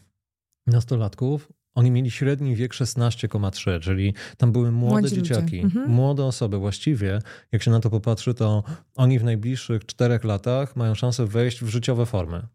nastolatków, 0.66 1.52
oni 1.74 1.90
mieli 1.90 2.10
średni 2.10 2.56
wiek 2.56 2.72
16,3, 2.72 3.80
czyli 3.80 4.14
tam 4.36 4.52
były 4.52 4.72
młode 4.72 5.00
Młodzi 5.00 5.14
dzieciaki, 5.14 5.60
mhm. 5.60 5.90
młode 5.90 6.24
osoby. 6.24 6.58
Właściwie, 6.58 7.18
jak 7.52 7.62
się 7.62 7.70
na 7.70 7.80
to 7.80 7.90
popatrzy, 7.90 8.34
to 8.34 8.64
oni 8.96 9.18
w 9.18 9.24
najbliższych 9.24 9.86
czterech 9.86 10.24
latach 10.24 10.76
mają 10.76 10.94
szansę 10.94 11.26
wejść 11.26 11.64
w 11.64 11.68
życiowe 11.68 12.06
formy. 12.06 12.46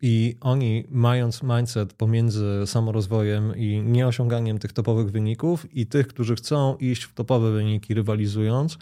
I 0.00 0.36
oni, 0.40 0.84
mając 0.90 1.42
mindset 1.42 1.92
pomiędzy 1.92 2.62
samorozwojem 2.66 3.56
i 3.56 3.82
nieosiąganiem 3.82 4.58
tych 4.58 4.72
topowych 4.72 5.10
wyników, 5.10 5.74
i 5.74 5.86
tych, 5.86 6.06
którzy 6.06 6.34
chcą 6.34 6.76
iść 6.76 7.02
w 7.02 7.14
topowe 7.14 7.50
wyniki, 7.50 7.94
rywalizując, 7.94 8.78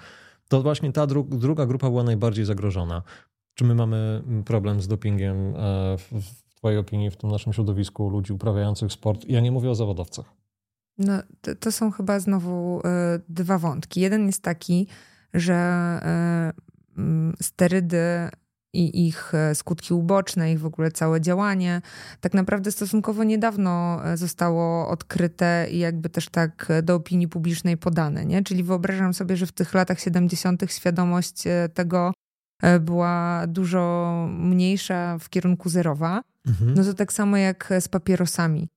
to 0.48 0.62
właśnie 0.62 0.92
ta 0.92 1.06
dru 1.06 1.22
druga 1.24 1.66
grupa 1.66 1.90
była 1.90 2.02
najbardziej 2.02 2.44
zagrożona. 2.44 3.02
Czy 3.54 3.64
my 3.64 3.74
mamy 3.74 4.22
problem 4.44 4.80
z 4.80 4.88
dopingiem 4.88 5.36
e, 5.36 5.96
w, 5.98 6.46
Twojej 6.56 6.78
opinii, 6.78 7.10
w 7.10 7.16
tym 7.16 7.30
naszym 7.30 7.52
środowisku 7.52 8.08
ludzi 8.08 8.32
uprawiających 8.32 8.92
sport? 8.92 9.24
Ja 9.28 9.40
nie 9.40 9.52
mówię 9.52 9.70
o 9.70 9.74
zawodowcach. 9.74 10.26
No, 10.98 11.22
to, 11.40 11.54
to 11.54 11.72
są 11.72 11.90
chyba 11.90 12.20
znowu 12.20 12.80
y, 12.80 12.82
dwa 13.28 13.58
wątki. 13.58 14.00
Jeden 14.00 14.26
jest 14.26 14.42
taki, 14.42 14.86
że 15.34 15.54
y, 16.98 17.44
sterydy 17.44 18.28
i 18.76 19.06
ich 19.06 19.34
e, 19.34 19.54
skutki 19.54 19.94
uboczne, 19.94 20.52
ich 20.52 20.60
w 20.60 20.66
ogóle 20.66 20.90
całe 20.90 21.20
działanie, 21.20 21.82
tak 22.20 22.34
naprawdę 22.34 22.72
stosunkowo 22.72 23.24
niedawno 23.24 24.00
e, 24.04 24.16
zostało 24.16 24.88
odkryte 24.88 25.66
i 25.70 25.78
jakby 25.78 26.08
też 26.08 26.28
tak 26.28 26.68
do 26.82 26.94
opinii 26.94 27.28
publicznej 27.28 27.76
podane. 27.76 28.24
Nie? 28.24 28.42
Czyli 28.42 28.62
wyobrażam 28.62 29.14
sobie, 29.14 29.36
że 29.36 29.46
w 29.46 29.52
tych 29.52 29.74
latach 29.74 30.00
70. 30.00 30.62
świadomość 30.72 31.46
e, 31.46 31.68
tego 31.74 32.12
była 32.80 33.44
dużo 33.46 34.26
mniejsza 34.30 35.18
w 35.18 35.28
kierunku 35.28 35.68
zerowa. 35.68 36.22
Mhm. 36.46 36.74
No 36.74 36.84
to 36.84 36.94
tak 36.94 37.12
samo 37.12 37.36
jak 37.36 37.72
z 37.80 37.88
papierosami. 37.88 38.68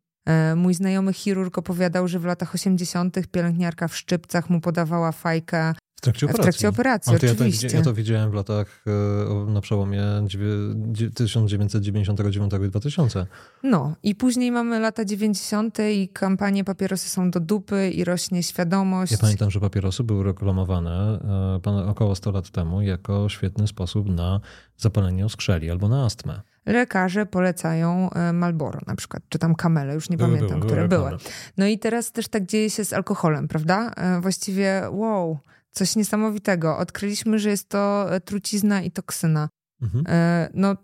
Mój 0.56 0.74
znajomy 0.74 1.14
chirurg 1.14 1.58
opowiadał, 1.58 2.08
że 2.08 2.20
w 2.20 2.26
latach 2.26 2.56
80. 2.56 3.28
pielęgniarka 3.32 3.88
w 3.88 3.96
szczypcach 3.96 4.50
mu 4.50 4.62
podawała 4.62 5.12
fajkę 5.12 5.74
W 6.00 6.02
trakcie 6.02 6.26
operacji. 6.26 6.42
W 6.42 6.46
trakcie 6.46 6.70
operacji, 6.70 7.10
Ale 7.10 7.20
to 7.20 7.26
ja, 7.26 7.32
to, 7.36 7.38
oczywiście. 7.38 7.68
ja 7.78 7.82
to 7.84 7.94
widziałem 7.94 8.32
w 8.32 8.34
latach 8.34 8.84
e, 8.88 9.52
na 9.52 9.62
przełomie 9.62 10.04
dziewię- 10.28 11.12
1999 11.16 12.54
i 12.66 12.70
2000. 12.70 13.26
No 13.64 13.96
i 14.04 14.16
później 14.16 14.52
mamy 14.52 14.80
lata 14.80 15.06
90. 15.06 15.78
i 15.94 16.10
kampanie 16.10 16.64
papierosy 16.64 17.10
są 17.10 17.32
do 17.32 17.40
dupy 17.40 17.90
i 17.90 18.04
rośnie 18.04 18.44
świadomość. 18.44 19.12
Ja 19.12 19.18
pamiętam, 19.18 19.52
że 19.52 19.60
papierosy 19.60 20.04
były 20.04 20.24
reklamowane 20.24 21.20
e, 21.66 21.86
około 21.88 22.16
100 22.16 22.32
lat 22.32 22.50
temu 22.50 22.82
jako 22.82 23.30
świetny 23.30 23.68
sposób 23.68 24.10
na 24.10 24.40
zapalenie 24.78 25.26
oskrzeli 25.26 25.72
albo 25.72 25.90
na 25.90 26.06
astmę. 26.06 26.42
Lekarze 26.66 27.26
polecają 27.26 28.10
e, 28.10 28.34
Marlboro 28.34 28.80
na 28.88 28.96
przykład, 28.96 29.24
czy 29.30 29.40
tam 29.40 29.56
Kamele, 29.56 29.94
już 29.94 30.10
nie 30.10 30.18
Były, 30.18 30.30
pamiętam, 30.30 30.60
były, 30.60 30.72
które 30.72 30.88
były 30.88 31.10
były. 31.10 31.20
No 31.58 31.66
i 31.68 31.80
teraz 31.80 32.12
też 32.12 32.28
tak 32.28 32.46
dzieje 32.46 32.70
się 32.70 32.86
z 32.86 32.94
alkoholem, 32.94 33.48
prawda? 33.48 33.94
Właściwie 34.22 34.84
wow, 34.92 35.40
coś 35.72 35.96
niesamowitego. 35.96 36.78
Odkryliśmy, 36.78 37.40
że 37.40 37.50
jest 37.50 37.70
to 37.70 38.14
e, 38.16 38.22
trucizna 38.22 38.82
i 38.82 38.92
toksyna. 38.92 39.50
Mhm. 39.82 40.06
E, 40.08 40.50
No 40.54 40.76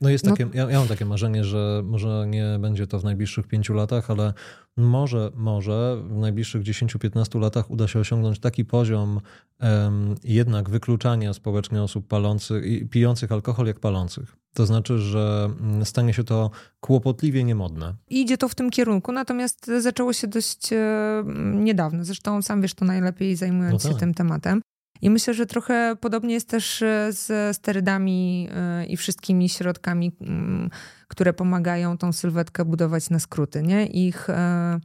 No 0.00 0.10
jest 0.10 0.24
No- 0.24 0.30
takie, 0.30 0.48
ja, 0.54 0.70
ja 0.70 0.78
mam 0.78 0.88
takie 0.88 1.04
marzenie, 1.04 1.44
że 1.44 1.82
może 1.84 2.26
nie 2.28 2.58
będzie 2.60 2.86
to 2.86 2.98
w 2.98 3.04
najbliższych 3.04 3.46
pięciu 3.46 3.74
latach, 3.74 4.10
ale 4.10 4.32
może, 4.76 5.30
może 5.34 5.96
w 6.08 6.16
najbliższych 6.16 6.62
10-15 6.62 7.40
latach 7.40 7.70
uda 7.70 7.88
się 7.88 7.98
osiągnąć 7.98 8.38
taki 8.38 8.64
poziom 8.64 9.20
em, 9.58 10.14
jednak 10.24 10.70
wykluczania 10.70 11.34
społecznie 11.34 11.82
osób 11.82 12.08
palących 12.08 12.64
i 12.66 12.86
pijących 12.86 13.32
alkohol 13.32 13.66
jak 13.66 13.80
palących. 13.80 14.36
To 14.54 14.66
znaczy, 14.66 14.98
że 14.98 15.50
mm, 15.60 15.84
stanie 15.84 16.12
się 16.14 16.24
to 16.24 16.50
kłopotliwie 16.80 17.44
niemodne. 17.44 17.94
idzie 18.10 18.38
to 18.38 18.48
w 18.48 18.54
tym 18.54 18.70
kierunku, 18.70 19.12
natomiast 19.12 19.70
zaczęło 19.78 20.12
się 20.12 20.26
dość 20.26 20.72
e, 20.72 21.24
niedawno. 21.54 22.04
Zresztą 22.04 22.42
sam 22.42 22.62
wiesz 22.62 22.74
to 22.74 22.84
najlepiej, 22.84 23.36
zajmując 23.36 23.84
No 23.84 23.88
się 23.88 23.94
tak. 23.94 24.00
tym 24.00 24.14
tematem. 24.14 24.60
I 25.02 25.10
myślę, 25.10 25.34
że 25.34 25.46
trochę 25.46 25.96
podobnie 26.00 26.34
jest 26.34 26.48
też 26.48 26.82
e, 26.82 27.12
z 27.12 27.56
sterydami 27.56 28.48
e, 28.54 28.86
i 28.86 28.96
wszystkimi 28.96 29.48
środkami, 29.48 30.12
mm, 30.20 30.70
które 31.08 31.32
pomagają 31.32 31.98
tą 31.98 32.12
sylwetkę 32.12 32.64
budować 32.64 33.10
na 33.10 33.18
skróty. 33.18 33.62
Nie? 33.62 33.86
Ich 33.86 34.30
e, 34.30 34.80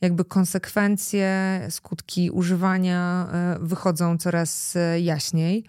jakby 0.00 0.24
konsekwencje, 0.24 1.60
skutki 1.70 2.30
używania 2.30 3.28
wychodzą 3.60 4.18
coraz 4.18 4.76
jaśniej. 5.00 5.64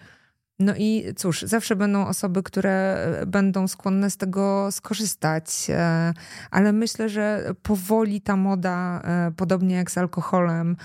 No 0.60 0.74
i 0.76 1.04
cóż, 1.16 1.42
zawsze 1.42 1.76
będą 1.76 2.06
osoby, 2.06 2.42
które 2.42 2.94
e, 3.20 3.26
będą 3.26 3.68
skłonne 3.68 4.10
z 4.10 4.16
tego 4.16 4.72
skorzystać, 4.72 5.66
e, 5.68 6.14
ale 6.50 6.72
myślę, 6.72 7.08
że 7.08 7.54
powoli 7.62 8.20
ta 8.20 8.36
moda, 8.36 9.02
e, 9.04 9.32
podobnie 9.36 9.74
jak 9.74 9.90
z 9.90 9.98
alkoholem, 9.98 10.76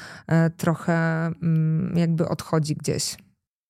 trochę 0.58 1.26
mm, 1.26 1.98
jakby 1.98 2.28
odchodzi 2.28 2.76
gdzieś. 2.76 3.18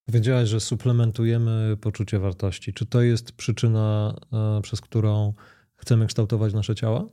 Powiedziałaś, 0.07 0.49
że 0.49 0.59
suplementujemy 0.59 1.77
poczucie 1.81 2.19
wartości. 2.19 2.73
Czy 2.73 2.85
to 2.85 3.01
jest 3.01 3.31
przyczyna, 3.31 4.15
przez 4.61 4.81
którą 4.81 5.33
chcemy 5.75 6.07
kształtować 6.07 6.53
nasze 6.53 6.75
ciała? 6.75 7.05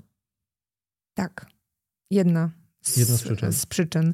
Tak, 1.14 1.46
jedna 2.10 2.50
z, 2.82 2.96
Jedna 2.96 3.16
z 3.16 3.22
przyczyn. 3.22 3.52
z 3.52 3.66
przyczyn. 3.66 4.12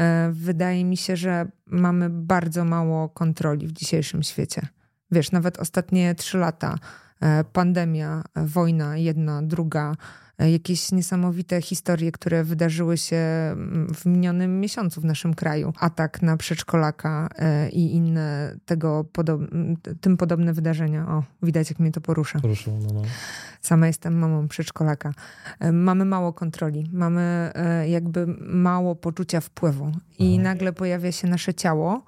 E, 0.00 0.30
Wydaje 0.32 0.84
mi 0.84 0.96
się, 0.96 1.16
że 1.16 1.46
mamy 1.66 2.10
bardzo 2.10 2.64
mało 2.64 3.08
kontroli 3.08 3.66
w 3.66 3.72
dzisiejszym 3.72 4.22
świecie. 4.22 4.62
Wiesz, 5.10 5.32
nawet 5.32 5.58
ostatnie 5.58 6.14
trzy 6.14 6.38
lata, 6.38 6.74
e, 7.20 7.44
pandemia, 7.44 8.22
e, 8.34 8.46
wojna, 8.46 8.96
jedna, 8.96 9.42
druga, 9.42 9.96
jakieś 10.38 10.92
niesamowite 10.92 11.62
historie, 11.62 12.12
które 12.12 12.44
wydarzyły 12.44 12.98
się 12.98 13.16
mm, 13.16 13.94
w 13.94 14.06
minionym 14.06 14.60
miesiącu 14.60 15.00
w 15.00 15.04
naszym 15.04 15.34
kraju. 15.34 15.72
Atak 15.80 16.22
na 16.22 16.36
przedszkolaka 16.36 17.28
e, 17.38 17.68
i 17.70 17.94
inne 17.94 18.56
tego 18.64 19.04
podob- 19.12 19.76
tym 20.00 20.16
podobne 20.16 20.52
wydarzenia. 20.52 21.08
O, 21.08 21.22
widać 21.42 21.70
jak 21.70 21.78
mnie 21.78 21.92
to 21.92 22.00
porusza. 22.00 22.40
Poruszyło, 22.40 22.78
no, 22.80 22.92
no. 22.94 23.02
Sama 23.60 23.86
jestem 23.86 24.18
mamą 24.18 24.48
przedszkolaka. 24.48 25.12
E, 25.60 25.72
Mamy 25.72 26.04
mało 26.04 26.32
kontroli, 26.32 26.90
mamy 26.92 27.50
e, 27.54 27.88
jakby 27.88 28.26
mało 28.40 28.94
poczucia 28.96 29.40
wpływu 29.40 29.92
i 30.18 30.24
Mhm. 30.26 30.42
nagle 30.42 30.72
pojawia 30.72 31.12
się 31.12 31.28
nasze 31.28 31.54
ciało, 31.54 32.02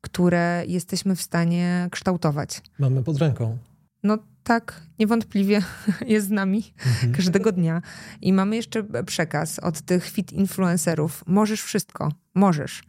które 0.00 0.64
jesteśmy 0.66 1.16
w 1.16 1.22
stanie 1.22 1.88
kształtować. 1.90 2.62
Mamy 2.78 3.02
pod 3.02 3.18
ręką. 3.18 3.58
No 4.04 4.18
tak, 4.42 4.82
niewątpliwie 4.98 5.62
jest 6.06 6.26
z 6.26 6.30
nami 6.30 6.74
Mhm. 6.86 7.12
każdego 7.12 7.52
dnia. 7.52 7.82
I 8.20 8.32
mamy 8.32 8.56
jeszcze 8.56 8.84
przekaz 9.06 9.58
od 9.58 9.80
tych 9.80 10.04
fit 10.10 10.32
influencerów. 10.32 11.24
Możesz 11.26 11.62
wszystko, 11.62 12.12
możesz. 12.34 12.82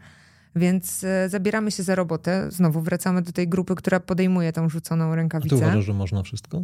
Więc 0.56 1.04
e, 1.04 1.30
zabieramy 1.30 1.72
się 1.72 1.84
za 1.84 1.96
robotę. 1.96 2.52
Znowu 2.52 2.82
wracamy 2.82 3.22
do 3.22 3.32
tej 3.32 3.48
grupy, 3.48 3.76
która 3.76 4.00
podejmuje 4.00 4.54
tą 4.54 4.70
rzuconą 4.70 5.06
A 5.06 5.10
ty 5.10 5.16
rękawicę. 5.16 5.56
uważasz, 5.56 5.86
że 5.86 5.94
można 5.94 6.24
wszystko? 6.24 6.64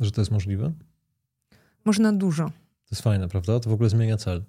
Że 0.00 0.10
to 0.10 0.20
jest 0.20 0.30
możliwe? 0.30 0.72
Można 1.84 2.12
dużo. 2.12 2.44
To 2.46 2.88
jest 2.90 3.02
fajne, 3.02 3.28
prawda? 3.28 3.60
To 3.60 3.70
w 3.70 3.72
ogóle 3.72 3.88
zmienia 3.88 4.16
cel. 4.16 4.44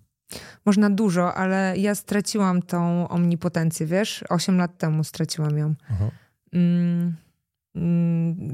Można 0.66 0.90
dużo, 0.90 1.34
ale 1.36 1.74
ja 1.78 1.96
straciłam 1.96 2.62
tą 2.62 3.08
omnipotencję, 3.08 3.86
wiesz? 3.86 4.24
Osiem 4.30 4.58
lat 4.58 4.78
temu 4.78 5.04
straciłam 5.04 5.58
ją. 5.58 5.76
Aha. 5.90 6.10
Mm, 6.54 7.16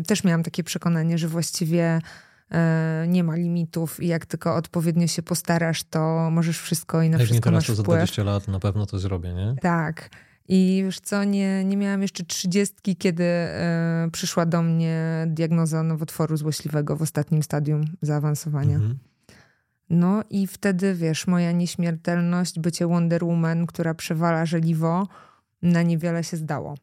też 0.07 0.23
miałam 0.23 0.43
takie 0.43 0.63
przekonanie, 0.63 1.17
że 1.17 1.27
właściwie 1.27 2.01
e, 2.51 3.05
nie 3.07 3.23
ma 3.23 3.35
limitów 3.35 4.03
i 4.03 4.07
jak 4.07 4.25
tylko 4.25 4.55
odpowiednio 4.55 5.07
się 5.07 5.23
postarasz, 5.23 5.83
to 5.83 6.29
możesz 6.31 6.59
wszystko 6.59 7.01
i 7.01 7.09
na 7.09 7.17
Jak 7.17 7.19
nie 7.19 7.25
wszystko 7.25 7.49
teraz, 7.49 7.61
masz 7.61 7.67
to 7.67 7.75
za 7.75 7.83
wpływ. 7.83 7.97
20 7.97 8.23
lat 8.23 8.47
na 8.47 8.59
pewno 8.59 8.85
to 8.85 8.99
zrobię, 8.99 9.33
nie? 9.33 9.55
Tak. 9.61 10.09
I 10.47 10.81
wiesz 10.85 10.99
co, 10.99 11.23
nie, 11.23 11.65
nie 11.65 11.77
miałam 11.77 12.01
jeszcze 12.01 12.23
trzydziestki, 12.23 12.95
kiedy 12.95 13.23
e, 13.23 14.09
przyszła 14.11 14.45
do 14.45 14.61
mnie 14.61 15.25
diagnoza 15.27 15.83
nowotworu 15.83 16.37
złośliwego 16.37 16.95
w 16.95 17.01
ostatnim 17.01 17.43
stadium 17.43 17.81
zaawansowania. 18.01 18.75
Mhm. 18.75 18.99
No 19.89 20.23
i 20.29 20.47
wtedy, 20.47 20.93
wiesz, 20.95 21.27
moja 21.27 21.51
nieśmiertelność, 21.51 22.59
bycie 22.59 22.87
Wonder 22.87 23.23
Woman, 23.23 23.67
która 23.67 23.93
przewala 23.93 24.45
żeliwo, 24.45 25.07
na 25.61 25.81
niewiele 25.81 26.23
się 26.23 26.37
zdało. 26.37 26.75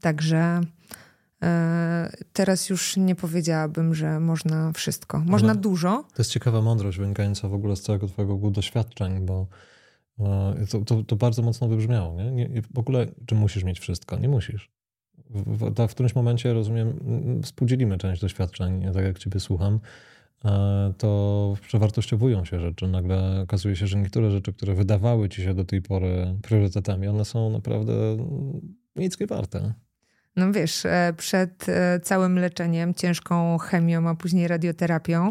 Także 0.00 0.60
teraz 2.32 2.68
już 2.68 2.96
nie 2.96 3.14
powiedziałabym, 3.14 3.94
że 3.94 4.20
można 4.20 4.72
wszystko. 4.72 5.18
Można 5.26 5.50
Ale- 5.50 5.60
dużo. 5.60 6.04
To 6.14 6.22
jest 6.22 6.30
ciekawa 6.30 6.62
mądrość 6.62 6.98
wynikająca 6.98 7.48
w 7.48 7.54
ogóle 7.54 7.76
z 7.76 7.82
całego 7.82 8.06
twojego 8.08 8.50
doświadczeń, 8.50 9.26
bo 9.26 9.46
e, 10.20 10.66
to, 10.70 10.80
to, 10.80 11.02
to 11.02 11.16
bardzo 11.16 11.42
mocno 11.42 11.68
wybrzmiało. 11.68 12.22
Nie? 12.22 12.30
Nie, 12.30 12.62
w 12.74 12.78
ogóle, 12.78 13.06
czy 13.26 13.34
musisz 13.34 13.64
mieć 13.64 13.80
wszystko? 13.80 14.18
Nie 14.18 14.28
musisz. 14.28 14.70
W, 15.30 15.58
w, 15.58 15.88
w 15.88 15.90
którymś 15.90 16.14
momencie, 16.14 16.52
rozumiem, 16.52 17.00
współdzielimy 17.42 17.98
część 17.98 18.20
doświadczeń, 18.20 18.92
tak 18.94 19.04
jak 19.04 19.18
ciebie 19.18 19.40
słucham, 19.40 19.80
e, 20.44 20.92
to 20.98 21.54
przewartościowują 21.60 22.44
się 22.44 22.60
rzeczy. 22.60 22.88
Nagle 22.88 23.40
okazuje 23.40 23.76
się, 23.76 23.86
że 23.86 23.98
niektóre 23.98 24.30
rzeczy, 24.30 24.52
które 24.52 24.74
wydawały 24.74 25.28
ci 25.28 25.42
się 25.42 25.54
do 25.54 25.64
tej 25.64 25.82
pory 25.82 26.36
priorytetami, 26.42 27.08
one 27.08 27.24
są 27.24 27.50
naprawdę 27.50 27.92
mm, 27.92 28.76
nickie 28.96 29.26
warte. 29.26 29.74
No 30.36 30.52
wiesz, 30.52 30.86
e, 30.86 31.14
przed 31.16 31.68
e, 31.68 32.00
całym 32.00 32.38
leczeniem, 32.38 32.94
ciężką 32.94 33.58
chemią, 33.58 34.08
a 34.08 34.14
później 34.14 34.48
radioterapią, 34.48 35.28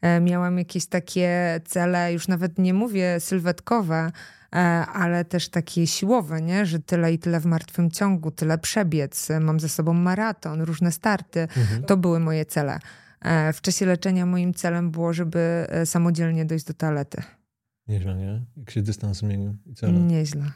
e, 0.00 0.20
miałam 0.20 0.58
jakieś 0.58 0.86
takie 0.86 1.60
cele, 1.64 2.12
już 2.12 2.28
nawet 2.28 2.58
nie 2.58 2.74
mówię 2.74 3.20
sylwetkowe, 3.20 4.10
ale 4.92 5.24
też 5.24 5.48
takie 5.48 5.86
siłowe, 5.86 6.42
nie? 6.42 6.66
że 6.66 6.78
tyle 6.78 7.12
i 7.12 7.18
tyle 7.18 7.40
w 7.40 7.46
martwym 7.46 7.90
ciągu, 7.90 8.30
tyle 8.30 8.58
przebiec, 8.58 9.28
mam 9.40 9.60
ze 9.60 9.68
sobą 9.68 9.92
maraton, 9.92 10.60
różne 10.60 10.92
starty. 10.92 11.40
Mhm. 11.40 11.82
To 11.82 11.96
były 11.96 12.20
moje 12.20 12.44
cele. 12.44 12.78
W 13.52 13.60
czasie 13.60 13.86
leczenia 13.86 14.26
moim 14.26 14.54
celem 14.54 14.90
było, 14.90 15.12
żeby 15.12 15.66
samodzielnie 15.84 16.44
dojść 16.44 16.64
do 16.64 16.74
toalety. 16.74 17.22
Nieźle, 17.88 18.14
nie? 18.14 18.42
Jak 18.56 18.70
się 18.70 18.82
dystans 18.82 19.18
zmienił 19.18 19.56
i 19.66 19.74
cele. 19.74 19.92
Nieźle. 19.92 20.50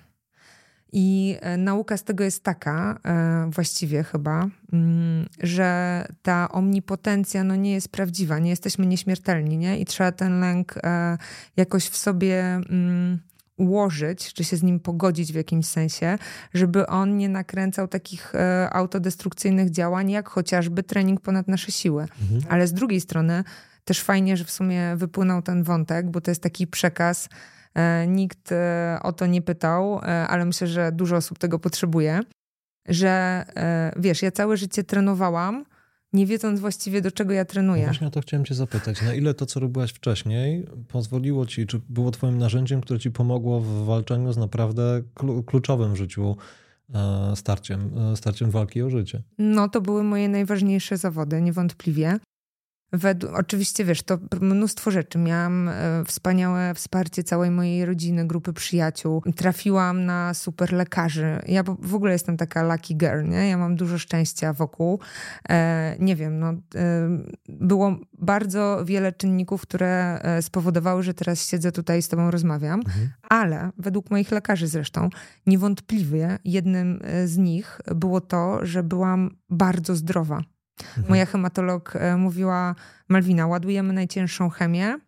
I 0.93 1.36
e, 1.41 1.57
nauka 1.57 1.97
z 1.97 2.05
tego 2.05 2.24
jest 2.24 2.45
taka, 2.45 2.99
e, 3.05 3.51
właściwie 3.51 4.03
chyba, 4.03 4.47
mm, 4.72 5.26
że 5.43 6.05
ta 6.22 6.49
omnipotencja 6.53 7.45
no, 7.45 7.57
nie 7.57 7.72
jest 7.72 7.88
prawdziwa, 7.88 8.38
nie 8.38 8.51
jesteśmy 8.51 8.86
nieśmiertelni, 8.86 9.57
nie? 9.57 9.78
I 9.78 9.84
trzeba 9.84 10.12
ten 10.12 10.41
lęk 10.41 10.74
e, 10.82 11.18
jakoś 11.57 11.84
w 11.84 11.97
sobie 11.97 12.43
mm, 12.45 13.18
ułożyć, 13.57 14.32
czy 14.34 14.45
się 14.45 14.57
z 14.57 14.62
nim 14.62 14.80
pogodzić 14.80 15.32
w 15.32 15.36
jakimś 15.36 15.66
sensie, 15.66 16.18
żeby 16.55 16.86
on 16.86 17.16
nie 17.16 17.28
nakręcał 17.28 17.88
takich 17.88 18.32
autodestrukcyjnych 18.70 19.70
działań, 19.70 20.11
jak 20.11 20.28
chociażby 20.28 20.82
trening 20.82 21.20
ponad 21.20 21.49
nasze 21.49 21.72
siły. 21.72 22.03
Mhm. 22.03 22.41
Ale 22.49 22.66
z 22.66 22.72
drugiej 22.72 23.01
strony 23.01 23.45
też 23.84 24.01
fajnie, 24.01 24.36
że 24.36 24.45
w 24.45 24.51
sumie 24.51 24.97
wypłynął 24.97 25.43
ten 25.43 25.62
wątek, 25.62 26.11
bo 26.11 26.20
to 26.20 26.30
jest 26.30 26.43
taki 26.43 26.66
przekaz. 26.66 27.28
E, 27.74 28.06
Nikt 28.06 28.52
e, 28.52 28.98
o 29.02 29.12
to 29.12 29.26
nie 29.26 29.42
pytał, 29.42 29.98
e, 29.98 30.26
ale 30.28 30.44
myślę, 30.44 30.66
że 30.66 30.92
dużo 30.92 31.16
osób 31.16 31.38
tego 31.38 31.58
potrzebuje. 31.58 32.20
Że 32.88 33.44
wiesz, 33.96 34.22
ja 34.22 34.30
całe 34.30 34.56
życie 34.56 34.84
trenowałam, 34.84 35.64
nie 36.12 36.26
wiedząc 36.26 36.60
właściwie 36.60 37.00
do 37.00 37.10
czego 37.10 37.32
ja 37.32 37.40
No 37.42 37.46
trenuję. 37.46 37.84
właśnie 37.84 38.06
o 38.06 38.10
to 38.10 38.20
chciałem 38.20 38.44
cię 38.46 38.54
zapytać. 38.54 39.02
Na 39.02 39.14
ile 39.14 39.34
to, 39.34 39.46
co 39.46 39.60
robiłaś 39.60 39.90
wcześniej, 39.92 40.66
pozwoliło 40.88 41.46
ci, 41.46 41.66
czy 41.66 41.80
było 41.88 42.10
twoim 42.10 42.38
narzędziem, 42.38 42.80
które 42.80 42.98
ci 43.00 43.10
pomogło 43.10 43.60
w 43.60 43.84
walczeniu 43.84 44.32
z 44.32 44.36
naprawdę 44.36 45.02
klu- 45.14 45.44
kluczowym 45.44 45.92
w 45.92 45.96
życiu 45.96 46.36
starciem, 47.34 47.90
starciem 48.16 48.50
walki 48.50 48.82
o 48.82 48.90
życie. 48.90 49.22
No 49.38 49.68
to 49.68 49.80
były 49.80 50.02
moje 50.04 50.28
najważniejsze 50.28 50.96
zawody, 50.96 51.42
niewątpliwie. 51.42 52.18
Według, 52.93 53.32
oczywiście, 53.34 53.84
wiesz, 53.84 54.03
to 54.03 54.18
mnóstwo 54.41 54.91
rzeczy. 54.91 55.18
Miałam 55.18 55.68
e, 55.68 56.05
wspaniałe 56.07 56.74
wsparcie 56.74 57.24
całej 57.24 57.51
mojej 57.51 57.84
rodziny, 57.84 58.26
grupy 58.26 58.53
przyjaciół. 58.53 59.22
Trafiłam 59.36 60.05
na 60.05 60.34
super 60.34 60.72
lekarzy. 60.72 61.38
Ja 61.47 61.62
w 61.78 61.95
ogóle 61.95 62.12
jestem 62.12 62.36
taka 62.36 62.62
lucky 62.62 62.95
girl, 62.95 63.28
nie? 63.28 63.49
Ja 63.49 63.59
mam 63.59 63.76
dużo 63.76 63.99
szczęścia 63.99 64.53
wokół. 64.53 65.01
E, 65.49 65.97
nie 65.99 66.16
wiem, 66.16 66.38
no, 66.38 66.49
e, 66.49 66.57
było 67.49 67.97
bardzo 68.12 68.84
wiele 68.84 69.12
czynników, 69.12 69.62
które 69.62 70.20
spowodowały, 70.41 71.03
że 71.03 71.14
teraz 71.14 71.47
siedzę 71.47 71.72
tutaj 71.72 71.99
i 71.99 72.03
z 72.03 72.09
tobą 72.09 72.30
rozmawiam, 72.30 72.80
mhm. 72.80 73.11
ale 73.28 73.70
według 73.78 74.11
moich 74.11 74.30
lekarzy 74.30 74.66
zresztą, 74.66 75.11
niewątpliwie 75.47 76.38
jednym 76.45 77.01
z 77.24 77.36
nich 77.36 77.80
było 77.95 78.20
to, 78.20 78.66
że 78.66 78.82
byłam 78.82 79.30
bardzo 79.51 79.97
zdrowa. 79.97 80.43
Mhm. 80.85 81.07
Moja 81.09 81.26
hematolog 81.26 81.97
e, 81.97 82.16
mówiła: 82.16 82.74
Malwina, 83.09 83.47
ładujemy 83.47 83.93
najcięższą 83.93 84.51
chemię, 84.51 84.99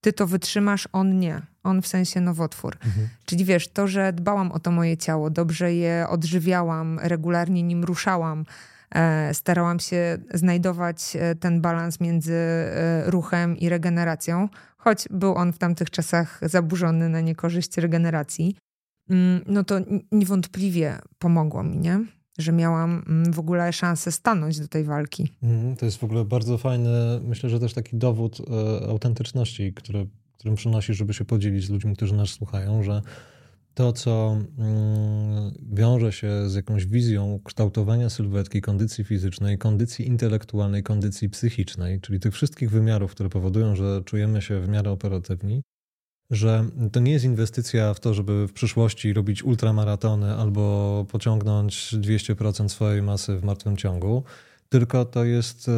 ty 0.00 0.12
to 0.12 0.26
wytrzymasz, 0.26 0.88
on 0.92 1.18
nie. 1.18 1.42
On 1.62 1.82
w 1.82 1.86
sensie 1.86 2.20
nowotwór. 2.20 2.76
Mhm. 2.86 3.08
Czyli 3.24 3.44
wiesz, 3.44 3.68
to, 3.68 3.88
że 3.88 4.12
dbałam 4.12 4.52
o 4.52 4.58
to 4.58 4.70
moje 4.70 4.96
ciało, 4.96 5.30
dobrze 5.30 5.74
je 5.74 6.06
odżywiałam, 6.08 6.98
regularnie 7.02 7.62
nim 7.62 7.84
ruszałam, 7.84 8.44
e, 8.90 9.34
starałam 9.34 9.78
się 9.78 10.18
znajdować 10.34 11.16
e, 11.16 11.34
ten 11.34 11.60
balans 11.60 12.00
między 12.00 12.38
ruchem 13.06 13.56
i 13.56 13.68
regeneracją, 13.68 14.48
choć 14.76 15.08
był 15.10 15.34
on 15.34 15.52
w 15.52 15.58
tamtych 15.58 15.90
czasach 15.90 16.38
zaburzony 16.42 17.08
na 17.08 17.20
niekorzyść 17.20 17.76
regeneracji, 17.76 18.56
mm, 19.10 19.40
no 19.46 19.64
to 19.64 19.74
niewątpliwie 20.12 20.98
pomogło 21.18 21.62
mi, 21.62 21.78
nie? 21.78 22.00
Że 22.38 22.52
miałam 22.52 23.04
mm, 23.06 23.32
w 23.32 23.38
ogóle 23.38 23.72
szansę 23.72 24.12
stanąć 24.12 24.60
do 24.60 24.68
tej 24.68 24.84
walki. 24.84 25.32
Mm, 25.42 25.76
to 25.76 25.84
jest 25.84 25.98
w 25.98 26.04
ogóle 26.04 26.24
bardzo 26.24 26.58
fajny, 26.58 27.20
myślę, 27.24 27.50
że 27.50 27.60
też 27.60 27.74
taki 27.74 27.96
dowód 27.96 28.38
e, 28.40 28.88
autentyczności, 28.88 29.72
który, 29.72 30.06
którym 30.32 30.54
przynosisz, 30.54 30.96
żeby 30.96 31.14
się 31.14 31.24
podzielić 31.24 31.66
z 31.66 31.70
ludźmi, 31.70 31.96
którzy 31.96 32.14
nas 32.14 32.30
słuchają, 32.30 32.82
że 32.82 33.02
to, 33.74 33.92
co 33.92 34.36
mm, 34.58 35.52
wiąże 35.72 36.12
się 36.12 36.50
z 36.50 36.54
jakąś 36.54 36.86
wizją 36.86 37.40
kształtowania 37.44 38.10
sylwetki, 38.10 38.60
kondycji 38.60 39.04
fizycznej, 39.04 39.58
kondycji 39.58 40.06
intelektualnej, 40.06 40.82
kondycji 40.82 41.30
psychicznej, 41.30 42.00
czyli 42.00 42.20
tych 42.20 42.34
wszystkich 42.34 42.70
wymiarów, 42.70 43.10
które 43.10 43.28
powodują, 43.28 43.76
że 43.76 44.02
czujemy 44.04 44.42
się 44.42 44.60
w 44.60 44.68
miarę 44.68 44.90
operatywni, 44.90 45.62
że 46.30 46.64
to 46.92 47.00
nie 47.00 47.12
jest 47.12 47.24
inwestycja 47.24 47.94
w 47.94 48.00
to, 48.00 48.14
żeby 48.14 48.46
w 48.48 48.52
przyszłości 48.52 49.12
robić 49.12 49.42
ultramaratony 49.42 50.34
albo 50.34 51.06
pociągnąć 51.10 51.94
200% 51.94 52.68
swojej 52.68 53.02
masy 53.02 53.36
w 53.36 53.44
martwym 53.44 53.76
ciągu, 53.76 54.24
tylko 54.68 55.04
to 55.04 55.24
jest 55.24 55.70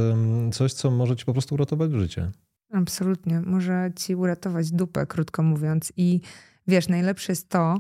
coś, 0.53 0.73
co 0.73 0.91
może 0.91 1.17
ci 1.17 1.25
po 1.25 1.33
prostu 1.33 1.55
uratować 1.55 1.93
życie. 1.93 2.31
Absolutnie. 2.73 3.41
Może 3.41 3.91
ci 3.97 4.15
uratować 4.15 4.71
dupę, 4.71 5.07
krótko 5.07 5.43
mówiąc. 5.43 5.93
I 5.97 6.21
wiesz, 6.67 6.89
najlepsze 6.89 7.33
jest 7.33 7.49
to, 7.49 7.79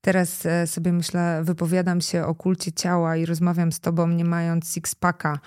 teraz 0.00 0.46
e, 0.46 0.66
sobie 0.66 0.92
myślę, 0.92 1.40
wypowiadam 1.44 2.00
się 2.00 2.24
o 2.24 2.34
kulcie 2.34 2.72
ciała 2.72 3.16
i 3.16 3.26
rozmawiam 3.26 3.72
z 3.72 3.80
tobą, 3.80 4.08
nie 4.08 4.24
mając 4.24 4.64
six-packa 4.64 5.38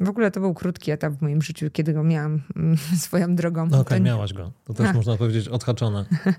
w 0.00 0.08
ogóle 0.08 0.30
to 0.30 0.40
był 0.40 0.54
krótki 0.54 0.90
etap 0.90 1.12
w 1.12 1.22
moim 1.22 1.42
życiu, 1.42 1.70
kiedy 1.70 1.92
go 1.92 2.04
miałam 2.04 2.42
mm, 2.56 2.76
swoją 3.06 3.34
drogą. 3.34 3.66
No 3.66 3.80
okej, 3.80 3.80
okay, 3.80 4.00
miałaś 4.00 4.32
go. 4.32 4.52
To 4.64 4.74
też 4.74 4.86
A. 4.88 4.92
można 4.92 5.16
powiedzieć 5.16 5.48
odhaczone. 5.48 6.04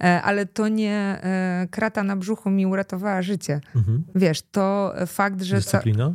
E, 0.00 0.22
ale 0.22 0.46
to 0.46 0.68
nie 0.68 1.20
e, 1.22 1.68
krata 1.70 2.02
na 2.02 2.16
brzuchu 2.16 2.50
mi 2.50 2.66
uratowała 2.66 3.22
życie. 3.22 3.60
Mhm. 3.76 4.04
Wiesz, 4.14 4.42
to 4.42 4.94
fakt, 5.06 5.42
że... 5.42 5.56
Dyscyplina? 5.56 6.14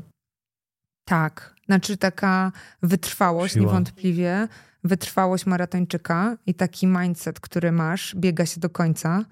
Tak. 1.05 1.55
Znaczy 1.65 1.97
taka 1.97 2.51
wytrwałość 2.83 3.53
Siła. 3.53 3.65
niewątpliwie. 3.65 4.47
Wytrwałość 4.83 5.45
maratończyka 5.45 6.37
i 6.45 6.53
taki 6.53 6.87
mindset, 6.87 7.39
który 7.39 7.71
masz, 7.71 8.15
biega 8.15 8.45
się 8.45 8.59
do 8.59 8.69
końca. 8.69 9.25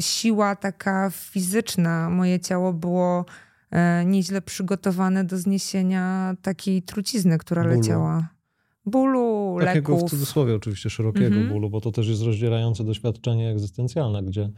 Siła 0.00 0.56
taka 0.56 1.10
fizyczna. 1.10 2.10
Moje 2.10 2.40
ciało 2.40 2.72
było 2.72 3.24
E, 3.24 3.47
nieźle 4.06 4.42
przygotowane 4.42 5.24
do 5.24 5.38
zniesienia 5.38 6.36
takiej 6.42 6.82
trucizny, 6.82 7.38
która 7.38 7.62
bólu. 7.62 7.74
leciała. 7.74 8.28
Bólu, 8.86 9.56
Takiego 9.60 9.92
leków. 9.92 10.08
w 10.08 10.10
cudzysłowie 10.10 10.54
oczywiście 10.54 10.90
szerokiego 10.90 11.26
mhm. 11.26 11.48
bólu, 11.48 11.70
bo 11.70 11.80
to 11.80 11.92
też 11.92 12.08
jest 12.08 12.22
rozdzierające 12.22 12.84
doświadczenie 12.84 13.50
egzystencjalne, 13.50 14.22
gdzie 14.22 14.50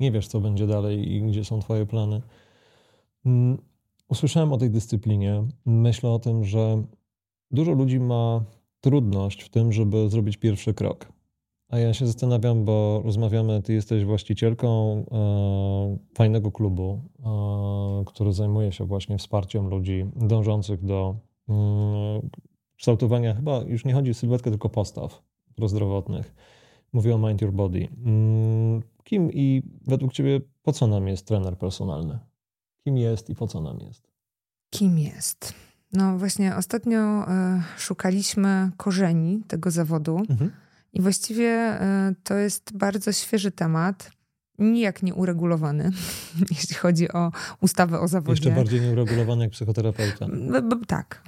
nie 0.00 0.12
wiesz, 0.12 0.28
co 0.28 0.40
będzie 0.40 0.66
dalej 0.66 1.12
i 1.12 1.22
gdzie 1.22 1.44
są 1.44 1.60
twoje 1.60 1.86
plany. 1.86 2.22
Mm, 3.26 3.58
usłyszałem 4.08 4.52
o 4.52 4.56
tej 4.56 4.70
dyscyplinie. 4.70 5.44
Myślę 5.66 6.10
o 6.10 6.18
tym, 6.18 6.44
że 6.44 6.82
dużo 7.50 7.72
ludzi 7.72 8.00
ma 8.00 8.44
trudność 8.80 9.42
w 9.42 9.48
tym, 9.48 9.72
żeby 9.72 10.08
zrobić 10.08 10.36
pierwszy 10.36 10.74
krok. 10.74 11.12
A 11.68 11.78
ja 11.78 11.94
się 11.94 12.06
zastanawiam, 12.06 12.64
bo 12.64 13.02
rozmawiamy, 13.04 13.62
ty 13.62 13.72
jesteś 13.72 14.04
właścicielką 14.04 14.96
e, 15.10 15.98
fajnego 16.14 16.52
klubu, 16.52 17.00
e, 17.24 18.04
który 18.06 18.32
zajmuje 18.32 18.72
się 18.72 18.84
właśnie 18.84 19.18
wsparciem 19.18 19.68
ludzi 19.68 20.06
dążących 20.16 20.84
do 20.84 21.16
e, 21.48 21.52
kształtowania, 22.76 23.34
chyba 23.34 23.58
już 23.58 23.84
nie 23.84 23.94
chodzi 23.94 24.10
o 24.10 24.14
sylwetkę, 24.14 24.50
tylko 24.50 24.68
postaw 24.68 25.22
prozdrowotnych. 25.56 26.34
Mówię 26.92 27.14
o 27.14 27.18
Mind 27.18 27.42
Your 27.42 27.52
Body. 27.52 27.88
Mm, 28.04 28.82
kim 29.04 29.32
i 29.32 29.62
według 29.86 30.12
ciebie 30.12 30.40
po 30.62 30.72
co 30.72 30.86
nam 30.86 31.08
jest 31.08 31.26
trener 31.26 31.58
personalny? 31.58 32.18
Kim 32.84 32.98
jest 32.98 33.30
i 33.30 33.34
po 33.34 33.46
co 33.46 33.60
nam 33.60 33.80
jest? 33.80 34.10
Kim 34.70 34.98
jest? 34.98 35.54
No 35.92 36.18
właśnie 36.18 36.56
ostatnio 36.56 36.98
e, 36.98 37.62
szukaliśmy 37.76 38.70
korzeni 38.76 39.42
tego 39.48 39.70
zawodu. 39.70 40.16
Mhm 40.28 40.65
i 40.96 41.00
właściwie 41.00 41.48
e, 41.48 42.14
to 42.24 42.34
jest 42.34 42.76
bardzo 42.76 43.12
świeży 43.12 43.50
temat, 43.50 44.10
nijak 44.58 45.02
nie 45.02 45.14
uregulowany, 45.14 45.90
jeśli 46.50 46.74
chodzi 46.74 47.12
o 47.12 47.32
ustawę 47.60 48.00
o 48.00 48.08
zawodzie. 48.08 48.42
Jeszcze 48.42 48.60
bardziej 48.60 48.80
nieuregulowany 48.80 49.44
jak 49.44 49.52
psychoterapeuta. 49.52 50.26
Tak. 50.86 51.22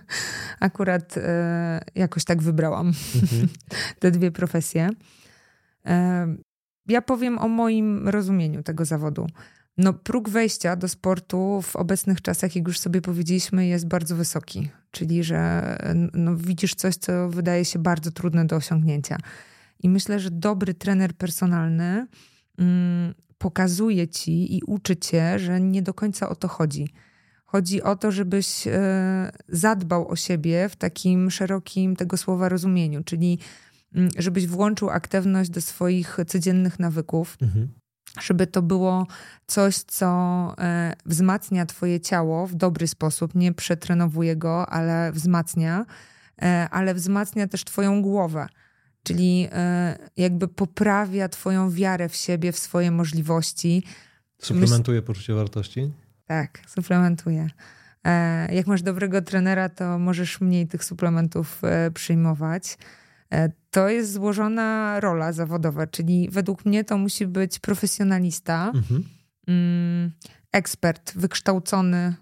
Akurat 0.60 1.16
e, 1.16 1.80
jakoś 1.94 2.24
tak 2.24 2.42
wybrałam 2.42 2.92
mhm. 3.22 3.48
te 4.00 4.10
dwie 4.10 4.30
profesje. 4.30 4.90
E, 5.86 6.26
ja 6.88 7.02
powiem 7.02 7.38
o 7.38 7.48
moim 7.48 8.08
rozumieniu 8.08 8.62
tego 8.62 8.84
zawodu. 8.84 9.26
No, 9.78 9.92
próg 9.92 10.28
wejścia 10.28 10.76
do 10.76 10.88
sportu 10.88 11.62
w 11.62 11.76
obecnych 11.76 12.22
czasach, 12.22 12.56
jak 12.56 12.68
już 12.68 12.78
sobie 12.78 13.02
powiedzieliśmy, 13.02 13.66
jest 13.66 13.88
bardzo 13.88 14.16
wysoki. 14.16 14.70
Czyli, 14.96 15.24
że 15.24 15.62
no, 16.14 16.36
widzisz 16.36 16.74
coś, 16.74 16.96
co 16.96 17.28
wydaje 17.28 17.64
się 17.64 17.78
bardzo 17.78 18.10
trudne 18.10 18.46
do 18.46 18.56
osiągnięcia. 18.56 19.16
I 19.82 19.88
myślę, 19.88 20.20
że 20.20 20.30
dobry 20.30 20.74
trener 20.74 21.14
personalny 21.14 22.06
mm, 22.58 23.14
pokazuje 23.38 24.08
ci 24.08 24.56
i 24.56 24.62
uczy 24.66 24.96
cię, 24.96 25.38
że 25.38 25.60
nie 25.60 25.82
do 25.82 25.94
końca 25.94 26.28
o 26.28 26.34
to 26.34 26.48
chodzi. 26.48 26.88
Chodzi 27.44 27.82
o 27.82 27.96
to, 27.96 28.12
żebyś 28.12 28.66
e, 28.66 29.32
zadbał 29.48 30.08
o 30.08 30.16
siebie 30.16 30.68
w 30.68 30.76
takim 30.76 31.30
szerokim 31.30 31.96
tego 31.96 32.16
słowa 32.16 32.48
rozumieniu, 32.48 33.04
czyli 33.04 33.38
mm, 33.94 34.10
żebyś 34.18 34.46
włączył 34.46 34.90
aktywność 34.90 35.50
do 35.50 35.60
swoich 35.60 36.16
codziennych 36.26 36.78
nawyków. 36.78 37.36
Mhm 37.42 37.68
żeby 38.20 38.46
to 38.46 38.62
było 38.62 39.06
coś, 39.46 39.76
co 39.76 40.06
e, 40.58 40.92
wzmacnia 41.06 41.66
Twoje 41.66 42.00
ciało 42.00 42.46
w 42.46 42.54
dobry 42.54 42.88
sposób, 42.88 43.34
nie 43.34 43.52
przetrenowuje 43.52 44.36
go, 44.36 44.68
ale 44.68 45.12
wzmacnia, 45.12 45.86
e, 46.42 46.68
ale 46.70 46.94
wzmacnia 46.94 47.48
też 47.48 47.64
Twoją 47.64 48.02
głowę. 48.02 48.46
Czyli 49.02 49.48
e, 49.52 49.98
jakby 50.16 50.48
poprawia 50.48 51.28
Twoją 51.28 51.70
wiarę 51.70 52.08
w 52.08 52.16
siebie, 52.16 52.52
w 52.52 52.58
swoje 52.58 52.90
możliwości. 52.90 53.82
Suplementuje 54.38 55.02
poczucie 55.02 55.34
wartości? 55.34 55.92
Tak, 56.26 56.60
suplementuje. 56.68 57.50
Jak 58.52 58.66
masz 58.66 58.82
dobrego 58.82 59.22
trenera, 59.22 59.68
to 59.68 59.98
możesz 59.98 60.40
mniej 60.40 60.66
tych 60.66 60.84
suplementów 60.84 61.62
przyjmować. 61.94 62.78
To 63.76 63.88
jest 63.88 64.12
złożona 64.12 65.00
rola 65.00 65.32
zawodowa, 65.32 65.86
czyli 65.86 66.28
według 66.30 66.64
mnie 66.64 66.84
to 66.84 66.98
musi 66.98 67.26
być 67.26 67.58
profesjonalista, 67.58 68.72
mhm. 68.74 69.04
Mm, 69.48 70.12
ekspert, 70.52 71.12
wykształcony 71.18 72.14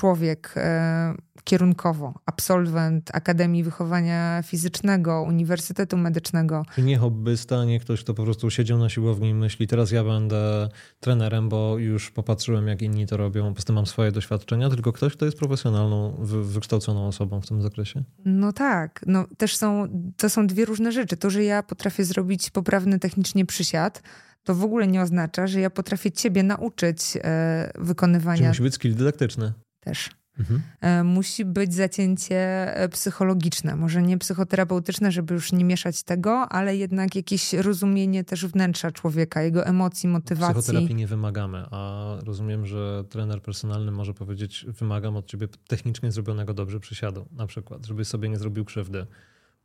człowiek 0.00 0.54
e, 0.56 1.14
kierunkowo, 1.44 2.14
absolwent 2.26 3.10
Akademii 3.12 3.64
Wychowania 3.64 4.42
Fizycznego, 4.42 5.22
Uniwersytetu 5.22 5.96
Medycznego. 5.96 6.62
Nie 6.78 6.98
hobbysta, 6.98 7.64
nie 7.64 7.80
ktoś, 7.80 8.04
kto 8.04 8.14
po 8.14 8.24
prostu 8.24 8.50
siedział 8.50 8.78
na 8.78 8.88
siłowni 8.88 9.28
i 9.28 9.34
myśli, 9.34 9.66
teraz 9.66 9.90
ja 9.90 10.04
będę 10.04 10.68
trenerem, 11.00 11.48
bo 11.48 11.78
już 11.78 12.10
popatrzyłem, 12.10 12.68
jak 12.68 12.82
inni 12.82 13.06
to 13.06 13.16
robią, 13.16 13.48
po 13.48 13.52
prostu 13.52 13.72
mam 13.72 13.86
swoje 13.86 14.12
doświadczenia, 14.12 14.70
tylko 14.70 14.92
ktoś, 14.92 15.12
kto 15.12 15.24
jest 15.24 15.38
profesjonalną, 15.38 16.16
wykształconą 16.42 17.06
osobą 17.06 17.40
w 17.40 17.46
tym 17.46 17.62
zakresie. 17.62 18.02
No 18.24 18.52
tak, 18.52 19.00
no 19.06 19.24
też 19.38 19.56
są, 19.56 19.88
to 20.16 20.30
są 20.30 20.46
dwie 20.46 20.64
różne 20.64 20.92
rzeczy. 20.92 21.16
To, 21.16 21.30
że 21.30 21.44
ja 21.44 21.62
potrafię 21.62 22.04
zrobić 22.04 22.50
poprawny 22.50 22.98
technicznie 22.98 23.46
przysiad, 23.46 24.02
to 24.44 24.54
w 24.54 24.64
ogóle 24.64 24.86
nie 24.86 25.02
oznacza, 25.02 25.46
że 25.46 25.60
ja 25.60 25.70
potrafię 25.70 26.12
ciebie 26.12 26.42
nauczyć 26.42 27.00
e, 27.16 27.70
wykonywania. 27.78 28.36
Czyli 28.36 28.48
musi 28.48 28.62
być 28.62 28.74
skill 28.74 28.94
dydaktyczny. 28.94 29.52
Też. 29.80 30.10
Mhm. 30.38 30.62
E, 30.80 31.04
musi 31.04 31.44
być 31.44 31.74
zacięcie 31.74 32.36
e, 32.76 32.88
psychologiczne, 32.88 33.76
może 33.76 34.02
nie 34.02 34.18
psychoterapeutyczne, 34.18 35.12
żeby 35.12 35.34
już 35.34 35.52
nie 35.52 35.64
mieszać 35.64 36.02
tego, 36.02 36.48
ale 36.48 36.76
jednak 36.76 37.14
jakieś 37.14 37.52
rozumienie 37.52 38.24
też 38.24 38.46
wnętrza 38.46 38.90
człowieka, 38.90 39.42
jego 39.42 39.66
emocji, 39.66 40.08
motywacji. 40.08 40.62
Psychoterapii 40.62 40.94
nie 40.94 41.06
wymagamy, 41.06 41.64
a 41.70 42.16
rozumiem, 42.24 42.66
że 42.66 43.04
trener 43.08 43.42
personalny 43.42 43.92
może 43.92 44.14
powiedzieć, 44.14 44.66
wymagam 44.68 45.16
od 45.16 45.26
ciebie 45.26 45.48
technicznie 45.68 46.12
zrobionego 46.12 46.54
dobrze 46.54 46.80
przysiadu, 46.80 47.26
na 47.32 47.46
przykład, 47.46 47.86
żeby 47.86 48.04
sobie 48.04 48.28
nie 48.28 48.38
zrobił 48.38 48.64
krzywdy, 48.64 49.06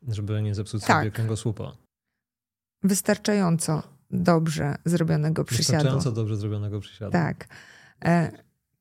żeby 0.07 0.41
nie 0.41 0.55
zepsuć 0.55 0.81
tak. 0.81 0.97
sobie 0.97 1.11
kręgosłupa. 1.11 1.71
Wystarczająco 2.83 3.83
dobrze 4.11 4.75
zrobionego 4.85 5.43
przysiadu. 5.43 5.73
Wystarczająco 5.73 6.11
dobrze 6.11 6.37
zrobionego 6.37 6.79
przysiadu. 6.79 7.11
Tak. 7.11 7.47
E, 8.05 8.31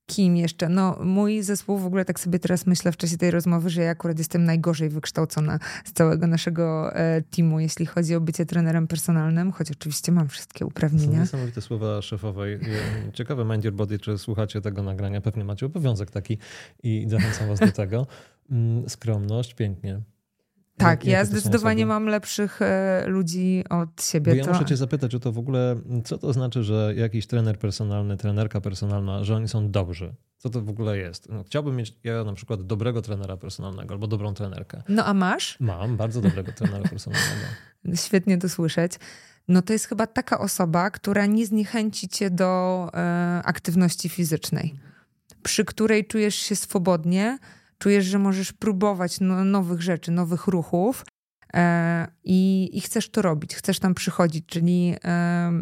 kim 0.07 0.37
jeszcze? 0.37 0.69
No, 0.69 0.97
mój 1.05 1.43
zespół 1.43 1.79
w 1.79 1.87
ogóle 1.87 2.05
tak 2.05 2.21
sobie 2.21 2.39
teraz 2.39 2.67
myślę 2.67 2.93
w 2.93 2.97
czasie 2.97 3.17
tej 3.17 3.31
rozmowy, 3.31 3.71
że 3.71 3.83
ja 3.83 3.91
akurat 3.91 4.19
jestem 4.19 4.45
najgorzej 4.45 4.89
wykształcona 4.89 5.59
z 5.85 5.93
całego 5.93 6.27
naszego 6.27 6.97
e, 6.97 7.23
teamu, 7.23 7.61
jeśli 7.61 7.87
chodzi 7.87 8.15
o 8.15 8.21
bycie 8.21 8.47
trenerem 8.47 8.87
personalnym, 8.87 9.53
choć 9.53 9.71
oczywiście 9.71 10.13
mam 10.13 10.29
wszystkie 10.29 10.67
uprawnienia. 10.67 11.21
Niesamowite 11.21 11.61
słowa 11.61 12.03
szefowej. 12.03 12.59
Ciekawe, 13.13 13.45
Mind 13.45 13.65
Your 13.65 13.75
Body, 13.75 13.99
czy 13.99 14.19
słuchacie 14.19 14.61
tego 14.61 14.83
nagrania, 14.83 15.21
pewnie 15.21 15.45
macie 15.45 15.67
obowiązek 15.67 16.11
taki 16.11 16.39
i 16.83 17.07
zachęcam 17.09 17.49
was 17.49 17.61
do 17.61 17.73
tego. 17.73 18.07
Mm, 18.51 18.89
skromność, 18.89 19.55
pięknie. 19.55 20.01
Tak, 20.77 21.05
ja 21.05 21.25
zdecydowanie 21.25 21.87
mam 21.87 22.07
lepszych 22.07 22.63
e, 22.63 23.05
ludzi 23.07 23.65
od 23.71 24.03
siebie. 24.03 24.33
Bo 24.33 24.39
ja 24.39 24.45
to... 24.45 24.53
muszę 24.53 24.65
cię 24.65 24.77
zapytać, 24.77 25.11
czy 25.11 25.21
to 25.21 25.33
w 25.33 25.39
ogóle, 25.39 25.77
co 26.05 26.19
to 26.19 26.33
znaczy, 26.33 26.63
że 26.63 26.93
jakiś 26.97 27.27
trener 27.27 27.59
personalny, 27.59 28.17
trenerka 28.17 28.61
personalna, 28.61 29.25
że 29.25 29.37
oni 29.37 29.49
są 29.49 29.71
dobrzy? 29.71 30.15
Co 30.39 30.51
to 30.51 30.63
w 30.63 30.69
ogóle 30.69 30.99
jest? 30.99 31.29
No, 31.29 31.45
chciałbym 31.45 31.77
mieć 31.77 31.99
ja 32.05 32.25
na 32.25 32.33
przykład 32.33 32.63
dobrego 32.63 33.03
trenera 33.03 33.37
personalnego 33.37 33.95
albo 33.95 34.07
dobrą 34.07 34.35
trenerkę. 34.35 34.83
No 34.89 35.05
a 35.05 35.15
masz? 35.15 35.57
Mam, 35.61 35.97
bardzo 35.97 36.21
dobrego 36.21 36.53
trenera 36.53 36.89
personalnego. 36.89 37.47
Świetnie 38.07 38.39
to 38.39 38.49
słyszeć. 38.49 38.93
No 39.49 39.63
to 39.63 39.73
jest 39.73 39.87
chyba 39.87 40.07
taka 40.07 40.39
osoba, 40.39 40.91
która 40.91 41.27
nie 41.27 41.47
zniechęci 41.47 42.09
cię 42.09 42.31
do 42.31 42.91
e, 42.95 43.41
aktywności 43.45 44.09
fizycznej, 44.09 44.75
przy 45.43 45.65
której 45.65 46.07
czujesz 46.07 46.35
się 46.35 46.57
swobodnie, 46.57 47.39
czujesz, 47.85 48.05
że 48.05 48.19
możesz 48.19 48.53
próbować 48.53 49.21
no, 49.21 49.45
nowych 49.45 49.83
rzeczy, 49.83 50.11
nowych 50.11 50.47
ruchów 50.47 51.05
e, 51.55 52.07
i, 52.25 52.71
i, 52.73 52.81
chcesz 52.81 53.11
to 53.11 53.23
robić, 53.23 53.55
chcesz 53.55 53.79
tam 53.79 53.95
przychodzić, 53.95 54.47
czyli 54.47 54.95
e, 55.05 55.53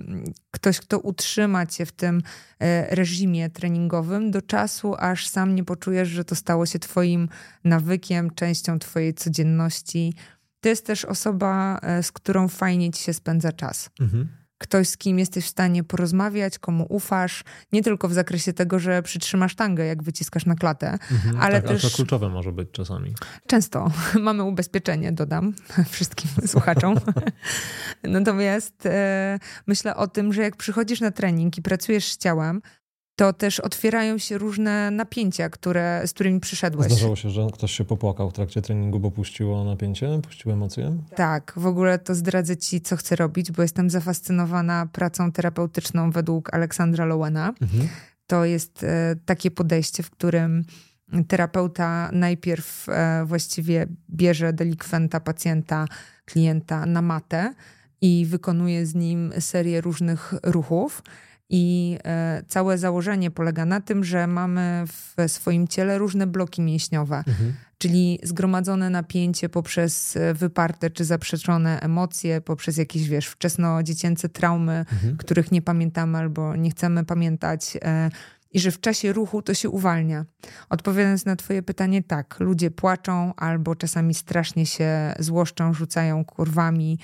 ktoś, 0.51 0.81
kto 0.81 0.99
utrzyma 0.99 1.67
cię 1.67 1.87
w 1.87 1.93
tym 1.93 2.23
e, 2.61 2.95
reżimie 2.95 3.51
treningowym 3.51 4.31
do 4.31 4.43
czasu, 4.43 4.95
aż 4.99 5.29
sam 5.29 5.55
nie 5.55 5.65
poczujesz, 5.65 6.09
że 6.09 6.25
to 6.25 6.35
stało 6.35 6.67
się 6.67 6.79
twoim 6.79 7.29
nawykiem, 7.65 8.31
częścią 8.31 8.79
twojej 8.79 9.15
codzienności. 9.15 10.15
To 10.61 10.69
jest 10.69 10.87
też 10.87 11.05
osoba, 11.05 11.79
e, 11.83 12.03
z 12.03 12.13
którą 12.13 12.49
fajnie 12.49 12.91
ci 12.91 13.03
się 13.03 13.13
spędza 13.13 13.53
czas. 13.53 13.91
Mhm 14.01 14.42
ktoś, 14.63 14.89
z 14.89 14.97
kim 14.97 15.19
jesteś 15.19 15.45
w 15.45 15.49
stanie 15.49 15.85
porozmawiać, 15.85 16.59
komu 16.59 16.87
ufasz, 16.89 17.45
nie 17.73 17.83
tylko 17.83 18.09
w 18.09 18.13
zakresie 18.13 18.53
tego, 18.53 18.79
że 18.79 19.03
przytrzymasz 19.03 19.55
tangę, 19.55 19.85
jak 19.87 20.03
wyciskasz 20.03 20.47
na 20.47 20.55
klatę, 20.55 20.99
mhm, 21.11 21.41
ale 21.41 21.63
tak, 21.63 21.71
też... 21.71 21.85
A 21.85 21.89
to 21.89 21.97
kluczowe 21.97 22.29
może 22.29 22.53
być 22.53 22.71
czasami. 22.71 23.15
Często. 23.47 23.91
Mamy 24.21 24.43
ubezpieczenie, 24.43 25.13
dodam 25.13 25.55
wszystkim 25.91 26.31
słuchaczom. 26.47 26.95
Natomiast 28.03 28.87
e, 28.87 29.39
myślę 29.67 29.97
o 29.97 30.07
tym, 30.07 30.33
że 30.33 30.43
jak 30.43 30.57
przychodzisz 30.57 31.01
na 31.01 31.11
trening 31.11 31.59
i 31.59 31.63
pracujesz 31.63 32.13
z 32.13 32.17
ciałem, 32.17 32.63
to 33.17 33.33
też 33.33 33.61
otwierają 33.61 34.19
się 34.19 34.39
różne 34.39 34.91
napięcia, 34.91 35.51
które, 35.51 36.03
z 36.07 36.13
którymi 36.13 36.41
przyszedłeś. 36.41 36.93
Zdarzało 36.93 37.17
się, 37.17 37.31
że 37.31 37.47
ktoś 37.53 37.73
się 37.73 37.85
popłakał 37.85 38.31
w 38.31 38.33
trakcie 38.33 38.63
treningu, 38.63 39.01
bo 39.01 39.11
puściło 39.11 39.65
napięcie, 39.65 40.21
puściło 40.23 40.55
emocje? 40.55 40.99
Tak, 41.17 41.53
w 41.57 41.67
ogóle 41.67 41.99
to 41.99 42.15
zdradzę 42.15 42.57
ci, 42.57 42.81
co 42.81 42.97
chcę 42.97 43.17
robić, 43.17 43.53
bo 43.53 43.63
jestem 43.63 43.91
zafascynowana 43.91 44.87
pracą 44.93 45.33
terapeutyczną 45.33 46.11
według 46.11 46.55
Aleksandra 46.55 47.05
Lowena. 47.05 47.55
Mhm. 47.61 47.89
To 48.27 48.45
jest 48.45 48.85
e, 48.85 49.17
takie 49.25 49.51
podejście, 49.51 50.03
w 50.03 50.11
którym 50.11 50.65
terapeuta 51.29 52.11
najpierw 52.13 52.89
e, 52.89 53.25
właściwie 53.25 53.87
bierze 54.11 54.53
delikwenta, 54.53 55.21
pacjenta, 55.21 55.87
klienta 56.25 56.87
na 56.87 57.03
matę 57.03 57.55
i 58.01 58.27
wykonuje 58.29 58.87
z 58.87 58.95
nim 58.95 59.33
serię 59.39 59.81
różnych 59.81 60.35
ruchów 60.43 61.03
i 61.55 61.99
e, 62.05 62.43
całe 62.49 62.79
założenie 62.79 63.31
polega 63.31 63.65
na 63.65 63.81
tym, 63.81 64.05
że 64.05 64.27
mamy 64.27 64.85
w 64.87 65.31
swoim 65.31 65.69
ciele 65.69 65.99
różne 65.99 66.27
bloki 66.27 66.63
mięśniowe, 66.63 67.17
mhm. 67.17 67.55
czyli 67.79 68.19
zgromadzone 68.23 68.91
napięcie 68.91 69.49
poprzez 69.49 70.17
e, 70.17 70.35
wyparte 70.35 70.91
czy 70.91 71.05
zaprzeczone 71.05 71.81
emocje, 71.81 72.41
poprzez 72.41 72.77
jakieś, 72.77 73.09
wiesz, 73.09 73.27
wczesno-dziecięce 73.27 74.29
traumy, 74.29 74.73
mhm. 74.93 75.17
których 75.17 75.53
nie 75.53 75.63
pamiętamy 75.63 76.19
albo 76.19 76.57
nie 76.57 76.71
chcemy 76.71 77.05
pamiętać. 77.05 77.79
E, 77.83 78.11
I 78.53 78.61
że 78.61 78.71
w 78.71 78.81
czasie 78.81 79.13
ruchu 79.13 79.43
to 79.43 79.55
się 79.55 79.69
uwalnia. 79.69 80.25
Odpowiadając 80.71 81.25
na 81.25 81.37
Twoje 81.37 81.63
pytanie, 81.63 82.03
tak, 82.03 82.37
ludzie 82.41 82.71
płaczą 82.71 83.35
albo 83.35 83.75
czasami 83.75 84.15
strasznie 84.15 84.67
się 84.67 85.15
złoszczą, 85.19 85.75
rzucają 85.75 86.25
kurwami, 86.25 86.99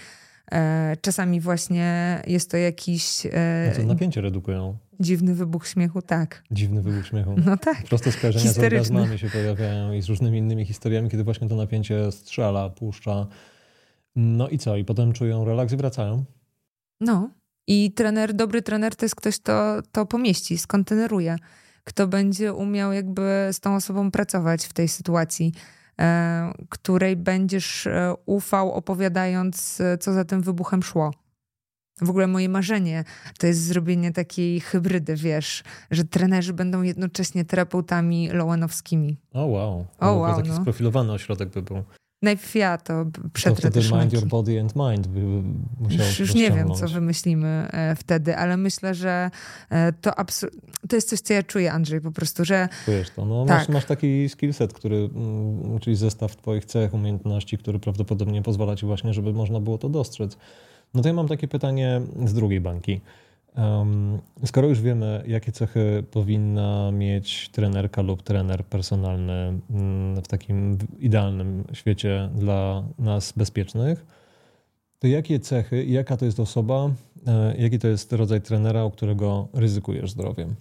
czasami 1.01 1.40
właśnie 1.40 2.20
jest 2.26 2.51
to 2.51 2.57
jakiś. 2.57 3.26
E, 3.26 3.72
no 3.76 3.82
to 3.82 3.86
napięcie 3.86 4.20
redukują. 4.20 4.76
Dziwny 5.01 5.34
wybuch 5.34 5.66
śmiechu, 5.66 6.03
tak. 6.03 6.42
Dziwny 6.51 6.82
wybuch 6.82 7.07
śmiechu. 7.07 7.34
No 7.46 7.57
tak. 7.57 7.82
Proste 7.82 8.12
skojarzenia 8.12 8.53
z 8.53 8.59
orgazmami 8.59 9.18
się 9.18 9.30
pojawiają 9.30 9.92
i 9.92 10.03
z 10.03 10.09
różnymi 10.09 10.38
innymi 10.38 10.64
historiami, 10.64 11.11
kiedy 11.11 11.24
właśnie 11.24 11.49
to 11.49 11.57
napięcie 11.57 12.12
strzela, 12.12 12.70
puszcza. 12.70 13.26
No 14.16 14.49
i 14.49 14.59
co? 14.59 14.76
I 14.76 14.84
potem 14.84 15.12
czują 15.12 15.44
relaks 15.44 15.72
i 15.72 15.76
wracają? 15.76 16.24
No. 17.01 17.30
I 17.66 17.92
trener, 17.92 18.34
dobry 18.34 18.62
trener 18.62 18.96
to 18.96 19.05
jest 19.05 19.14
ktoś, 19.14 19.38
kto 19.38 19.82
to 19.92 20.07
pomieści, 20.07 20.59
skonteneruje. 20.59 21.36
Kto 21.84 22.07
będzie 22.07 22.53
umiał 22.53 22.92
jakby 22.92 23.49
z 23.53 23.61
tą 23.61 23.74
osobą 23.74 24.11
pracować 24.11 24.66
w 24.66 24.72
tej 24.72 24.88
sytuacji 24.88 25.53
E, 25.53 25.78
której 26.68 27.16
będziesz 27.16 27.86
e, 27.86 28.14
ufał, 28.26 28.72
opowiadając, 28.72 29.80
e, 29.80 29.99
co 29.99 30.12
za 30.12 30.24
tym 30.24 30.42
wybuchem 30.42 30.82
szło. 30.82 31.11
W 32.01 32.11
ogóle 32.11 32.26
moje 32.26 32.49
marzenie 32.49 33.05
to 33.38 33.46
jest 33.46 33.64
zrobienie 33.64 34.12
takiej 34.12 34.61
hybrydy, 34.61 35.14
wiesz, 35.16 35.62
że 35.90 36.05
trenerzy 36.05 36.53
będą 36.53 36.82
jednocześnie 36.82 37.44
terapeutami 37.44 38.28
lowenowskimi. 38.30 39.16
O 39.32 39.46
wow. 39.46 39.86
O, 39.99 40.12
wow 40.12 40.36
taki 40.36 40.49
no. 40.49 40.57
sprofilowany 40.57 41.12
ośrodek 41.12 41.49
by 41.49 41.62
był. 41.62 41.84
Najpierw 42.22 42.54
ja 42.54 42.78
to 42.78 43.04
mind 43.98 44.12
your 44.12 44.26
body 44.26 44.60
and 44.60 44.76
mind 44.76 45.08
Już, 45.90 46.18
już 46.18 46.34
nie 46.34 46.50
wiem, 46.50 46.74
co 46.74 46.88
wymyślimy 46.88 47.68
e, 47.70 47.96
wtedy, 47.96 48.36
ale 48.36 48.56
myślę, 48.56 48.94
że 48.94 49.30
e, 49.70 49.92
to, 49.92 50.12
to 50.88 50.96
jest 50.96 51.08
coś, 51.08 51.20
co 51.20 51.34
ja 51.34 51.42
czuję, 51.42 51.72
Andrzej, 51.72 52.00
po 52.00 52.12
prostu, 52.12 52.44
że... 52.44 52.68
Czujesz 52.84 53.10
to. 53.10 53.24
No, 53.24 53.46
tak. 53.46 53.58
masz, 53.58 53.68
masz 53.68 53.84
taki 53.84 54.28
skillset, 54.28 54.72
który, 54.72 54.96
mm, 54.96 55.78
czyli 55.78 55.96
zestaw 55.96 56.36
twoich 56.36 56.64
cech, 56.64 56.94
umiejętności, 56.94 57.58
który 57.58 57.78
prawdopodobnie 57.78 58.42
pozwala 58.42 58.76
ci 58.76 58.86
właśnie, 58.86 59.14
żeby 59.14 59.32
można 59.32 59.60
było 59.60 59.78
to 59.78 59.88
dostrzec. 59.88 60.36
No 60.94 61.02
to 61.02 61.08
ja 61.08 61.14
mam 61.14 61.28
takie 61.28 61.48
pytanie 61.48 62.00
z 62.24 62.34
drugiej 62.34 62.60
banki. 62.60 63.00
Skoro 64.44 64.68
już 64.68 64.80
wiemy, 64.80 65.24
jakie 65.26 65.52
cechy 65.52 66.04
powinna 66.11 66.92
mieć 66.92 67.48
trenerka 67.48 68.02
lub 68.02 68.22
trener 68.22 68.64
personalny 68.64 69.61
mm, 69.70 70.22
w 70.22 70.28
takim 70.28 70.78
idealnym 70.98 71.64
świecie 71.72 72.30
dla 72.34 72.84
nas 72.98 73.32
bezpiecznych, 73.32 74.06
to 74.98 75.06
jakie 75.06 75.40
cechy 75.40 75.84
i 75.84 75.92
jaka 75.92 76.16
to 76.16 76.24
jest 76.24 76.40
osoba, 76.40 76.90
e, 77.26 77.56
jaki 77.56 77.78
to 77.78 77.88
jest 77.88 78.12
rodzaj 78.12 78.40
trenera, 78.40 78.84
u 78.84 78.90
którego 78.90 79.48
ryzykujesz 79.52 80.11
zdrowiem? 80.11 80.54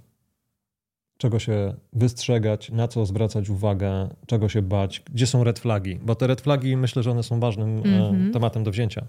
Czego 1.18 1.40
się 1.40 1.74
wystrzegać, 1.94 2.72
na 2.72 2.88
co 2.88 3.06
zwracać 3.06 3.50
uwagę, 3.50 4.10
czego 4.26 4.50
się 4.50 4.62
bać, 4.62 5.04
gdzie 5.14 5.28
są 5.28 5.44
red 5.44 5.60
flagi? 5.60 6.00
Bo 6.04 6.16
te 6.16 6.28
red 6.28 6.42
flagi 6.42 6.78
myślę, 6.78 7.04
że 7.04 7.12
one 7.12 7.24
są 7.24 7.40
ważnym 7.40 7.70
mm 7.70 7.86
-hmm. 7.86 8.34
tematem 8.34 8.64
do 8.64 8.72
wzięcia. 8.72 9.08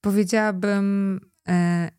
Powiedziałabym, 0.00 1.20
e, 1.48 1.90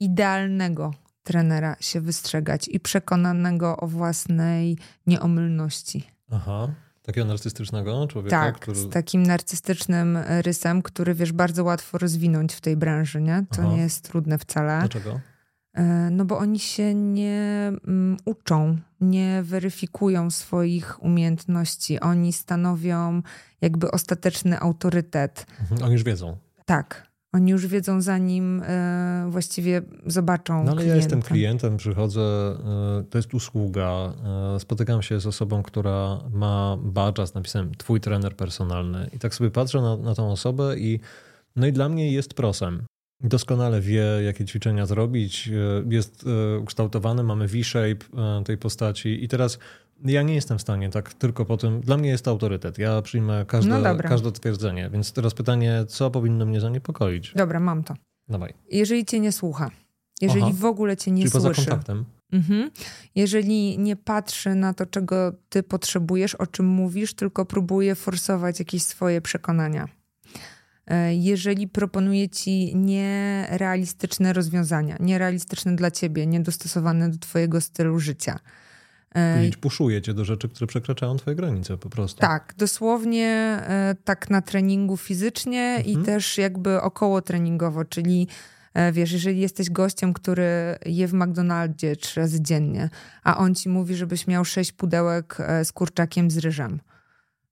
idealnego 0.00 0.94
trenera 1.22 1.76
się 1.80 2.00
wystrzegać 2.00 2.68
i 2.68 2.80
przekonanego 2.80 3.76
o 3.76 3.86
własnej 3.86 4.78
nieomylności. 5.06 6.04
Aha. 6.30 6.68
Takiego 7.02 7.26
narcystycznego 7.26 8.06
człowieka? 8.06 8.40
Tak, 8.40 8.58
który... 8.58 8.76
z 8.76 8.90
takim 8.90 9.22
narcystycznym 9.22 10.18
rysem, 10.40 10.82
który 10.82 11.14
wiesz, 11.14 11.32
bardzo 11.32 11.64
łatwo 11.64 11.98
rozwinąć 11.98 12.54
w 12.54 12.60
tej 12.60 12.76
branży, 12.76 13.20
nie? 13.20 13.44
To 13.50 13.62
Aha. 13.62 13.72
nie 13.72 13.82
jest 13.82 14.04
trudne 14.04 14.38
wcale. 14.38 14.78
Dlaczego? 14.78 15.20
E, 15.74 16.10
no 16.10 16.24
bo 16.24 16.38
oni 16.38 16.58
się 16.58 16.94
nie 16.94 17.72
um, 17.86 18.16
uczą, 18.24 18.76
nie 19.00 19.42
weryfikują 19.42 20.30
swoich 20.30 21.02
umiejętności. 21.02 22.00
Oni 22.00 22.32
stanowią 22.32 23.22
jakby 23.60 23.90
ostateczny 23.90 24.60
autorytet. 24.60 25.46
Mhm, 25.60 25.82
oni 25.82 25.92
już 25.92 26.02
wiedzą. 26.02 26.36
Tak. 26.64 27.07
Oni 27.32 27.50
już 27.50 27.66
wiedzą, 27.66 28.00
zanim 28.00 28.62
e, 28.62 29.26
właściwie 29.30 29.82
zobaczą. 30.06 30.64
No 30.64 30.70
ale 30.70 30.70
klienta. 30.70 30.88
ja 30.88 30.96
jestem 30.96 31.22
klientem, 31.22 31.76
przychodzę, 31.76 32.20
e, 32.20 33.04
to 33.10 33.18
jest 33.18 33.34
usługa. 33.34 34.12
E, 34.56 34.60
spotykam 34.60 35.02
się 35.02 35.20
z 35.20 35.26
osobą, 35.26 35.62
która 35.62 36.20
ma 36.32 36.78
badża 36.82 37.26
z 37.26 37.34
napisem 37.34 37.74
Twój 37.74 38.00
trener 38.00 38.36
personalny. 38.36 39.10
I 39.12 39.18
tak 39.18 39.34
sobie 39.34 39.50
patrzę 39.50 39.80
na, 39.80 39.96
na 39.96 40.14
tą 40.14 40.32
osobę 40.32 40.78
i 40.78 41.00
no 41.56 41.66
i 41.66 41.72
dla 41.72 41.88
mnie 41.88 42.12
jest 42.12 42.34
prosem. 42.34 42.82
Doskonale 43.20 43.80
wie, 43.80 44.04
jakie 44.24 44.44
ćwiczenia 44.44 44.86
zrobić. 44.86 45.50
Jest 45.90 46.24
ukształtowany, 46.60 47.22
mamy 47.22 47.48
V-shape 47.48 48.04
tej 48.44 48.58
postaci. 48.58 49.24
I 49.24 49.28
teraz 49.28 49.58
ja 50.04 50.22
nie 50.22 50.34
jestem 50.34 50.58
w 50.58 50.62
stanie 50.62 50.90
tak 50.90 51.14
tylko 51.14 51.44
po 51.44 51.56
tym. 51.56 51.80
Dla 51.80 51.96
mnie 51.96 52.08
jest 52.08 52.24
to 52.24 52.30
autorytet. 52.30 52.78
Ja 52.78 53.02
przyjmę 53.02 53.44
każde, 53.48 53.78
No 53.78 53.96
każde 53.96 54.32
twierdzenie. 54.32 54.90
Więc 54.90 55.12
teraz 55.12 55.34
pytanie, 55.34 55.84
co 55.88 56.10
powinno 56.10 56.46
mnie 56.46 56.60
zaniepokoić? 56.60 57.32
Dobra, 57.36 57.60
mam 57.60 57.84
to. 57.84 57.94
Dawaj. 58.28 58.54
Jeżeli 58.70 59.04
cię 59.04 59.20
nie 59.20 59.32
słucha, 59.32 59.70
jeżeli 60.20 60.42
Aha. 60.42 60.52
w 60.54 60.64
ogóle 60.64 60.96
cię 60.96 61.10
nie 61.10 61.22
Czyli 61.22 61.32
poza 61.32 61.48
słyszy, 61.54 61.70
kontaktem. 61.70 62.04
mhm. 62.32 62.70
jeżeli 63.14 63.78
nie 63.78 63.96
patrzy 63.96 64.54
na 64.54 64.74
to, 64.74 64.86
czego 64.86 65.32
ty 65.48 65.62
potrzebujesz, 65.62 66.34
o 66.34 66.46
czym 66.46 66.66
mówisz, 66.66 67.14
tylko 67.14 67.44
próbuje 67.44 67.94
forsować 67.94 68.58
jakieś 68.58 68.82
swoje 68.82 69.20
przekonania. 69.20 69.88
E, 70.86 71.14
Jeżeli 71.14 71.68
proponuje 71.68 72.28
ci 72.28 72.76
nierealistyczne 72.76 74.32
rozwiązania, 74.32 74.96
nierealistyczne 75.00 75.76
dla 75.76 75.90
ciebie, 75.90 76.26
niedostosowane 76.26 77.10
do 77.10 77.18
twojego 77.18 77.60
stylu 77.60 77.98
życia. 77.98 78.38
E, 79.14 79.34
Powiedzieć, 79.34 79.56
puszuje 79.56 80.02
cię 80.02 80.14
do 80.14 80.24
rzeczy, 80.24 80.48
które 80.48 80.66
przekraczają 80.66 81.16
twoje 81.16 81.36
granice 81.36 81.76
po 81.78 81.90
prostu. 81.90 82.20
Tak, 82.20 82.54
dosłownie 82.58 83.26
e, 83.68 83.96
tak 84.04 84.30
na 84.30 84.42
treningu 84.42 84.96
fizycznie 84.96 85.82
i 85.84 85.88
Mhm. 85.88 86.06
też 86.06 86.38
jakby 86.38 86.80
około 86.82 87.22
treningowo, 87.22 87.84
czyli 87.84 88.28
e, 88.74 88.92
wiesz, 88.92 89.12
jeżeli 89.12 89.40
jesteś 89.40 89.70
gościem, 89.70 90.12
który 90.14 90.78
je 90.86 91.08
w 91.08 91.14
McDonaldzie 91.14 91.96
trzy 91.96 92.20
razy 92.20 92.42
dziennie, 92.42 92.90
a 93.24 93.36
on 93.38 93.54
ci 93.54 93.68
mówi, 93.68 93.94
żebyś 93.94 94.26
miał 94.26 94.44
sześć 94.44 94.72
pudełek 94.72 95.36
e, 95.40 95.64
z 95.64 95.72
kurczakiem 95.72 96.30
z 96.30 96.38
ryżem, 96.38 96.80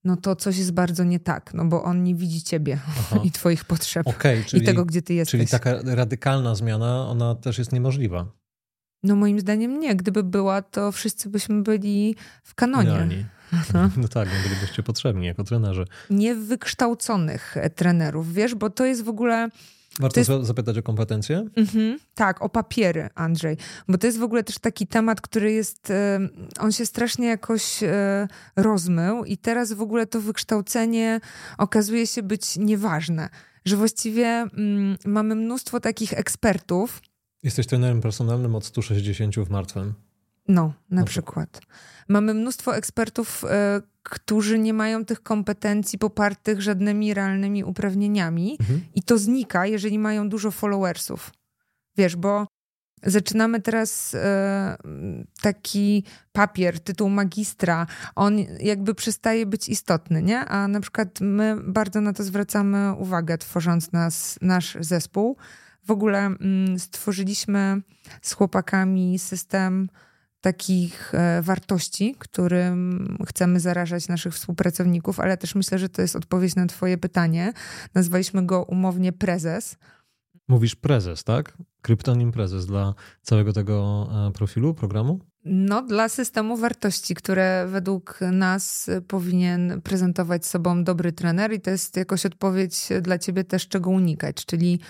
no 0.05 0.17
to 0.17 0.37
coś 0.37 0.59
jest 0.59 0.73
bardzo 0.73 1.05
nie 1.05 1.21
tak, 1.21 1.55
no 1.55 1.65
bo 1.65 1.83
on 1.85 2.03
nie 2.05 2.15
widzi 2.15 2.43
ciebie 2.43 2.79
Aha. 2.89 3.21
i 3.25 3.31
twoich 3.31 3.65
potrzeb 3.65 4.07
i 4.41 4.45
czyli, 4.45 4.67
tego, 4.67 4.85
gdzie 4.85 5.03
ty 5.03 5.15
jesteś. 5.15 5.31
czyli 5.31 5.47
taka 5.47 5.75
radykalna 5.85 6.55
zmiana, 6.55 7.09
ona 7.09 7.35
też 7.35 7.59
jest 7.59 7.73
niemożliwa. 7.73 8.27
No 9.07 9.17
moim 9.17 9.41
zdaniem 9.41 9.81
nie. 9.81 9.97
Gdyby 9.97 10.23
była, 10.23 10.63
to 10.63 10.93
wszyscy 10.93 11.31
byśmy 11.31 11.63
byli 11.63 12.17
w 12.43 12.55
kanonie. 12.55 12.89
Idealnie. 12.91 13.27
Aha. 13.53 13.91
No 13.97 14.09
tak, 14.09 14.29
no 14.29 14.49
bylibyście 14.49 14.83
potrzebni 14.83 15.27
jako 15.27 15.45
trenerzy. 15.45 15.85
Niewykształconych 16.11 17.57
e, 17.57 17.71
trenerów, 17.71 18.33
wiesz, 18.35 18.55
bo 18.55 18.71
to 18.71 18.85
jest 18.85 19.03
w 19.05 19.09
ogóle... 19.09 19.49
Warto 20.01 20.21
jest- 20.21 20.29
za- 20.31 20.45
zapytać 20.45 20.79
o 20.79 20.83
kompetencje? 20.83 21.45
Mhm, 21.57 21.99
tak, 22.15 22.43
o 22.43 22.49
papiery, 22.49 23.09
Andrzej. 23.15 23.57
Bo 23.89 23.99
to 23.99 24.07
jest 24.07 24.19
w 24.19 24.23
ogóle 24.23 24.45
też 24.45 24.59
taki 24.59 24.87
temat, 24.87 25.21
który 25.21 25.53
jest, 25.53 25.91
e, 25.91 26.19
on 26.61 26.73
się 26.73 26.87
strasznie 26.87 27.27
jakoś 27.27 27.83
e, 27.83 28.29
rozmył 28.57 29.25
i 29.25 29.37
teraz 29.37 29.73
w 29.73 29.83
ogóle 29.83 30.07
to 30.07 30.21
wykształcenie 30.21 31.21
okazuje 31.59 32.07
się 32.07 32.23
być 32.23 32.57
nieważne. 32.57 33.29
Że 33.65 33.77
właściwie 33.77 34.27
mm, 34.27 34.97
mamy 35.05 35.35
mnóstwo 35.35 35.81
takich 35.81 36.13
ekspertów, 36.13 37.01
Jesteś 37.43 37.67
trenerem 37.67 38.01
personalnym 38.01 38.55
od 38.55 38.65
160 38.65 39.37
w 39.37 39.51
martwym. 39.51 39.95
no, 40.49 40.63
na 40.67 40.73
No 40.91 41.03
to- 41.03 41.07
przykład. 41.07 41.61
Mamy 42.09 42.35
mnóstwo 42.35 42.77
ekspertów, 42.77 43.45
e, 43.45 43.81
którzy 44.03 44.59
nie 44.59 44.73
mają 44.75 45.05
tych 45.05 45.23
kompetencji 45.23 45.99
popartych 45.99 46.63
żadnymi 46.63 47.15
realnymi 47.15 47.65
uprawnieniami. 47.65 48.57
Mhm. 48.61 48.81
I 48.95 49.03
to 49.03 49.19
znika, 49.19 49.67
jeżeli 49.67 49.99
mają 49.99 50.29
dużo 50.29 50.51
followersów. 50.51 51.31
Wiesz, 51.97 52.17
bo 52.17 52.47
zaczynamy 53.03 53.61
teraz 53.63 54.15
e, 54.15 54.77
taki 55.43 56.05
papier, 56.33 56.81
tytuł 56.81 57.09
magistra, 57.09 57.87
on 58.15 58.37
jakby 58.61 58.95
przestaje 58.95 59.47
być 59.47 59.69
istotny, 59.69 60.23
nie? 60.23 60.39
A 60.41 60.69
na 60.69 60.81
przykład 60.81 61.21
my 61.21 61.57
bardzo 61.67 62.01
na 62.01 62.13
to 62.13 62.25
zwracamy 62.25 62.93
uwagę, 62.93 63.39
tworząc 63.39 63.93
nas, 63.93 64.39
nasz 64.43 64.77
zespół. 64.81 65.37
W 65.87 65.91
ogóle 65.91 66.19
mm, 66.19 66.79
stworzyliśmy 66.79 67.83
z 68.23 68.33
chłopakami 68.33 69.19
system 69.19 69.89
takich 70.41 71.15
e, 71.15 71.43
wartości, 71.43 72.15
którym 72.19 73.09
chcemy 73.27 73.61
zarażać 73.61 74.09
naszych 74.09 74.35
współpracowników, 74.35 75.21
ale 75.21 75.37
też 75.37 75.55
myślę, 75.55 75.79
że 75.79 75.89
to 75.89 76.03
jest 76.03 76.17
odpowiedź 76.17 76.57
na 76.57 76.67
Twoje 76.67 76.99
pytanie. 76.99 77.53
Nazwaliśmy 77.95 78.47
go 78.47 78.63
umownie 78.63 79.13
prezes. 79.13 79.77
Mówisz 80.49 80.75
prezes, 80.75 81.25
tak? 81.25 81.53
Kryptonim 81.83 82.33
prezes 82.33 82.67
dla 82.67 82.95
całego 83.23 83.53
tego 83.53 84.09
e, 84.29 84.33
profilu, 84.33 84.75
programu? 84.75 85.21
No, 85.45 85.83
dla 85.83 86.09
systemu 86.09 86.57
wartości, 86.57 87.15
które 87.15 87.67
według 87.71 88.21
nas 88.33 88.91
powinien 89.09 89.81
prezentować 89.83 90.47
sobą 90.47 90.85
dobry 90.85 91.13
trener, 91.13 91.53
i 91.53 91.61
to 91.61 91.71
jest 91.71 91.97
jakoś 91.97 92.27
odpowiedź 92.27 92.89
dla 93.03 93.19
ciebie 93.19 93.45
też, 93.45 93.69
czego 93.69 93.91
unikać. 93.91 94.47
Czyli 94.47 94.81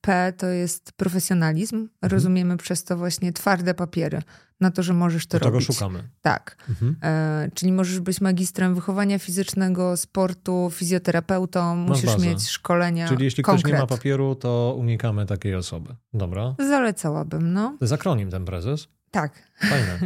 P 0.00 0.32
to 0.36 0.46
jest 0.46 0.92
profesjonalizm. 0.92 1.76
Mhm. 1.76 1.90
Rozumiemy 2.02 2.56
przez 2.56 2.84
to 2.84 2.96
właśnie 2.96 3.32
twarde 3.32 3.74
papiery 3.74 4.22
na 4.60 4.70
to, 4.70 4.82
że 4.82 4.92
możesz 4.92 5.26
to 5.26 5.38
czego 5.38 5.50
robić. 5.50 5.66
szukamy? 5.66 6.08
Tak. 6.22 6.56
Mhm. 6.68 6.96
E, 7.02 7.50
czyli 7.54 7.72
możesz 7.72 8.00
być 8.00 8.20
magistrem 8.20 8.74
wychowania 8.74 9.18
fizycznego, 9.18 9.96
sportu, 9.96 10.70
fizjoterapeutą, 10.72 11.76
musisz 11.76 12.06
bazę. 12.06 12.26
mieć 12.26 12.48
szkolenia. 12.48 13.08
Czyli 13.08 13.24
jeśli 13.24 13.42
konkret. 13.42 13.62
ktoś 13.62 13.72
nie 13.72 13.78
ma 13.78 13.86
papieru, 13.86 14.34
to 14.34 14.76
unikamy 14.78 15.26
takiej 15.26 15.54
osoby. 15.54 15.94
Dobra. 16.14 16.54
Zalecałabym, 16.58 17.52
no. 17.52 17.68
To 17.78 17.84
jest 17.84 17.92
akronim 17.92 18.30
ten 18.30 18.44
prezes. 18.44 18.88
Tak. 19.10 19.32
Fajne. 19.60 19.98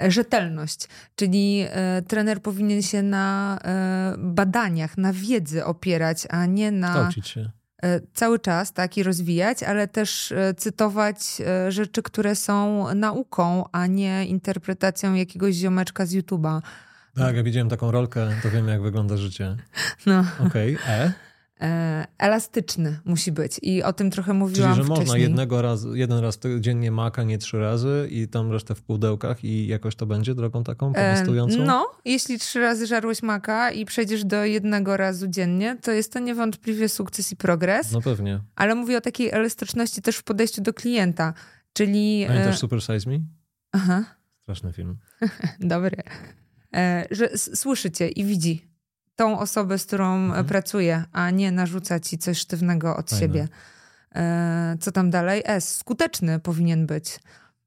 Rzetelność, 0.10 0.88
czyli 1.16 1.64
e, 1.68 2.02
trener 2.02 2.42
powinien 2.42 2.82
się 2.82 3.02
na 3.02 3.58
e, 3.64 4.14
badaniach, 4.18 4.98
na 4.98 5.12
wiedzy 5.12 5.64
opierać, 5.64 6.26
a 6.30 6.46
nie 6.46 6.70
na 6.70 6.88
Kształcić 6.88 7.28
się. 7.28 7.50
E, 7.82 8.00
cały 8.14 8.38
czas 8.38 8.72
tak 8.72 8.96
i 8.96 9.02
rozwijać, 9.02 9.62
ale 9.62 9.88
też 9.88 10.32
e, 10.32 10.54
cytować 10.54 11.16
e, 11.40 11.72
rzeczy, 11.72 12.02
które 12.02 12.34
są 12.34 12.86
nauką, 12.94 13.64
a 13.72 13.86
nie 13.86 14.26
interpretacją 14.26 15.14
jakiegoś 15.14 15.54
ziomeczka 15.54 16.06
z 16.06 16.14
YouTube'a. 16.14 16.60
Tak, 17.14 17.36
ja 17.36 17.42
widziałem 17.42 17.68
taką 17.68 17.90
rolkę, 17.90 18.28
to 18.42 18.50
wiem 18.50 18.68
jak 18.68 18.82
wygląda 18.82 19.16
życie. 19.16 19.56
No. 20.06 20.24
Okej, 20.46 20.78
E. 20.86 21.04
E, 21.04 21.12
elastyczny 22.18 23.00
musi 23.04 23.32
być 23.32 23.58
i 23.62 23.82
o 23.82 23.92
tym 23.92 24.10
trochę 24.10 24.32
mówiłam 24.34 24.74
Czyli, 24.74 24.76
że 24.76 24.84
wcześniej. 24.84 25.06
można 25.06 25.18
jednego 25.18 25.62
razu, 25.62 25.94
jeden 25.94 26.18
raz 26.18 26.38
dziennie 26.60 26.90
maka, 26.90 27.22
nie 27.22 27.38
trzy 27.38 27.58
razy 27.58 28.08
i 28.10 28.28
tam 28.28 28.52
resztę 28.52 28.74
w 28.74 28.82
pudełkach 28.82 29.44
i 29.44 29.66
jakoś 29.66 29.96
to 29.96 30.06
będzie 30.06 30.34
drogą 30.34 30.64
taką 30.64 30.90
E, 30.90 30.92
potestującą? 30.92 31.64
No, 31.64 31.86
jeśli 32.04 32.38
trzy 32.38 32.60
razy 32.60 32.86
żarłeś 32.86 33.22
maka 33.22 33.70
i 33.70 33.84
przejdziesz 33.84 34.24
do 34.24 34.44
jednego 34.44 34.96
razu 34.96 35.26
dziennie, 35.28 35.76
to 35.82 35.92
jest 35.92 36.12
to 36.12 36.18
niewątpliwie 36.18 36.88
sukces 36.88 37.32
i 37.32 37.36
progres. 37.36 37.92
No 37.92 38.00
pewnie. 38.00 38.40
Ale 38.56 38.74
mówię 38.74 38.98
o 38.98 39.00
takiej 39.00 39.30
elastyczności 39.30 40.02
też 40.02 40.16
w 40.16 40.22
podejściu 40.22 40.62
do 40.62 40.72
klienta. 40.74 41.34
Czyli. 41.72 42.24
Pamiętasz 42.26 42.54
E, 42.54 42.58
Super 42.58 42.82
Size 42.82 43.10
Me? 43.10 43.18
aha, 43.72 44.04
Straszny 44.42 44.72
film. 44.72 44.98
dobry. 45.60 45.96
E, 46.76 47.06
że 47.10 47.30
s- 47.32 47.58
słyszy 47.60 47.90
cię 47.90 48.08
i 48.08 48.24
widzi 48.24 48.67
tą 49.18 49.38
osobę, 49.38 49.78
z 49.78 49.86
którą 49.86 50.14
Mhm. 50.16 50.40
e, 50.40 50.48
pracuje, 50.48 51.04
a 51.12 51.30
nie 51.30 51.52
narzuca 51.52 52.00
ci 52.00 52.18
coś 52.18 52.38
sztywnego 52.38 52.96
od 52.96 53.10
Fajne. 53.10 53.20
siebie. 53.26 53.48
E, 54.14 54.76
co 54.80 54.92
tam 54.92 55.10
dalej? 55.10 55.42
S. 55.44 55.76
Skuteczny 55.76 56.40
powinien 56.40 56.86
być 56.86 57.20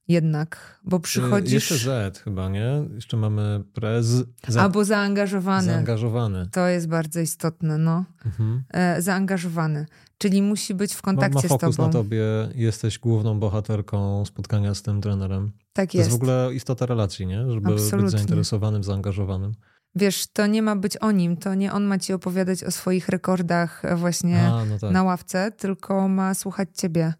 jednak, 0.07 0.79
bo 0.83 0.99
przychodzisz. 0.99 1.53
Jeszcze 1.71 1.77
Z 2.11 2.17
chyba, 2.19 2.49
nie? 2.49 2.83
Jeszcze 2.95 3.17
mamy 3.17 3.63
prez. 3.73 4.05
Z. 4.47 4.57
Albo 4.59 4.85
zaangażowany. 4.85 5.65
Zaangażowany. 5.71 6.49
To 6.51 6.67
jest 6.67 6.87
bardzo 6.87 7.19
istotne, 7.19 7.77
no. 7.77 8.05
Mhm. 8.25 8.63
E, 8.69 9.01
zaangażowany. 9.01 9.85
Czyli 10.17 10.41
musi 10.41 10.73
być 10.73 10.93
w 10.93 10.97
Ma, 10.97 11.01
kontakcie 11.01 11.35
ma 11.35 11.41
z 11.41 11.47
fokus 11.47 11.75
tobą. 11.75 11.87
na 11.87 11.93
tobie, 11.93 12.23
jesteś 12.55 12.99
główną 12.99 13.39
bohaterką 13.39 14.25
spotkania 14.25 14.73
z 14.75 14.81
tym 14.81 15.01
trenerem. 15.01 15.51
Tak 15.73 15.91
To 15.91 15.97
jest 15.97 16.09
jest. 16.09 16.19
w 16.19 16.23
ogóle 16.23 16.49
istota 16.53 16.85
relacji, 16.85 17.27
nie? 17.27 17.51
Żeby 17.51 17.73
Absolutnie. 17.73 17.99
być 18.01 18.11
zainteresowanym, 18.11 18.83
zaangażowanym. 18.83 19.51
Wiesz, 19.95 20.27
to 20.33 20.47
nie 20.47 20.61
ma 20.61 20.75
być 20.75 20.97
o 20.97 21.11
nim, 21.11 21.37
to 21.37 21.55
nie 21.55 21.73
on 21.73 21.83
ma 21.83 21.97
ci 21.99 22.13
opowiadać 22.13 22.63
o 22.63 22.71
swoich 22.71 23.09
rekordach 23.09 23.85
e, 23.85 23.95
właśnie 23.95 24.41
A, 24.41 24.65
no 24.65 24.79
tak. 24.79 24.91
na 24.91 25.03
ławce, 25.03 25.51
tylko 25.51 26.07
ma 26.07 26.33
słuchać 26.33 26.69
ciebie. 26.73 27.13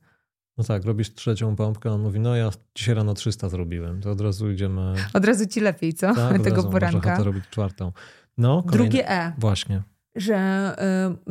No 0.57 0.63
tak, 0.63 0.85
robisz 0.85 1.13
trzecią 1.13 1.55
pompkę, 1.55 1.91
on 1.91 2.01
mówi, 2.01 2.19
no 2.19 2.35
ja 2.35 2.49
dzisiaj 2.75 2.95
rano 2.95 3.13
300 3.13 3.49
zrobiłem, 3.49 4.01
to 4.01 4.11
od 4.11 4.21
razu 4.21 4.51
idziemy... 4.51 4.93
Od 5.13 5.25
razu 5.25 5.45
ci 5.45 5.59
lepiej, 5.59 5.93
co? 5.93 6.15
Tak, 6.15 6.35
od 6.35 6.43
Tego 6.43 6.55
razu 6.55 6.67
masz 6.67 6.71
poranka. 6.73 7.09
ochotę 7.13 7.23
robić 7.23 7.43
czwartą. 7.49 7.91
No, 8.37 8.63
kolejne... 8.63 8.77
Drugie 8.89 9.09
E, 9.11 9.33
Właśnie. 9.37 9.83
że 10.15 10.75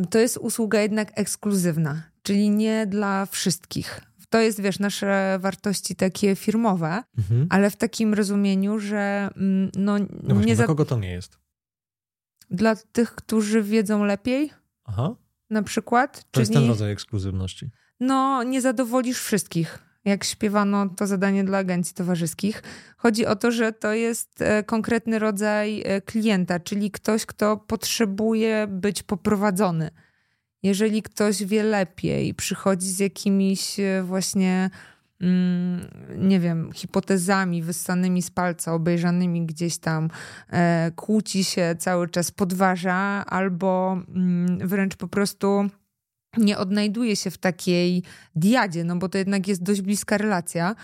y, 0.03 0.07
to 0.07 0.19
jest 0.19 0.37
usługa 0.37 0.81
jednak 0.81 1.13
ekskluzywna, 1.15 2.03
czyli 2.23 2.51
nie 2.51 2.87
dla 2.87 3.27
wszystkich. 3.27 4.01
To 4.31 4.41
jest, 4.41 4.61
wiesz, 4.61 4.79
nasze 4.79 5.39
wartości 5.41 5.97
takie 5.97 6.37
firmowe, 6.37 7.03
Mhm. 7.19 7.47
ale 7.51 7.71
w 7.71 7.77
takim 7.77 8.15
rozumieniu, 8.15 8.79
że 8.79 9.31
mm, 9.37 9.71
no, 9.77 9.99
No 9.99 10.07
właśnie, 10.23 10.45
nie 10.47 10.55
dla 10.57 10.63
za... 10.65 10.67
kogo 10.67 10.85
to 10.85 10.99
nie 10.99 11.11
jest? 11.11 11.39
dla 12.51 12.77
tych, 12.77 13.15
którzy 13.15 13.63
wiedzą 13.63 14.05
lepiej, 14.05 14.51
Aha. 14.85 15.15
na 15.51 15.63
przykład. 15.63 16.19
To 16.19 16.29
czyli, 16.31 16.43
jest 16.43 16.53
ten 16.53 16.69
rodzaj 16.69 16.93
ekskluzywności. 16.93 17.71
No, 18.01 18.43
nie 18.43 18.61
zadowolisz 18.61 19.19
wszystkich. 19.21 19.79
Jak 20.05 20.25
śpiewano 20.25 20.89
to 20.89 21.07
zadanie 21.07 21.45
dla 21.45 21.59
agencji 21.59 21.95
towarzyskich. 21.95 22.63
Chodzi 22.97 23.27
o 23.27 23.37
to, 23.37 23.51
że 23.51 23.73
to 23.73 23.93
jest 23.93 24.43
e, 24.43 24.63
konkretny 24.63 25.19
rodzaj 25.19 25.83
e, 25.85 26.01
klienta, 26.01 26.61
czyli 26.61 26.91
ktoś, 26.91 27.27
kto 27.27 27.57
potrzebuje 27.57 28.67
być 28.71 29.03
poprowadzony. 29.03 29.91
Jeżeli 30.63 31.03
ktoś 31.03 31.45
wie 31.45 31.63
lepiej, 31.63 32.35
przychodzi 32.35 32.89
z 32.89 32.99
jakimiś 32.99 33.81
e, 33.81 34.03
właśnie 34.03 34.71
Mm, 35.21 35.89
nie 36.19 36.41
wiem, 36.41 36.73
hipotezami 36.73 37.63
wyssanymi 37.63 38.23
z 38.23 38.31
palca, 38.31 38.75
obejrzanymi 38.75 39.47
gdzieś 39.47 39.79
tam, 39.79 40.11
e, 40.51 40.91
kłóci 40.97 41.45
się 41.45 41.77
cały 41.79 42.09
czas, 42.09 42.31
podważa, 42.31 43.25
albo 43.27 43.99
mm, 44.09 44.69
wręcz 44.69 44.97
po 44.97 45.09
prostu 45.09 45.67
nie 46.37 46.59
odnajduje 46.59 47.17
się 47.17 47.31
w 47.31 47.39
takiej 47.39 48.03
diadzie, 48.35 48.85
no 48.85 48.97
bo 48.97 49.09
to 49.09 49.19
jednak 49.19 49.49
jest 49.49 49.63
dość 49.63 49.81
bliska 49.81 50.19
relacja, 50.19 50.75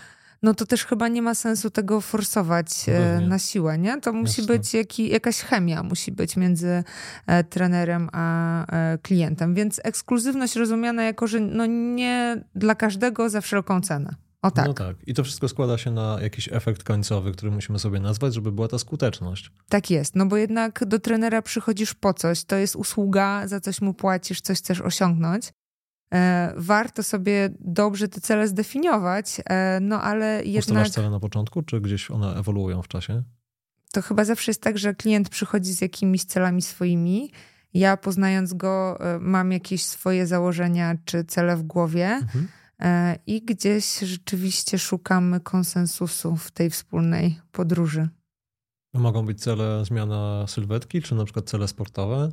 no 0.47 0.53
to 0.53 0.65
też 0.65 0.85
chyba 0.85 1.07
nie 1.07 1.21
ma 1.21 1.35
sensu 1.35 1.69
tego 1.69 2.01
forsować 2.01 2.67
e, 2.87 3.21
na 3.21 3.39
siłę, 3.39 3.77
nie? 3.77 4.01
To 4.01 4.13
musi 4.13 4.41
Jasne. 4.41 4.57
być 4.57 4.73
jaki, 4.73 5.09
jakaś 5.09 5.39
chemia, 5.39 5.83
musi 5.83 6.11
być 6.11 6.37
między 6.37 6.83
e, 7.27 7.43
trenerem 7.43 8.09
a 8.11 8.65
e, 8.71 8.97
klientem. 8.97 9.53
Więc 9.53 9.81
ekskluzywność 9.83 10.55
rozumiana 10.55 11.03
jako, 11.03 11.27
że 11.27 11.39
no 11.39 11.65
nie 11.65 12.43
dla 12.55 12.75
każdego 12.75 13.29
za 13.29 13.41
wszelką 13.41 13.81
cenę. 13.81 14.15
O 14.41 14.51
tak. 14.51 14.67
No 14.67 14.73
tak. 14.73 14.95
I 15.07 15.13
to 15.13 15.23
wszystko 15.23 15.47
składa 15.47 15.77
się 15.77 15.91
na 15.91 16.17
jakiś 16.21 16.49
efekt 16.51 16.83
końcowy, 16.83 17.31
który 17.31 17.51
musimy 17.51 17.79
sobie 17.79 17.99
nazwać, 17.99 18.33
żeby 18.33 18.51
była 18.51 18.67
ta 18.67 18.79
skuteczność. 18.79 19.51
Tak 19.69 19.89
jest, 19.89 20.15
no 20.15 20.25
bo 20.25 20.37
jednak 20.37 20.85
do 20.85 20.99
trenera 20.99 21.41
przychodzisz 21.41 21.93
po 21.93 22.13
coś, 22.13 22.43
to 22.43 22.55
jest 22.55 22.75
usługa, 22.75 23.47
za 23.47 23.59
coś 23.59 23.81
mu 23.81 23.93
płacisz, 23.93 24.41
coś 24.41 24.57
chcesz 24.57 24.81
osiągnąć. 24.81 25.51
E, 26.13 26.53
warto 26.57 27.03
sobie 27.03 27.49
dobrze 27.59 28.07
te 28.07 28.21
cele 28.21 28.47
zdefiniować, 28.47 29.41
e, 29.45 29.79
no 29.81 30.01
ale 30.01 30.43
jednak... 30.45 30.67
Ustalasz 30.67 30.89
cele 30.89 31.09
na 31.09 31.19
początku, 31.19 31.61
czy 31.61 31.81
gdzieś 31.81 32.11
one 32.11 32.35
ewoluują 32.35 32.81
w 32.81 32.87
czasie? 32.87 33.23
To 33.91 34.01
chyba 34.01 34.25
zawsze 34.25 34.51
jest 34.51 34.61
tak, 34.61 34.77
że 34.77 34.95
klient 34.95 35.29
przychodzi 35.29 35.73
z 35.73 35.81
jakimiś 35.81 36.23
celami 36.23 36.61
swoimi, 36.61 37.31
ja 37.73 37.97
poznając 37.97 38.53
go 38.53 38.99
e, 38.99 39.19
mam 39.19 39.51
jakieś 39.51 39.85
swoje 39.85 40.27
założenia 40.27 40.95
czy 41.05 41.23
cele 41.23 41.57
w 41.57 41.63
głowie, 41.63 42.07
mhm 42.07 42.47
i 43.27 43.41
gdzieś 43.41 43.99
rzeczywiście 43.99 44.79
szukamy 44.79 45.39
konsensusu 45.39 46.35
w 46.35 46.51
tej 46.51 46.69
wspólnej 46.69 47.39
podróży. 47.51 48.09
Mogą 48.93 49.25
być 49.25 49.41
cele 49.41 49.85
zmiana 49.85 50.45
sylwetki, 50.47 51.01
czy 51.01 51.15
na 51.15 51.23
przykład 51.25 51.49
cele 51.49 51.67
sportowe? 51.67 52.31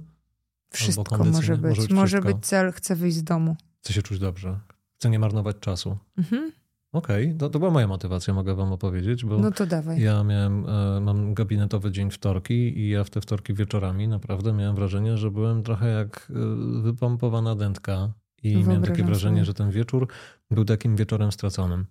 Wszystko 0.77 1.25
może 1.25 1.57
być. 1.57 1.79
Może 1.79 1.83
być, 1.83 1.91
może 1.91 2.23
być 2.23 2.37
cel, 2.43 2.73
chcę 2.73 2.97
wyjść 2.97 3.17
z 3.17 3.25
domu. 3.25 3.57
Chcę 3.81 3.93
się 3.93 4.03
czuć 4.03 4.19
dobrze. 4.19 4.61
Chcę 4.95 5.11
nie 5.11 5.19
marnować 5.19 5.57
czasu. 5.61 5.99
Mhm. 6.19 6.53
Okej, 6.93 7.27
okay. 7.27 7.39
to, 7.39 7.51
to 7.51 7.59
była 7.59 7.71
moja 7.71 7.87
motywacja, 7.87 8.35
mogę 8.35 8.55
wam 8.55 8.73
opowiedzieć, 8.73 9.25
bo 9.25 9.39
no 9.39 9.51
to 9.51 9.67
dawaj. 9.67 10.01
ja 10.01 10.25
miałem, 10.25 10.67
e, 10.69 11.01
mam 11.01 11.35
gabinetowy 11.35 11.91
dzień 11.91 12.11
wtorki 12.11 12.79
i 12.79 12.89
ja 12.89 13.05
w 13.05 13.11
te 13.11 13.21
wtorki 13.21 13.55
wieczorami 13.55 14.09
naprawdę 14.09 14.53
miałem 14.53 14.77
wrażenie, 14.77 15.17
że 15.17 15.31
byłem 15.31 15.63
trochę 15.63 15.89
jak 15.89 16.31
e, 16.31 16.83
wypompowana 16.83 17.55
dętka 17.55 18.13
i 18.43 18.57
miałem 18.57 18.83
takie 18.83 19.05
wrażenie, 19.05 19.37
sobie. 19.37 19.45
że 19.45 19.55
ten 19.55 19.71
wieczór 19.71 20.09
był 20.51 20.65
takim 20.65 20.97
wieczorem 20.97 21.33
straconym. 21.33 21.87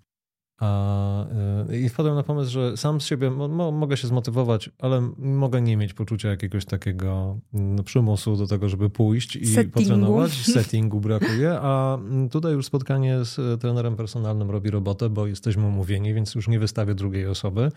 A, 0.60 1.26
y, 1.70 1.80
I 1.80 1.90
wpadłem 1.90 2.16
na 2.16 2.24
pomysł, 2.24 2.52
że 2.52 2.78
sam 2.78 3.02
z 3.02 3.06
siebie 3.06 3.32
mo, 3.32 3.72
mogę 3.72 3.98
się 3.98 4.08
zmotywować, 4.08 4.70
ale 4.80 5.02
mogę 5.18 5.62
nie 5.62 5.78
mieć 5.78 5.94
poczucia 5.94 6.30
jakiegoś 6.30 6.66
takiego 6.66 7.40
no, 7.54 7.84
przymusu 7.84 8.36
do 8.36 8.48
tego, 8.48 8.70
żeby 8.70 8.90
pójść 8.90 9.36
i 9.36 9.48
Settingu. 9.48 9.80
potrenować. 9.80 10.32
Settingu 10.54 11.00
brakuje, 11.00 11.60
a 11.62 11.98
tutaj 12.32 12.54
już 12.54 12.66
spotkanie 12.66 13.26
z 13.26 13.62
trenerem 13.62 13.96
personalnym 13.96 14.52
robi 14.52 14.70
robotę, 14.70 15.10
bo 15.10 15.28
jesteśmy 15.28 15.68
umówieni, 15.68 16.14
więc 16.14 16.36
już 16.36 16.48
nie 16.48 16.60
wystawię 16.60 16.96
drugiej 16.96 17.28
osoby 17.28 17.72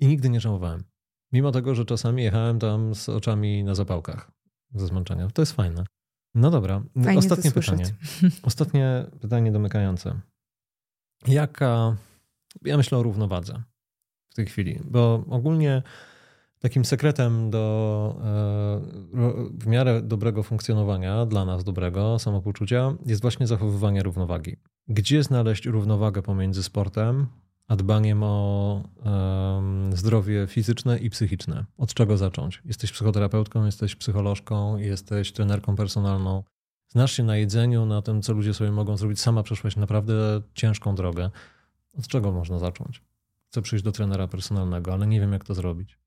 i 0.00 0.06
nigdy 0.06 0.30
nie 0.30 0.40
żałowałem. 0.40 0.84
Mimo 1.32 1.52
tego, 1.52 1.74
że 1.74 1.84
czasami 1.84 2.22
jechałem 2.22 2.58
tam 2.58 2.94
z 2.94 3.08
oczami 3.08 3.64
na 3.64 3.74
zapałkach 3.74 4.30
ze 4.74 4.86
zmęczenia. 4.86 5.28
To 5.34 5.42
jest 5.42 5.52
fajne. 5.52 5.84
No 6.34 6.50
dobra, 6.50 6.82
Fajnie 7.04 7.18
ostatnie 7.18 7.50
pytanie. 7.50 7.84
Ostatnie 8.42 9.06
pytanie 9.20 9.52
domykające. 9.52 10.20
Jaka, 11.26 11.96
ja 12.64 12.76
myślę 12.76 12.98
o 12.98 13.02
równowadze 13.02 13.62
w 14.30 14.34
tej 14.34 14.46
chwili, 14.46 14.80
bo 14.84 15.24
ogólnie 15.30 15.82
takim 16.58 16.84
sekretem 16.84 17.50
do 17.50 18.16
e, 18.18 18.80
w 19.58 19.66
miarę 19.66 20.02
dobrego 20.02 20.42
funkcjonowania, 20.42 21.26
dla 21.26 21.44
nas 21.44 21.64
dobrego 21.64 22.18
samopoczucia, 22.18 22.94
jest 23.06 23.22
właśnie 23.22 23.46
zachowywanie 23.46 24.02
równowagi. 24.02 24.56
Gdzie 24.88 25.22
znaleźć 25.22 25.66
równowagę 25.66 26.22
pomiędzy 26.22 26.62
sportem, 26.62 27.26
a 27.68 27.76
dbaniem 27.76 28.22
o 28.22 28.82
zdrowie 29.92 30.46
fizyczne 30.46 30.98
i 30.98 31.10
psychiczne. 31.10 31.64
Od 31.78 31.94
czego 31.94 32.16
zacząć? 32.16 32.62
Jesteś 32.64 32.92
psychoterapeutką, 32.92 33.64
jesteś 33.64 33.96
psycholożką, 33.96 34.76
jesteś 34.76 35.32
trenerką 35.32 35.76
personalną. 35.76 36.42
Znasz 36.88 37.12
się 37.12 37.22
na 37.22 37.36
jedzeniu, 37.36 37.86
na 37.86 38.02
tym, 38.02 38.22
co 38.22 38.32
ludzie 38.32 38.54
sobie 38.54 38.70
mogą 38.70 38.96
zrobić. 38.96 39.20
Sama 39.20 39.42
przeszłaś 39.42 39.76
naprawdę 39.76 40.14
ciężką 40.54 40.94
drogę. 40.94 41.30
Od 41.98 42.08
czego 42.08 42.32
można 42.32 42.58
zacząć? 42.58 43.02
Chcę 43.48 43.62
przyjść 43.62 43.84
do 43.84 43.92
trenera 43.92 44.28
personalnego, 44.28 44.92
ale 44.92 45.06
nie 45.06 45.20
wiem, 45.20 45.32
jak 45.32 45.44
to 45.44 45.54
zrobić. 45.54 45.98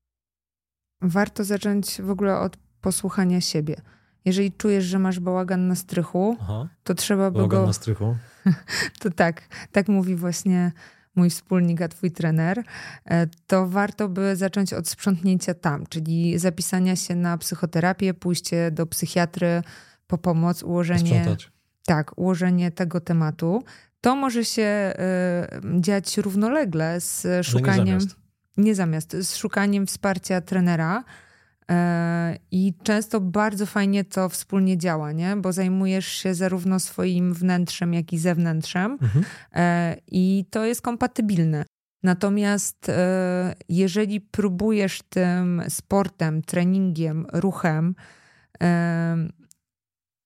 Warto 1.00 1.44
zacząć 1.44 2.02
w 2.02 2.10
ogóle 2.10 2.38
od 2.38 2.56
posłuchania 2.80 3.40
siebie. 3.40 3.76
Jeżeli 4.24 4.52
czujesz, 4.52 4.84
że 4.84 4.98
masz 4.98 5.20
bałagan 5.20 5.68
na 5.68 5.74
strychu, 5.74 6.36
Aha. 6.40 6.68
to 6.84 6.94
trzeba 6.94 7.30
by 7.30 7.36
bałagan 7.36 7.60
go... 7.60 7.66
na 7.66 7.72
strychu? 7.72 8.16
to 9.00 9.10
tak, 9.10 9.48
tak 9.72 9.88
mówi 9.88 10.16
właśnie 10.16 10.72
mój 11.14 11.30
wspólnik, 11.30 11.82
a 11.82 11.88
twój 11.88 12.10
trener, 12.10 12.64
e, 13.04 13.26
to 13.46 13.68
warto 13.68 14.08
by 14.08 14.36
zacząć 14.36 14.72
od 14.72 14.88
sprzątnięcia 14.88 15.54
tam, 15.54 15.86
czyli 15.86 16.38
zapisania 16.38 16.96
się 16.96 17.14
na 17.14 17.38
psychoterapię, 17.38 18.14
pójście 18.14 18.70
do 18.70 18.86
psychiatry 18.86 19.62
po 20.06 20.18
pomoc, 20.18 20.62
ułożenie. 20.62 21.20
Sprzątać. 21.20 21.52
Tak, 21.86 22.18
ułożenie 22.18 22.70
tego 22.70 23.00
tematu. 23.00 23.62
To 24.02 24.16
może 24.16 24.44
się 24.44 24.92
y, 25.76 25.80
dziać 25.80 26.18
równolegle 26.18 27.00
z 27.00 27.46
szukaniem. 27.46 27.84
Nie 27.84 27.90
zamiast. 27.92 28.16
nie 28.56 28.74
zamiast, 28.74 29.16
z 29.16 29.36
szukaniem 29.36 29.86
wsparcia 29.86 30.40
trenera 30.40 31.04
E, 31.70 32.36
I 32.50 32.74
często 32.82 33.20
bardzo 33.20 33.66
fajnie 33.66 34.04
to 34.04 34.28
wspólnie 34.28 34.78
działa, 34.78 35.12
nie? 35.12 35.36
bo 35.36 35.52
zajmujesz 35.52 36.06
się 36.06 36.34
zarówno 36.34 36.80
swoim 36.80 37.34
wnętrzem, 37.34 37.94
jak 37.94 38.12
i 38.12 38.18
zewnętrzem, 38.18 38.98
mhm. 39.02 39.24
E, 39.54 39.96
i 40.06 40.44
to 40.50 40.64
jest 40.64 40.82
kompatybilne. 40.82 41.64
Natomiast 42.02 42.88
e, 42.88 43.54
jeżeli 43.68 44.20
próbujesz 44.20 45.02
tym 45.08 45.62
sportem, 45.68 46.42
treningiem, 46.42 47.26
ruchem 47.32 47.94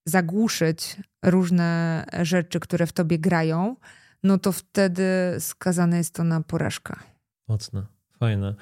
zagłuszyć 0.06 0.96
różne 1.22 2.04
rzeczy, 2.22 2.60
które 2.60 2.86
w 2.86 2.92
tobie 2.92 3.18
grają, 3.18 3.76
no 4.22 4.38
to 4.38 4.52
wtedy 4.52 5.04
skazane 5.38 5.96
jest 5.96 6.14
to 6.14 6.24
na 6.24 6.40
porażkę. 6.40 6.94
Mocne, 7.48 7.86
fajne. 8.18 8.54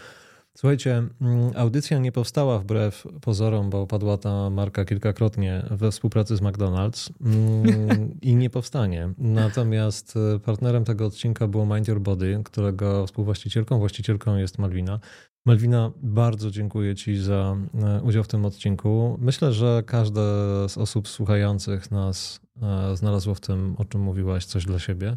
Słuchajcie, 0.56 1.02
mm, 1.20 1.52
audycja 1.56 1.98
nie 1.98 2.12
powstała 2.12 2.58
wbrew 2.58 3.06
pozorom, 3.20 3.70
bo 3.70 3.86
padła 3.86 4.18
ta 4.18 4.50
marka 4.50 4.84
kilkakrotnie 4.84 5.66
we 5.70 5.90
współpracy 5.90 6.36
z 6.36 6.40
McDonald's 6.40 7.10
mm, 7.20 8.20
i 8.22 8.36
nie 8.36 8.50
powstanie. 8.50 9.12
Natomiast 9.18 10.14
e, 10.16 10.38
partnerem 10.38 10.84
tego 10.84 11.06
odcinka 11.06 11.48
było 11.48 11.66
Mind 11.66 11.88
Your 11.88 12.00
Body, 12.00 12.40
którego 12.44 13.06
współwłaścicielką, 13.06 13.78
właścicielką 13.78 14.36
jest 14.36 14.58
Malwina. 14.58 15.00
Malwina, 15.44 15.92
bardzo 16.02 16.50
dziękuję 16.50 16.94
Ci 16.94 17.16
za 17.16 17.56
e, 17.74 18.02
udział 18.02 18.24
w 18.24 18.28
tym 18.28 18.44
odcinku. 18.44 19.18
Myślę, 19.20 19.52
że 19.52 19.82
każda 19.86 20.22
z 20.68 20.78
osób 20.78 21.08
słuchających 21.08 21.90
nas 21.90 22.40
e, 22.62 22.96
znalazło 22.96 23.34
w 23.34 23.40
tym, 23.40 23.74
o 23.78 23.84
czym 23.84 24.00
mówiłaś, 24.00 24.44
coś 24.44 24.64
dla 24.64 24.78
siebie. 24.78 25.16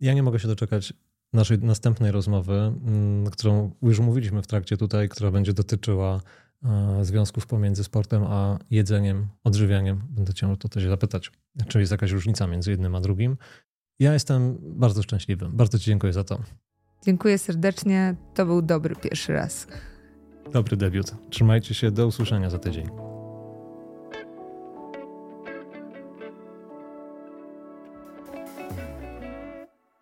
Ja 0.00 0.14
nie 0.14 0.22
mogę 0.22 0.38
się 0.38 0.48
doczekać 0.48 0.92
naszej 1.34 1.58
następnej 1.58 2.12
rozmowy, 2.12 2.54
mm, 2.54 3.30
którą 3.30 3.70
już 3.82 4.00
mówiliśmy 4.00 4.42
w 4.42 4.46
trakcie 4.46 4.76
tutaj, 4.76 5.08
która 5.08 5.30
będzie 5.30 5.52
dotyczyła 5.52 6.20
e, 6.64 7.04
związków 7.04 7.46
pomiędzy 7.46 7.84
sportem 7.84 8.24
a 8.24 8.58
jedzeniem, 8.70 9.28
odżywianiem. 9.44 10.02
Będę 10.10 10.34
cię 10.34 10.48
o 10.48 10.56
to 10.56 10.68
też 10.68 10.84
zapytać, 10.84 11.32
czy 11.68 11.80
jest 11.80 11.92
jakaś 11.92 12.10
różnica 12.10 12.46
między 12.46 12.70
jednym 12.70 12.94
a 12.94 13.00
drugim. 13.00 13.36
Ja 13.98 14.12
jestem 14.12 14.58
bardzo 14.60 15.02
szczęśliwy. 15.02 15.48
Bardzo 15.48 15.78
Ci 15.78 15.84
dziękuję 15.84 16.12
za 16.12 16.24
to. 16.24 16.38
Dziękuję 17.04 17.38
serdecznie. 17.38 18.16
To 18.34 18.46
był 18.46 18.62
dobry 18.62 18.96
pierwszy 18.96 19.32
raz. 19.32 19.66
Dobry 20.52 20.76
debiut. 20.76 21.14
Trzymajcie 21.30 21.74
się. 21.74 21.90
Do 21.90 22.06
usłyszenia 22.06 22.50
za 22.50 22.58
tydzień. 22.58 23.03